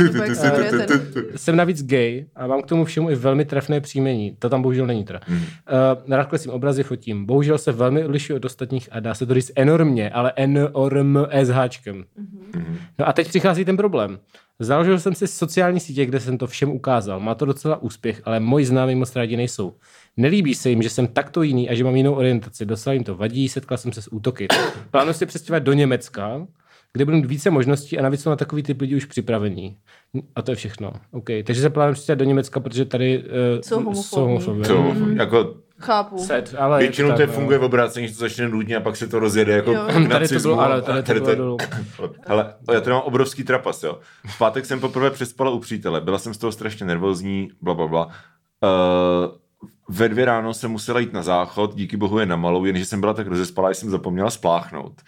Jsem 1.35 1.55
navíc 1.55 1.83
gay 1.83 2.25
a 2.35 2.47
mám 2.47 2.61
k 2.61 2.65
tomu 2.65 2.85
všemu 2.85 3.09
i 3.09 3.15
velmi 3.15 3.45
trefné 3.45 3.81
příjmení. 3.81 4.35
To 4.39 4.49
tam 4.49 4.61
bohužel 4.61 4.87
není 4.87 5.03
teda. 5.03 5.19
Mhm. 5.27 5.37
Mm. 5.37 5.43
Uh, 5.43 6.15
rád 6.15 6.25
kleslím 6.25 6.53
obrazy, 6.53 6.83
fotím. 6.83 7.25
Bohužel 7.25 7.57
se 7.57 7.71
velmi 7.71 8.05
odlišuji 8.05 8.35
od 8.35 8.45
ostatních 8.45 8.89
a 8.91 8.99
dá 8.99 9.13
se 9.13 9.25
to 9.25 9.33
říct 9.33 9.51
enormně, 9.55 10.09
ale 10.09 10.33
enorm 10.35 11.17
s 11.31 11.49
háčkem. 11.49 12.05
Mhm. 12.55 12.77
No 12.99 13.07
a 13.07 13.13
teď 13.13 13.27
přichází 13.27 13.65
ten 13.65 13.77
problém. 13.77 14.19
Založil 14.59 14.99
jsem 14.99 15.15
si 15.15 15.27
sociální 15.27 15.79
sítě, 15.79 16.05
kde 16.05 16.19
jsem 16.19 16.37
to 16.37 16.47
všem 16.47 16.71
ukázal. 16.71 17.19
Má 17.19 17.35
to 17.35 17.45
docela 17.45 17.81
úspěch, 17.81 18.21
ale 18.25 18.39
moji 18.39 18.65
známí 18.65 18.95
moc 18.95 19.15
rádi 19.15 19.37
nejsou. 19.37 19.73
Nelíbí 20.17 20.55
se 20.55 20.69
jim, 20.69 20.81
že 20.81 20.89
jsem 20.89 21.07
takto 21.07 21.41
jiný 21.41 21.69
a 21.69 21.73
že 21.75 21.83
mám 21.83 21.95
jinou 21.95 22.13
orientaci. 22.13 22.65
Docela 22.65 22.93
jim 22.93 23.03
to 23.03 23.15
vadí, 23.15 23.49
setkal 23.49 23.77
jsem 23.77 23.91
se 23.91 24.01
s 24.01 24.13
útoky. 24.13 24.47
Plánuji 24.91 25.13
se 25.13 25.25
přestěhovat 25.25 25.63
do 25.63 25.73
Německa, 25.73 26.47
kde 26.93 27.05
budu 27.05 27.17
mít 27.17 27.25
více 27.25 27.49
možností 27.49 27.99
a 27.99 28.01
navíc 28.01 28.21
jsou 28.21 28.29
na 28.29 28.35
takový 28.35 28.63
typ 28.63 28.81
lidí 28.81 28.95
už 28.95 29.05
připravení. 29.05 29.77
A 30.35 30.41
to 30.41 30.51
je 30.51 30.55
všechno. 30.55 30.93
OK. 31.11 31.29
Takže 31.45 31.61
se 31.61 31.69
plánuji 31.69 31.93
přestěhovat 31.93 32.19
do 32.19 32.25
Německa, 32.25 32.59
protože 32.59 32.85
tady 32.85 33.23
uh, 33.23 33.61
Jsou 33.61 33.75
homofobní. 33.75 34.03
jsou 34.03 34.21
homofobové. 34.21 34.67
To, 34.67 34.95
jako, 35.15 35.55
Chápu. 35.81 36.17
Set, 36.17 36.55
ale 36.57 36.79
většinou 36.79 37.11
to 37.11 37.17
tak, 37.17 37.27
no. 37.27 37.33
funguje 37.33 37.57
v 37.57 37.63
obrácení, 37.63 38.07
že 38.07 38.13
to 38.13 38.19
začne 38.19 38.49
nudně 38.49 38.77
a 38.77 38.79
pak 38.79 38.95
se 38.95 39.07
to 39.07 39.19
rozjede 39.19 39.53
jako 39.53 39.71
Jo. 39.71 39.87
Tady 40.09 40.27
to 40.27 40.39
bylo, 40.39 40.59
ale 40.59 40.81
tady 40.81 40.99
a 40.99 41.01
to 41.01 41.13
bylo 41.13 41.35
dolů. 41.35 41.57
Hele, 42.27 42.53
já 42.73 42.81
tady 42.81 42.93
mám 42.93 43.01
obrovský 43.01 43.43
trapas, 43.43 43.83
jo. 43.83 43.99
V 44.27 44.37
pátek 44.37 44.65
jsem 44.65 44.79
poprvé 44.79 45.11
přespala 45.11 45.51
u 45.51 45.59
přítele, 45.59 46.01
byla 46.01 46.19
jsem 46.19 46.33
z 46.33 46.37
toho 46.37 46.51
strašně 46.51 46.85
nervózní, 46.85 47.49
bla, 47.61 47.73
bla, 47.73 47.87
bla. 47.87 48.05
Uh, 48.05 49.35
ve 49.89 50.09
dvě 50.09 50.25
ráno 50.25 50.53
jsem 50.53 50.71
musela 50.71 50.99
jít 50.99 51.13
na 51.13 51.23
záchod, 51.23 51.75
díky 51.75 51.97
bohu 51.97 52.19
je 52.19 52.25
na 52.25 52.35
malou, 52.35 52.65
jenže 52.65 52.85
jsem 52.85 52.99
byla 52.99 53.13
tak 53.13 53.27
rozespalá, 53.27 53.71
že 53.71 53.79
jsem 53.79 53.89
zapomněla 53.89 54.29
spláchnout. 54.29 55.01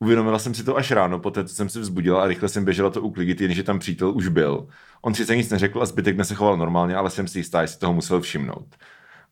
Uvědomila 0.00 0.38
jsem 0.38 0.54
si 0.54 0.64
to 0.64 0.76
až 0.76 0.90
ráno, 0.90 1.18
poté 1.18 1.44
co 1.44 1.54
jsem 1.54 1.68
se 1.68 1.80
vzbudila 1.80 2.22
a 2.22 2.26
rychle 2.26 2.48
jsem 2.48 2.64
běžela 2.64 2.90
to 2.90 3.02
uklidit, 3.02 3.40
jenže 3.40 3.62
tam 3.62 3.78
přítel 3.78 4.10
už 4.10 4.28
byl. 4.28 4.66
On 5.02 5.14
sice 5.14 5.36
nic 5.36 5.50
neřekl 5.50 5.82
a 5.82 5.86
zbytek 5.86 6.14
dne 6.14 6.24
se 6.24 6.34
choval 6.34 6.56
normálně, 6.56 6.96
ale 6.96 7.10
jsem 7.10 7.28
si 7.28 7.38
jistá, 7.38 7.64
že 7.66 7.72
si 7.72 7.78
toho 7.78 7.92
musel 7.92 8.20
všimnout. 8.20 8.66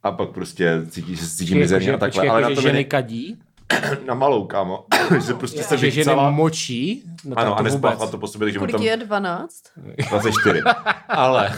A 0.03 0.13
pak 0.13 0.29
prostě 0.31 0.73
cítí, 0.91 1.17
že 1.17 1.27
se 1.27 1.31
cítí 1.37 1.45
Počkej, 1.45 1.59
mizerně 1.61 1.89
a 1.93 1.97
takhle. 1.97 2.09
počkej, 2.09 2.31
ale 2.31 2.41
na 2.41 2.49
jakože 2.49 2.55
to 2.55 2.61
mi 2.61 2.69
ženy 2.69 2.79
ne... 2.79 2.85
kadí? 2.85 3.39
na 4.07 4.15
malou, 4.15 4.47
kámo. 4.47 4.87
že 5.27 5.35
prostě 5.35 5.63
se 5.63 5.79
že 5.79 5.91
ženy 5.91 6.13
močí? 6.31 7.05
No, 7.25 7.39
Ano, 7.39 7.59
a 7.59 7.63
nespláchla 7.63 7.99
vůbec. 7.99 8.11
to 8.11 8.19
po 8.19 8.27
sobě, 8.29 8.47
takže 8.47 8.59
mu 8.59 8.63
Kolik 8.63 8.77
tam 8.77 8.83
je 8.83 8.97
12? 8.97 9.55
24. 10.11 10.63
Ale, 11.09 11.55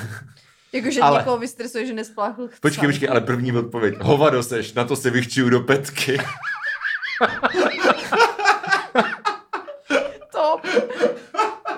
Jakože 0.72 1.00
Ale- 1.00 1.18
někoho 1.18 1.38
vystresuje, 1.38 1.86
že 1.86 1.92
nespláchl 1.94 2.48
chce. 2.48 2.58
počkej, 2.60 2.88
počkej, 2.88 3.08
ale 3.08 3.20
první 3.20 3.52
odpověď. 3.52 3.94
Hovado 4.00 4.42
seš, 4.42 4.72
na 4.74 4.84
to 4.84 4.96
se 4.96 5.10
vychčuju 5.10 5.50
do 5.50 5.60
petky. 5.60 6.18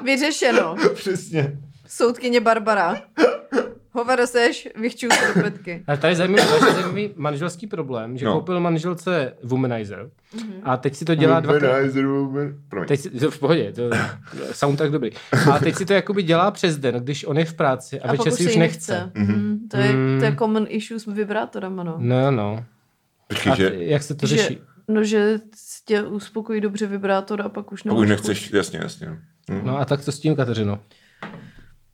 Vyřešeno. 0.04 0.76
Přesně. 0.94 1.58
Soudkyně 1.86 2.40
Barbara. 2.40 3.02
Hovado 3.92 4.26
seš, 4.26 4.68
vychčuju 4.76 5.10
se 5.12 5.34
do 5.34 5.42
petky. 5.42 5.84
Ale 5.86 5.96
tady 5.96 6.12
je 6.12 6.16
zajímavý, 6.16 6.42
tady 6.48 6.66
je 6.66 6.72
zajímavý 6.72 7.10
manželský 7.16 7.66
problém, 7.66 8.18
že 8.18 8.26
No. 8.26 8.32
koupil 8.34 8.60
manželce 8.60 9.32
Womanizer 9.42 10.10
Mhm. 10.34 10.52
a 10.62 10.76
teď 10.76 10.94
si 10.94 11.04
to 11.04 11.14
dělá 11.14 11.40
dvakrát. 11.40 11.68
Womanizer, 11.72 12.06
woman. 12.06 12.54
Promiň. 12.68 12.88
Teď 12.88 13.00
si, 13.00 13.10
to 13.10 13.30
v 13.30 13.38
pohodě, 13.38 13.72
to 13.72 13.82
soundtrack 14.52 14.92
dobrý. 14.92 15.10
A 15.52 15.58
teď 15.58 15.74
si 15.76 15.86
to 15.86 15.92
jakoby 15.92 16.22
dělá 16.22 16.50
přes 16.50 16.76
den, 16.78 16.94
když 16.94 17.24
on 17.24 17.38
je 17.38 17.44
v 17.44 17.54
práci 17.54 18.00
a, 18.00 18.08
a 18.08 18.12
večer 18.12 18.32
si 18.32 18.46
už 18.46 18.52
jí 18.52 18.58
nechce. 18.58 19.10
Mm, 19.14 19.58
to, 19.70 19.76
je, 19.76 19.92
Mm. 19.92 20.16
to 20.18 20.24
je 20.24 20.36
common 20.38 20.66
issue 20.68 20.98
s 21.00 21.06
vibrátorem, 21.06 21.80
ano. 21.80 21.94
No, 21.98 22.30
no. 22.30 22.64
Počkej, 23.28 23.52
A 23.52 23.56
že 23.56 23.72
jak 23.76 24.02
se 24.02 24.14
to 24.14 24.26
že, 24.26 24.36
řeší? 24.36 24.58
No, 24.90 25.04
že 25.04 25.40
tě 25.84 26.02
uspokojí 26.02 26.60
dobře 26.60 26.86
vibrátor 26.86 27.42
a 27.42 27.48
pak 27.48 27.72
už 27.72 27.82
pokud 27.82 28.00
nemáš 28.00 28.08
nechceš, 28.08 28.52
jasně, 28.52 28.78
jasně. 28.82 29.08
Hm. 29.50 29.60
No 29.64 29.78
a 29.78 29.84
tak 29.84 30.00
co 30.00 30.12
s 30.12 30.20
tím, 30.20 30.36
Kateřino? 30.36 30.78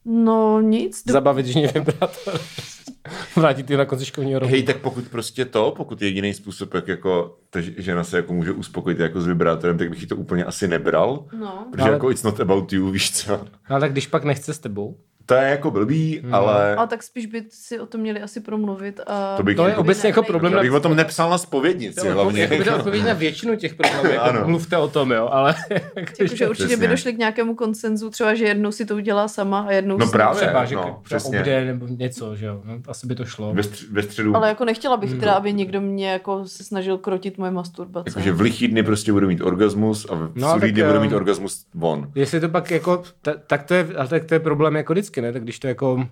No 0.05 0.61
nic, 0.61 1.05
do... 1.05 1.13
Zabavit 1.13 1.47
ženě 1.47 1.69
vibrátor. 1.69 2.41
Vrátit 3.37 3.71
ji 3.71 3.77
na 3.77 3.85
konci 3.85 4.05
školního 4.05 4.39
roku. 4.41 4.51
Hej, 4.51 4.63
tak 4.63 4.77
pokud 4.77 5.09
prostě 5.09 5.45
to, 5.45 5.75
pokud 5.77 6.03
je 6.03 6.09
jediný 6.09 6.35
způsob, 6.35 6.75
jak 6.75 6.89
jako 6.89 7.39
ta 7.51 7.61
žena 7.61 8.05
se 8.05 8.17
jako 8.17 8.35
může 8.35 8.53
uspokojit 8.53 8.99
jako 9.01 9.21
s 9.21 9.27
vibrátorem, 9.27 9.79
tak 9.79 9.91
bych 9.91 10.01
ji 10.01 10.07
to 10.07 10.17
úplně 10.17 10.45
asi 10.45 10.69
nebral. 10.69 11.25
no. 11.39 11.67
Protože 11.71 11.83
Ale- 11.83 11.93
jako 11.93 12.11
it's 12.11 12.23
not 12.23 12.41
about 12.41 12.73
you, 12.73 12.91
víš 12.91 13.13
co. 13.13 13.45
Ale 13.69 13.81
tak 13.81 13.93
když 13.93 14.07
pak 14.07 14.25
nechce 14.25 14.55
s 14.55 14.59
tebou, 14.59 14.99
To 15.27 15.35
je 15.35 15.43
jako 15.51 15.71
blbý, 15.71 16.21
ale 16.33 16.77
Ale 16.77 16.87
tak 16.87 17.03
spíš 17.03 17.27
by 17.27 17.43
si 17.51 17.81
o 17.81 17.87
tom 17.87 18.01
měli 18.01 18.23
asi 18.23 18.41
promluvit 18.41 19.01
a... 19.07 19.37
To 19.37 19.43
bych- 19.43 19.57
to 19.57 19.63
je 19.65 19.69
jako- 19.69 19.81
obecně 19.81 20.09
jako 20.09 20.23
problém. 20.23 20.53
já 20.53 20.61
bych 20.61 20.73
o 20.73 20.81
tom 20.81 20.97
nepsal 20.97 21.31
na 21.31 21.39
spovědnici 21.39 22.09
hlavně. 22.09 22.43
Jako 22.43 22.57
by 22.57 22.65
to 22.65 22.77
odpověď 22.77 23.05
na 23.05 23.13
většinu 23.27 23.57
těch 23.57 23.75
problémů, 23.75 24.09
jako 24.09 24.25
Ano. 24.25 24.43
mluvte 24.47 24.77
o 24.77 24.89
tom, 24.89 25.11
jo, 25.13 25.29
ale... 25.33 25.55
Jakože 25.97 26.49
určitě 26.49 26.67
Přesně. 26.67 26.77
by 26.77 26.89
došli 26.89 27.13
k 27.13 27.19
nějakému 27.19 27.55
konsenzu, 27.55 28.11
třeba, 28.11 28.35
že 28.35 28.45
jednou 28.45 28.73
si 28.73 28.87
to 28.87 28.95
udělá 28.97 29.29
sama 29.29 29.61
a 29.61 29.71
jednou 29.73 29.97
No 29.99 30.07
si 30.07 30.13
právě. 30.13 30.41
Třeba, 30.43 30.65
že 30.65 30.75
no, 30.75 31.01
přesně. 31.05 31.39
obde 31.39 31.65
nebo 31.65 31.87
něco, 31.91 32.37
že 32.37 32.47
jo, 32.47 32.63
no, 32.65 32.79
asi 32.89 33.07
by 33.07 33.15
to 33.15 33.25
šlo. 33.25 33.55
Ve, 33.55 33.63
stř- 33.63 33.87
ve 33.93 34.03
středu, 34.03 34.37
Ale 34.37 34.49
jako 34.49 34.65
nechtěla 34.65 34.97
bych 34.97 35.11
Hmm. 35.11 35.21
teda, 35.21 35.33
aby 35.33 35.53
někdo 35.53 35.81
mě 35.81 36.11
jako 36.13 36.47
se 36.47 36.65
snažil 36.65 36.99
krotit 36.99 37.39
moje 37.39 37.51
masturbace. 37.51 38.11
jakože 38.11 38.33
v 38.33 38.41
lichý 38.41 38.69
dny 38.69 38.83
prostě 38.83 39.13
budu 39.13 39.27
mít 39.27 39.41
orgasmus 39.41 40.07
a 40.11 40.15
v 40.15 40.33
No, 40.35 40.49
sudý 40.53 40.61
tak, 40.61 40.73
dny 40.73 40.83
budu 40.83 40.97
eh, 40.97 41.01
mít 41.01 41.13
orgasmus 41.13 41.65
von. 41.75 42.11
Jestli 42.15 42.41
to 42.41 42.49
pak 42.49 42.71
jako, 42.71 43.03
ta, 43.23 43.33
tak 43.47 43.63
to 43.63 43.75
je, 43.75 43.87
ale 43.97 44.09
tak 44.09 44.25
to 44.25 44.35
je 44.35 44.41
problém 44.41 44.77
jako 44.77 44.93
vždycky, 44.93 45.16
ne? 45.21 45.33
Tak 45.33 45.43
když 45.43 45.59
to 45.59 45.69
jako, 45.69 46.09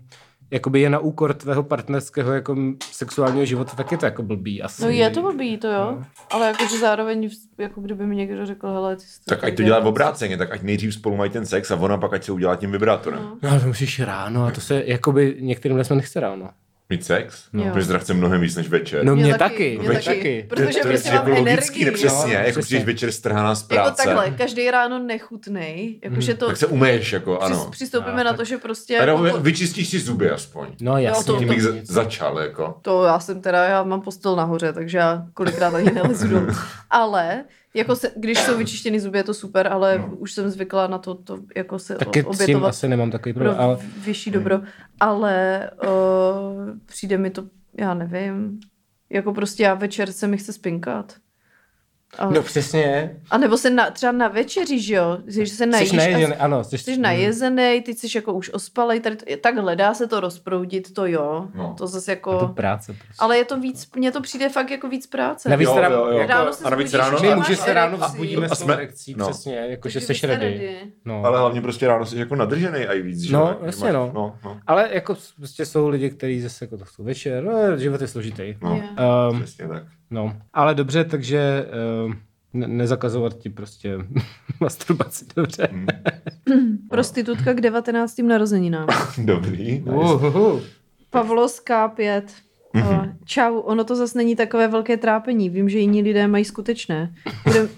jakoby 0.50 0.80
je 0.80 0.90
na 0.90 0.98
úkor 0.98 1.34
tvého 1.34 1.62
partnerského 1.62 2.32
jako 2.32 2.56
sexuálního 2.92 3.44
života, 3.44 3.72
tak 3.76 3.92
je 3.92 3.98
to 3.98 4.04
jako 4.04 4.22
blbý 4.22 4.62
asi. 4.62 4.82
No 4.82 4.88
je 4.88 5.10
to 5.10 5.22
blbý, 5.22 5.58
to 5.58 5.68
jo. 5.68 6.02
Ale 6.30 6.46
jakože 6.46 6.78
zároveň, 6.78 7.30
jako 7.58 7.80
kdyby 7.80 8.06
mi 8.06 8.16
někdo 8.16 8.46
řekl, 8.46 8.68
hele, 8.68 8.96
ty 8.96 9.02
jsi 9.02 9.20
Tak 9.24 9.44
ať 9.44 9.56
to 9.56 9.62
dělá 9.62 9.80
v 9.80 9.86
obráceně, 9.86 10.36
tak 10.36 10.52
ať 10.52 10.62
nejdřív 10.62 10.94
spolu 10.94 11.16
mají 11.16 11.30
ten 11.30 11.46
sex 11.46 11.70
a 11.70 11.76
ona 11.76 11.98
pak 11.98 12.12
ať 12.12 12.24
se 12.24 12.32
udělá 12.32 12.56
tím 12.56 12.72
vibrátorem. 12.72 13.20
No. 13.22 13.38
No, 13.42 13.50
ale 13.50 13.60
to 13.60 13.66
musíš 13.66 14.00
ráno 14.00 14.44
a 14.44 14.50
to 14.50 14.60
se, 14.60 14.82
jakoby 14.86 15.36
některým 15.40 15.76
lidem 15.76 15.96
nechce 15.96 16.20
ráno. 16.20 16.50
Mít 16.90 17.04
sex? 17.04 17.44
No. 17.52 17.64
Protože 17.72 17.84
zdrav 17.84 18.02
chce 18.02 18.14
mnohem 18.14 18.40
víc 18.40 18.56
než 18.56 18.68
večer. 18.68 19.04
No 19.04 19.14
Mě 19.14 19.24
mě, 19.24 19.34
taky, 19.38 19.76
taky, 19.76 19.88
mě 19.88 20.00
taky. 20.00 20.46
Protože 20.48 20.66
to, 20.66 20.78
to 20.82 20.88
prostě 20.88 21.08
je 21.08 21.14
mám 21.14 21.28
jako 21.28 21.40
energii, 21.40 21.84
ne 21.84 21.90
přesně, 21.90 22.32
jo. 22.34 22.38
jako 22.38 22.44
Přesně. 22.50 22.62
přijdeš 22.62 22.84
večer 22.86 23.12
strhaná 23.12 23.54
z 23.54 23.60
Jako 23.62 23.74
práce. 23.74 24.02
takhle, 24.04 24.30
každý 24.30 24.70
ráno 24.70 24.98
nechutnej, 24.98 26.00
jakože 26.04 26.34
to 26.34 26.46
Tak 26.46 26.56
se 26.56 26.66
umeješ, 26.66 27.12
jako 27.12 27.36
přis, 27.36 27.56
ano. 27.56 27.68
přistoupíme 27.70 28.16
No, 28.16 28.24
na 28.24 28.30
tak- 28.30 28.36
to, 28.36 28.44
že 28.44 28.58
prostě... 28.58 28.98
Teda 28.98 29.12
jako, 29.12 29.38
vyčistíš 29.40 29.88
si 29.88 29.98
zuby 30.00 30.30
aspoň. 30.30 30.66
No 30.80 30.98
jasně. 30.98 31.24
to- 31.24 31.38
Tím 31.38 31.48
to- 31.48 31.54
bych 31.54 31.62
za- 31.62 31.72
začal, 31.82 32.38
jako. 32.38 32.74
To 32.82 33.04
já 33.04 33.20
jsem 33.20 33.40
teda, 33.40 33.64
já 33.64 33.82
mám 33.82 34.00
postel 34.00 34.36
nahoře, 34.36 34.72
takže 34.72 34.98
já 34.98 35.22
kolikrát 35.34 35.74
ani 35.74 35.90
nelezu 35.90 36.28
dolů. 36.28 36.46
Ale, 36.90 37.44
jako 37.74 37.96
se, 37.96 38.12
když 38.16 38.38
jsou 38.38 38.58
vyčištěny 38.58 39.00
zuby, 39.00 39.18
je 39.18 39.24
to 39.24 39.34
super, 39.34 39.66
ale 39.66 39.98
no. 39.98 40.16
už 40.16 40.32
jsem 40.32 40.50
zvykla 40.50 40.86
na 40.86 40.98
to, 40.98 41.14
to 41.14 41.38
jako 41.56 41.78
se 41.78 41.94
Taky 41.94 42.24
o- 42.24 42.32
s 42.32 42.38
tím 42.38 42.44
obětovat 42.44 42.68
asi 42.68 42.88
nemám 42.88 43.10
takový 43.10 43.32
pro 43.32 43.44
problém, 43.44 43.60
ale 43.64 43.78
vyšší 44.04 44.30
dobro. 44.30 44.60
Ale 45.00 45.70
uh, 45.82 46.78
přijde 46.86 47.18
mi 47.18 47.30
to, 47.30 47.44
já 47.78 47.94
nevím, 47.94 48.60
jako 49.10 49.34
prostě 49.34 49.62
já 49.62 49.74
večer 49.74 50.12
se 50.12 50.26
mi 50.26 50.38
chce 50.38 50.52
spinkat. 50.52 51.14
A, 52.18 52.30
no 52.30 52.42
přesně. 52.42 53.16
a 53.30 53.38
nebo 53.38 53.56
se 53.56 53.70
na, 53.70 53.90
třeba 53.90 54.12
na 54.12 54.28
večeři, 54.28 54.80
že 54.80 54.94
jo, 54.94 55.18
že 55.26 55.46
se 55.46 55.66
najíš 55.66 55.90
Jsi 55.90 55.96
najezený, 55.96 56.24
a 56.34 56.44
ano. 56.44 56.64
Jsi, 56.64 56.78
jsi 56.78 56.96
najezený, 56.96 57.80
ty 57.82 57.94
jsi 57.94 58.06
jako 58.18 58.32
už 58.32 58.50
ospalej, 58.52 59.00
tady 59.00 59.16
to, 59.16 59.24
takhle 59.40 59.76
dá 59.76 59.94
se 59.94 60.06
to 60.06 60.20
rozproudit, 60.20 60.92
to 60.94 61.06
jo, 61.06 61.48
No. 61.54 61.74
to 61.78 61.86
zase 61.86 62.10
Je 62.10 62.16
jako... 62.16 62.38
to 62.38 62.48
práce 62.48 62.92
prostě. 62.92 63.14
Ale 63.18 63.36
je 63.38 63.44
to 63.44 63.60
víc, 63.60 63.88
mně 63.96 64.12
to 64.12 64.20
přijde 64.20 64.48
fakt 64.48 64.70
jako 64.70 64.88
víc 64.88 65.06
práce. 65.06 65.48
Navíc 65.48 65.68
Jo, 65.68 65.74
teda- 65.74 65.88
jo, 65.88 66.06
jo. 66.06 66.26
Ráno 66.26 66.52
se 66.52 66.64
a 66.64 66.70
navíc 66.70 66.88
zbudíš, 66.88 67.04
ráno, 67.06 67.18
že 67.18 67.26
My 67.28 67.34
může 67.34 67.56
se 67.56 67.74
ráno 67.74 67.96
vzbudíme 67.98 68.46
A 68.46 68.54
s 68.54 68.58
tou 68.58 68.64
jsme- 68.64 68.74
erekcí, 68.74 69.14
no. 69.18 69.28
přesně, 69.28 69.78
jsi 69.84 69.98
vy 70.06 70.14
jste 70.14 70.26
ready. 70.26 70.46
ready. 70.48 70.78
No. 71.04 71.22
ale 71.24 71.38
hlavně 71.38 71.60
prostě 71.60 71.86
ráno 71.86 72.06
jsi 72.06 72.18
jako 72.18 72.34
nadržený 72.36 72.78
a 72.86 72.92
i 72.92 73.02
víc, 73.02 73.20
že? 73.20 73.32
No, 73.32 73.40
jo? 73.40 73.56
jasně, 73.62 73.92
no. 73.92 74.10
no, 74.14 74.36
no. 74.44 74.60
Ale 74.66 74.88
jako 74.92 75.16
prostě 75.36 75.66
jsou 75.66 75.88
lidi, 75.88 76.10
kteří 76.10 76.40
zase 76.40 76.64
jako 76.64 76.76
to 76.78 76.84
chcou 76.84 77.04
večer, 77.04 77.44
no, 77.44 77.76
život 77.78 78.00
je 78.00 78.08
složitý. 78.08 78.56
No, 78.62 78.74
Je. 78.76 78.82
Um, 79.30 79.42
přesně 79.42 79.68
tak. 79.68 79.82
No, 80.14 80.36
ale 80.52 80.74
dobře, 80.74 81.04
takže 81.04 81.66
um, 82.06 82.16
ne- 82.52 82.68
nezakazovat 82.68 83.38
ti 83.38 83.50
prostě 83.50 83.98
masturbaci, 84.60 85.24
dobře. 85.36 85.68
Hm. 85.72 86.78
Prostitutka 86.90 87.52
k 87.54 87.60
19. 87.60 88.18
narozeninám. 88.18 88.88
Dobrý. 89.24 89.72
nice. 89.78 89.90
Uhuhu. 89.90 90.60
Pavlos 91.10 91.62
K5. 91.64 92.22
Mhm. 92.72 92.88
Uh, 92.88 93.06
čau, 93.24 93.58
ono 93.58 93.84
to 93.84 93.96
zase 93.96 94.18
není 94.18 94.36
takové 94.36 94.68
velké 94.68 94.96
trápení. 94.96 95.50
Vím, 95.50 95.68
že 95.68 95.78
jiní 95.78 96.02
lidé 96.02 96.28
mají 96.28 96.44
skutečné. 96.44 97.14
Bude, 97.44 97.68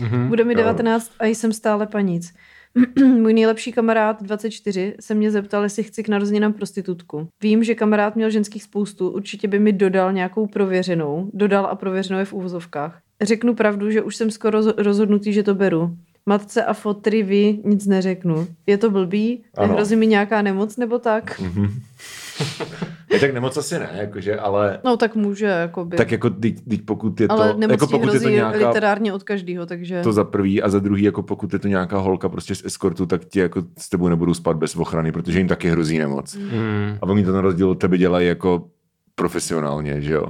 Mhm. 0.00 0.28
bude 0.28 0.44
mi 0.44 0.52
Jo. 0.52 0.56
19 0.56 1.10
a 1.18 1.26
jsem 1.26 1.52
stále 1.52 1.86
panic. 1.86 2.34
Můj 3.04 3.32
nejlepší 3.32 3.72
kamarád 3.72 4.22
24 4.22 4.94
se 5.00 5.14
mě 5.14 5.30
zeptal, 5.30 5.62
jestli 5.62 5.82
chci 5.82 6.02
k 6.02 6.08
narozeninám 6.08 6.52
prostitutku. 6.52 7.28
Vím, 7.42 7.64
že 7.64 7.74
kamarád 7.74 8.16
měl 8.16 8.30
ženských 8.30 8.62
spoustu, 8.62 9.10
určitě 9.10 9.48
by 9.48 9.58
mi 9.58 9.72
dodal 9.72 10.12
nějakou 10.12 10.46
prověřenou. 10.46 11.30
Dodal 11.34 11.66
a 11.66 11.74
prověřenou 11.74 12.18
je 12.18 12.24
v 12.24 12.32
úvozovkách. 12.32 13.00
Řeknu 13.22 13.54
pravdu, 13.54 13.90
že 13.90 14.02
už 14.02 14.16
jsem 14.16 14.30
skoro 14.30 14.60
roz- 14.60 14.74
rozhodnutý, 14.76 15.32
že 15.32 15.42
to 15.42 15.54
beru. 15.54 15.96
Matce 16.26 16.64
a 16.64 16.72
fotry 16.72 17.22
vy 17.22 17.58
nic 17.64 17.86
neřeknu. 17.86 18.46
Je 18.66 18.78
to 18.78 18.90
blbý? 18.90 19.44
Ano. 19.56 19.68
Nehrozí 19.68 19.96
mi 19.96 20.06
nějaká 20.06 20.42
nemoc 20.42 20.76
nebo 20.76 20.98
tak? 20.98 21.40
Mhm. 21.40 21.68
Je 23.12 23.20
tak 23.20 23.34
nemoc 23.34 23.56
asi 23.56 23.78
ne, 23.78 23.90
jakože, 23.94 24.36
ale 24.36 24.78
No 24.84 24.96
tak 24.96 25.16
může, 25.16 25.46
jakoby. 25.46 25.96
tak 25.96 26.12
jako 26.12 26.30
teď, 26.30 26.56
teď 26.68 26.82
pokud 26.82 27.20
je 27.20 27.28
to, 27.28 27.34
Ale 27.34 27.54
nemoc 27.56 27.70
jako 27.70 27.86
pokud 27.86 28.14
je 28.14 28.20
to 28.20 28.28
nějaká, 28.28 28.68
literárně 28.68 29.12
od 29.12 29.22
každého, 29.22 29.66
takže... 29.66 30.00
to 30.02 30.12
za 30.12 30.24
prvý 30.24 30.62
a 30.62 30.68
za 30.68 30.78
druhý, 30.78 31.02
jako 31.02 31.22
pokud 31.22 31.52
je 31.52 31.58
to 31.58 31.68
nějaká 31.68 31.98
holka 31.98 32.28
prostě 32.28 32.54
z 32.54 32.64
eskortu, 32.64 33.06
tak 33.06 33.24
ti 33.24 33.40
jako 33.40 33.62
s 33.78 33.88
tebou 33.88 34.08
nebudou 34.08 34.34
spát 34.34 34.56
bez 34.56 34.76
ochrany, 34.76 35.12
protože 35.12 35.38
jim 35.38 35.48
taky 35.48 35.68
hrozí 35.70 35.98
nemoc. 35.98 36.36
Mm. 36.36 36.98
A 37.00 37.02
oni 37.02 37.24
to 37.24 37.32
na 37.32 37.40
rozdíl 37.40 37.70
od 37.70 37.74
tebe 37.74 37.98
dělají 37.98 38.28
jako 38.28 38.68
profesionálně, 39.14 40.00
že 40.00 40.12
jo. 40.12 40.26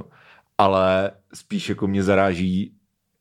Ale 0.57 1.11
spíš 1.33 1.69
jako 1.69 1.87
mě 1.87 2.03
zaráží, 2.03 2.73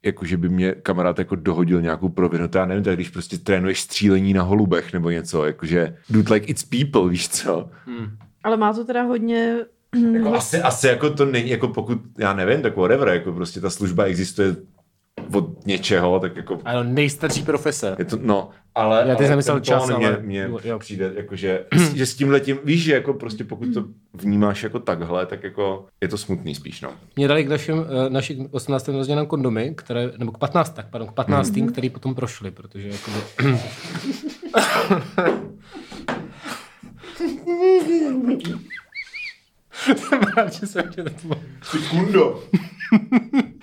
jako 0.04 0.24
že 0.24 0.36
by 0.36 0.48
mě 0.48 0.72
kamarád 0.72 1.18
jako 1.18 1.36
dohodil 1.36 1.82
nějakou 1.82 2.08
provinu. 2.08 2.48
To 2.48 2.58
já 2.58 2.66
nevím, 2.66 2.84
tak 2.84 2.94
když 2.94 3.08
prostě 3.08 3.38
trénuješ 3.38 3.80
střílení 3.80 4.32
na 4.32 4.42
holubech 4.42 4.92
nebo 4.92 5.10
něco, 5.10 5.44
jakože 5.44 5.96
dude 6.10 6.34
like 6.34 6.46
it's 6.46 6.64
people, 6.64 7.10
víš 7.10 7.28
co. 7.28 7.70
Mm. 7.86 8.16
Ale 8.42 8.56
má 8.56 8.72
to 8.72 8.84
teda 8.84 9.02
hodně... 9.02 9.56
Jako 10.12 10.34
asi, 10.34 10.62
asi 10.62 10.86
jako 10.86 11.10
to 11.10 11.24
není, 11.24 11.50
jako 11.50 11.68
pokud, 11.68 11.98
já 12.18 12.32
nevím, 12.34 12.62
tak 12.62 12.76
whatever, 12.76 13.08
jako 13.08 13.32
prostě 13.32 13.60
ta 13.60 13.70
služba 13.70 14.04
existuje 14.04 14.56
od 15.34 15.66
něčeho, 15.66 16.20
tak 16.20 16.36
jako 16.36 16.58
Ano, 16.64 16.82
nejstarší 16.84 17.42
profese. 17.42 17.96
je 17.98 18.04
to, 18.04 18.18
no, 18.22 18.48
ale, 18.74 18.96
Já 18.96 19.02
teď 19.14 19.18
ale 19.18 19.26
jsem 19.28 19.36
myslel 19.36 19.56
ten 19.56 19.64
čas, 19.64 19.86
mě, 19.86 19.94
ale- 19.94 20.18
mě 20.22 20.42
jo, 20.50 20.58
jo. 20.64 20.78
přijde, 20.78 21.12
jako, 21.16 21.36
že, 21.36 21.64
že 21.94 22.06
s 22.06 22.14
tím 22.14 22.30
letím, 22.30 22.58
víš, 22.64 22.82
že 22.82 22.94
jako 22.94 23.14
prostě 23.14 23.44
pokud 23.44 23.74
to 23.74 23.84
vnímáš 24.14 24.62
jako 24.62 24.78
takhle, 24.78 25.26
tak 25.26 25.44
jako 25.44 25.86
je 26.00 26.08
to 26.08 26.18
smutný 26.18 26.54
spíš, 26.54 26.80
no. 26.80 26.90
Mě 27.16 27.28
dali 27.28 27.44
k 27.44 27.48
našim, 27.48 27.84
eh, 28.06 28.10
našim 28.10 28.48
18. 28.50 28.92
narozeninám 28.92 29.26
kondomy, 29.26 29.74
které, 29.76 30.12
nebo 30.18 30.32
k 30.32 30.38
15, 30.38 30.70
tak, 30.74 30.86
pardon, 30.90 31.08
k 31.08 31.12
15. 31.12 31.56
Mm. 31.56 31.68
který 31.68 31.90
potom 31.90 32.14
prošly, 32.14 32.50
protože 32.50 32.88
jakoby... 32.88 33.58
Jsem 40.66 40.82
že 40.84 40.90
jsem 40.90 40.90
tě 40.90 41.02
to 41.02 41.34
Ty 41.72 41.78
kundo. 41.90 42.42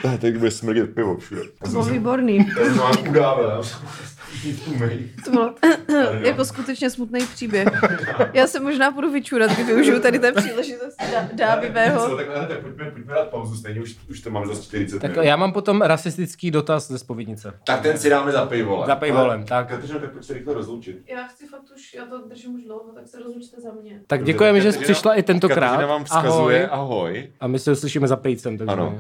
Ne, 0.04 0.18
teď 0.18 0.38
bude 0.38 0.52
smrdět 0.52 0.96
pivo 0.96 1.18
všude. 1.18 1.42
To 1.64 1.70
bylo 1.70 1.84
výborný. 1.84 2.38
Já 2.38 2.74
mám 2.74 2.94
udávé. 3.10 3.44
To 5.26 5.32
bylo 5.32 5.54
jako 6.22 6.46
skutečně 6.46 6.90
smutný 6.90 7.20
příběh. 7.34 7.68
Já 8.34 8.48
se 8.48 8.60
možná 8.60 8.92
budu 8.92 9.12
vyčurat, 9.12 9.52
když 9.52 9.68
využiju 9.68 10.00
tady 10.00 10.20
té 10.20 10.32
příležitosti 10.32 11.04
dá- 11.14 11.30
dávivého. 11.34 12.18
Tak, 12.18 12.28
ne, 12.30 12.48
tak 12.48 12.60
pojďme, 12.62 12.92
pojďme 12.92 13.14
dát 13.14 13.28
pauzu, 13.30 13.56
stejně 13.56 13.82
už, 13.82 13.96
už 14.10 14.20
to 14.22 14.30
máme 14.30 14.48
za 14.56 14.62
40 14.62 15.00
Tak 15.00 15.12
minut. 15.12 15.24
já 15.24 15.36
mám 15.36 15.52
potom 15.54 15.82
rasistický 15.82 16.52
dotaz 16.52 16.88
ze 16.88 17.00
spovědnice. 17.00 17.54
Tak 17.66 17.82
ten 17.82 17.98
si 17.98 18.10
dáme 18.10 18.32
za 18.32 18.46
pivolem. 18.46 18.88
Za 18.88 18.96
pivolem, 18.96 19.44
tak. 19.44 19.68
Kateřino, 19.70 20.00
tak 20.00 20.12
pojď 20.12 20.24
se 20.26 20.34
rychle 20.34 20.54
rozloučit. 20.54 20.98
Já 21.08 21.28
chci 21.28 21.48
fakt 21.48 21.64
už, 21.76 21.94
já 21.94 22.06
to 22.06 22.28
držím 22.28 22.56
už 22.56 22.64
dlouho, 22.64 22.92
tak 22.96 23.08
se 23.08 23.20
rozlučte 23.20 23.62
za 23.62 23.70
mě. 23.82 24.00
Tak 24.08 24.24
děkujeme, 24.24 24.62
že 24.62 24.72
jsi 24.72 24.80
přišla 24.80 25.14
i 25.16 25.24
tentokrát. 25.24 25.70
Kateřina 25.70 25.88
vám 25.88 26.04
vzkazuje 26.04 26.68
ahoj. 26.70 27.10
ahoj. 27.10 27.30
A 27.40 27.48
my 27.48 27.60
se 27.60 27.72
uslyšíme 27.72 28.08
za 28.08 28.16
pejcem. 28.16 28.58
Takže... 28.58 28.72
Ano. 28.72 28.88
Uh, 28.90 29.00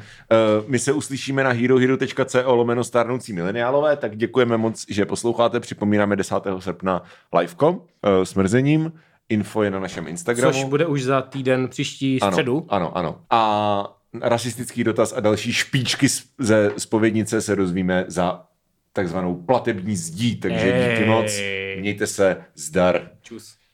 my 0.67 0.79
se 0.79 0.91
uslyšíme 0.93 1.43
na 1.43 1.49
herohero.co 1.51 2.55
lomeno 2.55 2.83
starnoucí 2.83 3.33
mileniálové, 3.33 3.95
tak 3.97 4.17
děkujeme 4.17 4.57
moc, 4.57 4.85
že 4.89 5.05
posloucháte. 5.05 5.28
Připomínáme 5.59 6.15
10. 6.15 6.35
srpna 6.59 7.03
liveko 7.39 7.71
uh, 7.71 7.79
s 8.23 8.33
mrzením. 8.33 8.93
Info 9.29 9.63
je 9.63 9.71
na 9.71 9.79
našem 9.79 10.07
Instagramu. 10.07 10.53
Což 10.53 10.63
bude 10.63 10.85
už 10.85 11.03
za 11.03 11.21
týden 11.21 11.67
příští 11.67 12.21
ano, 12.21 12.31
středu. 12.31 12.65
Ano, 12.69 12.97
ano. 12.97 13.21
A 13.29 13.99
rasistický 14.21 14.83
dotaz 14.83 15.13
a 15.13 15.19
další 15.19 15.53
špičky 15.53 16.07
ze 16.39 16.71
spovědnice 16.77 17.41
se 17.41 17.55
dozvíme 17.55 18.05
za 18.07 18.45
takzvanou 18.93 19.35
platební 19.35 19.95
zdí, 19.95 20.35
takže 20.35 20.65
díky 20.65 21.03
Ej. 21.03 21.09
moc. 21.09 21.39
Mějte 21.79 22.07
se, 22.07 22.37
zdar. 22.55 23.09
Čus. 23.21 23.59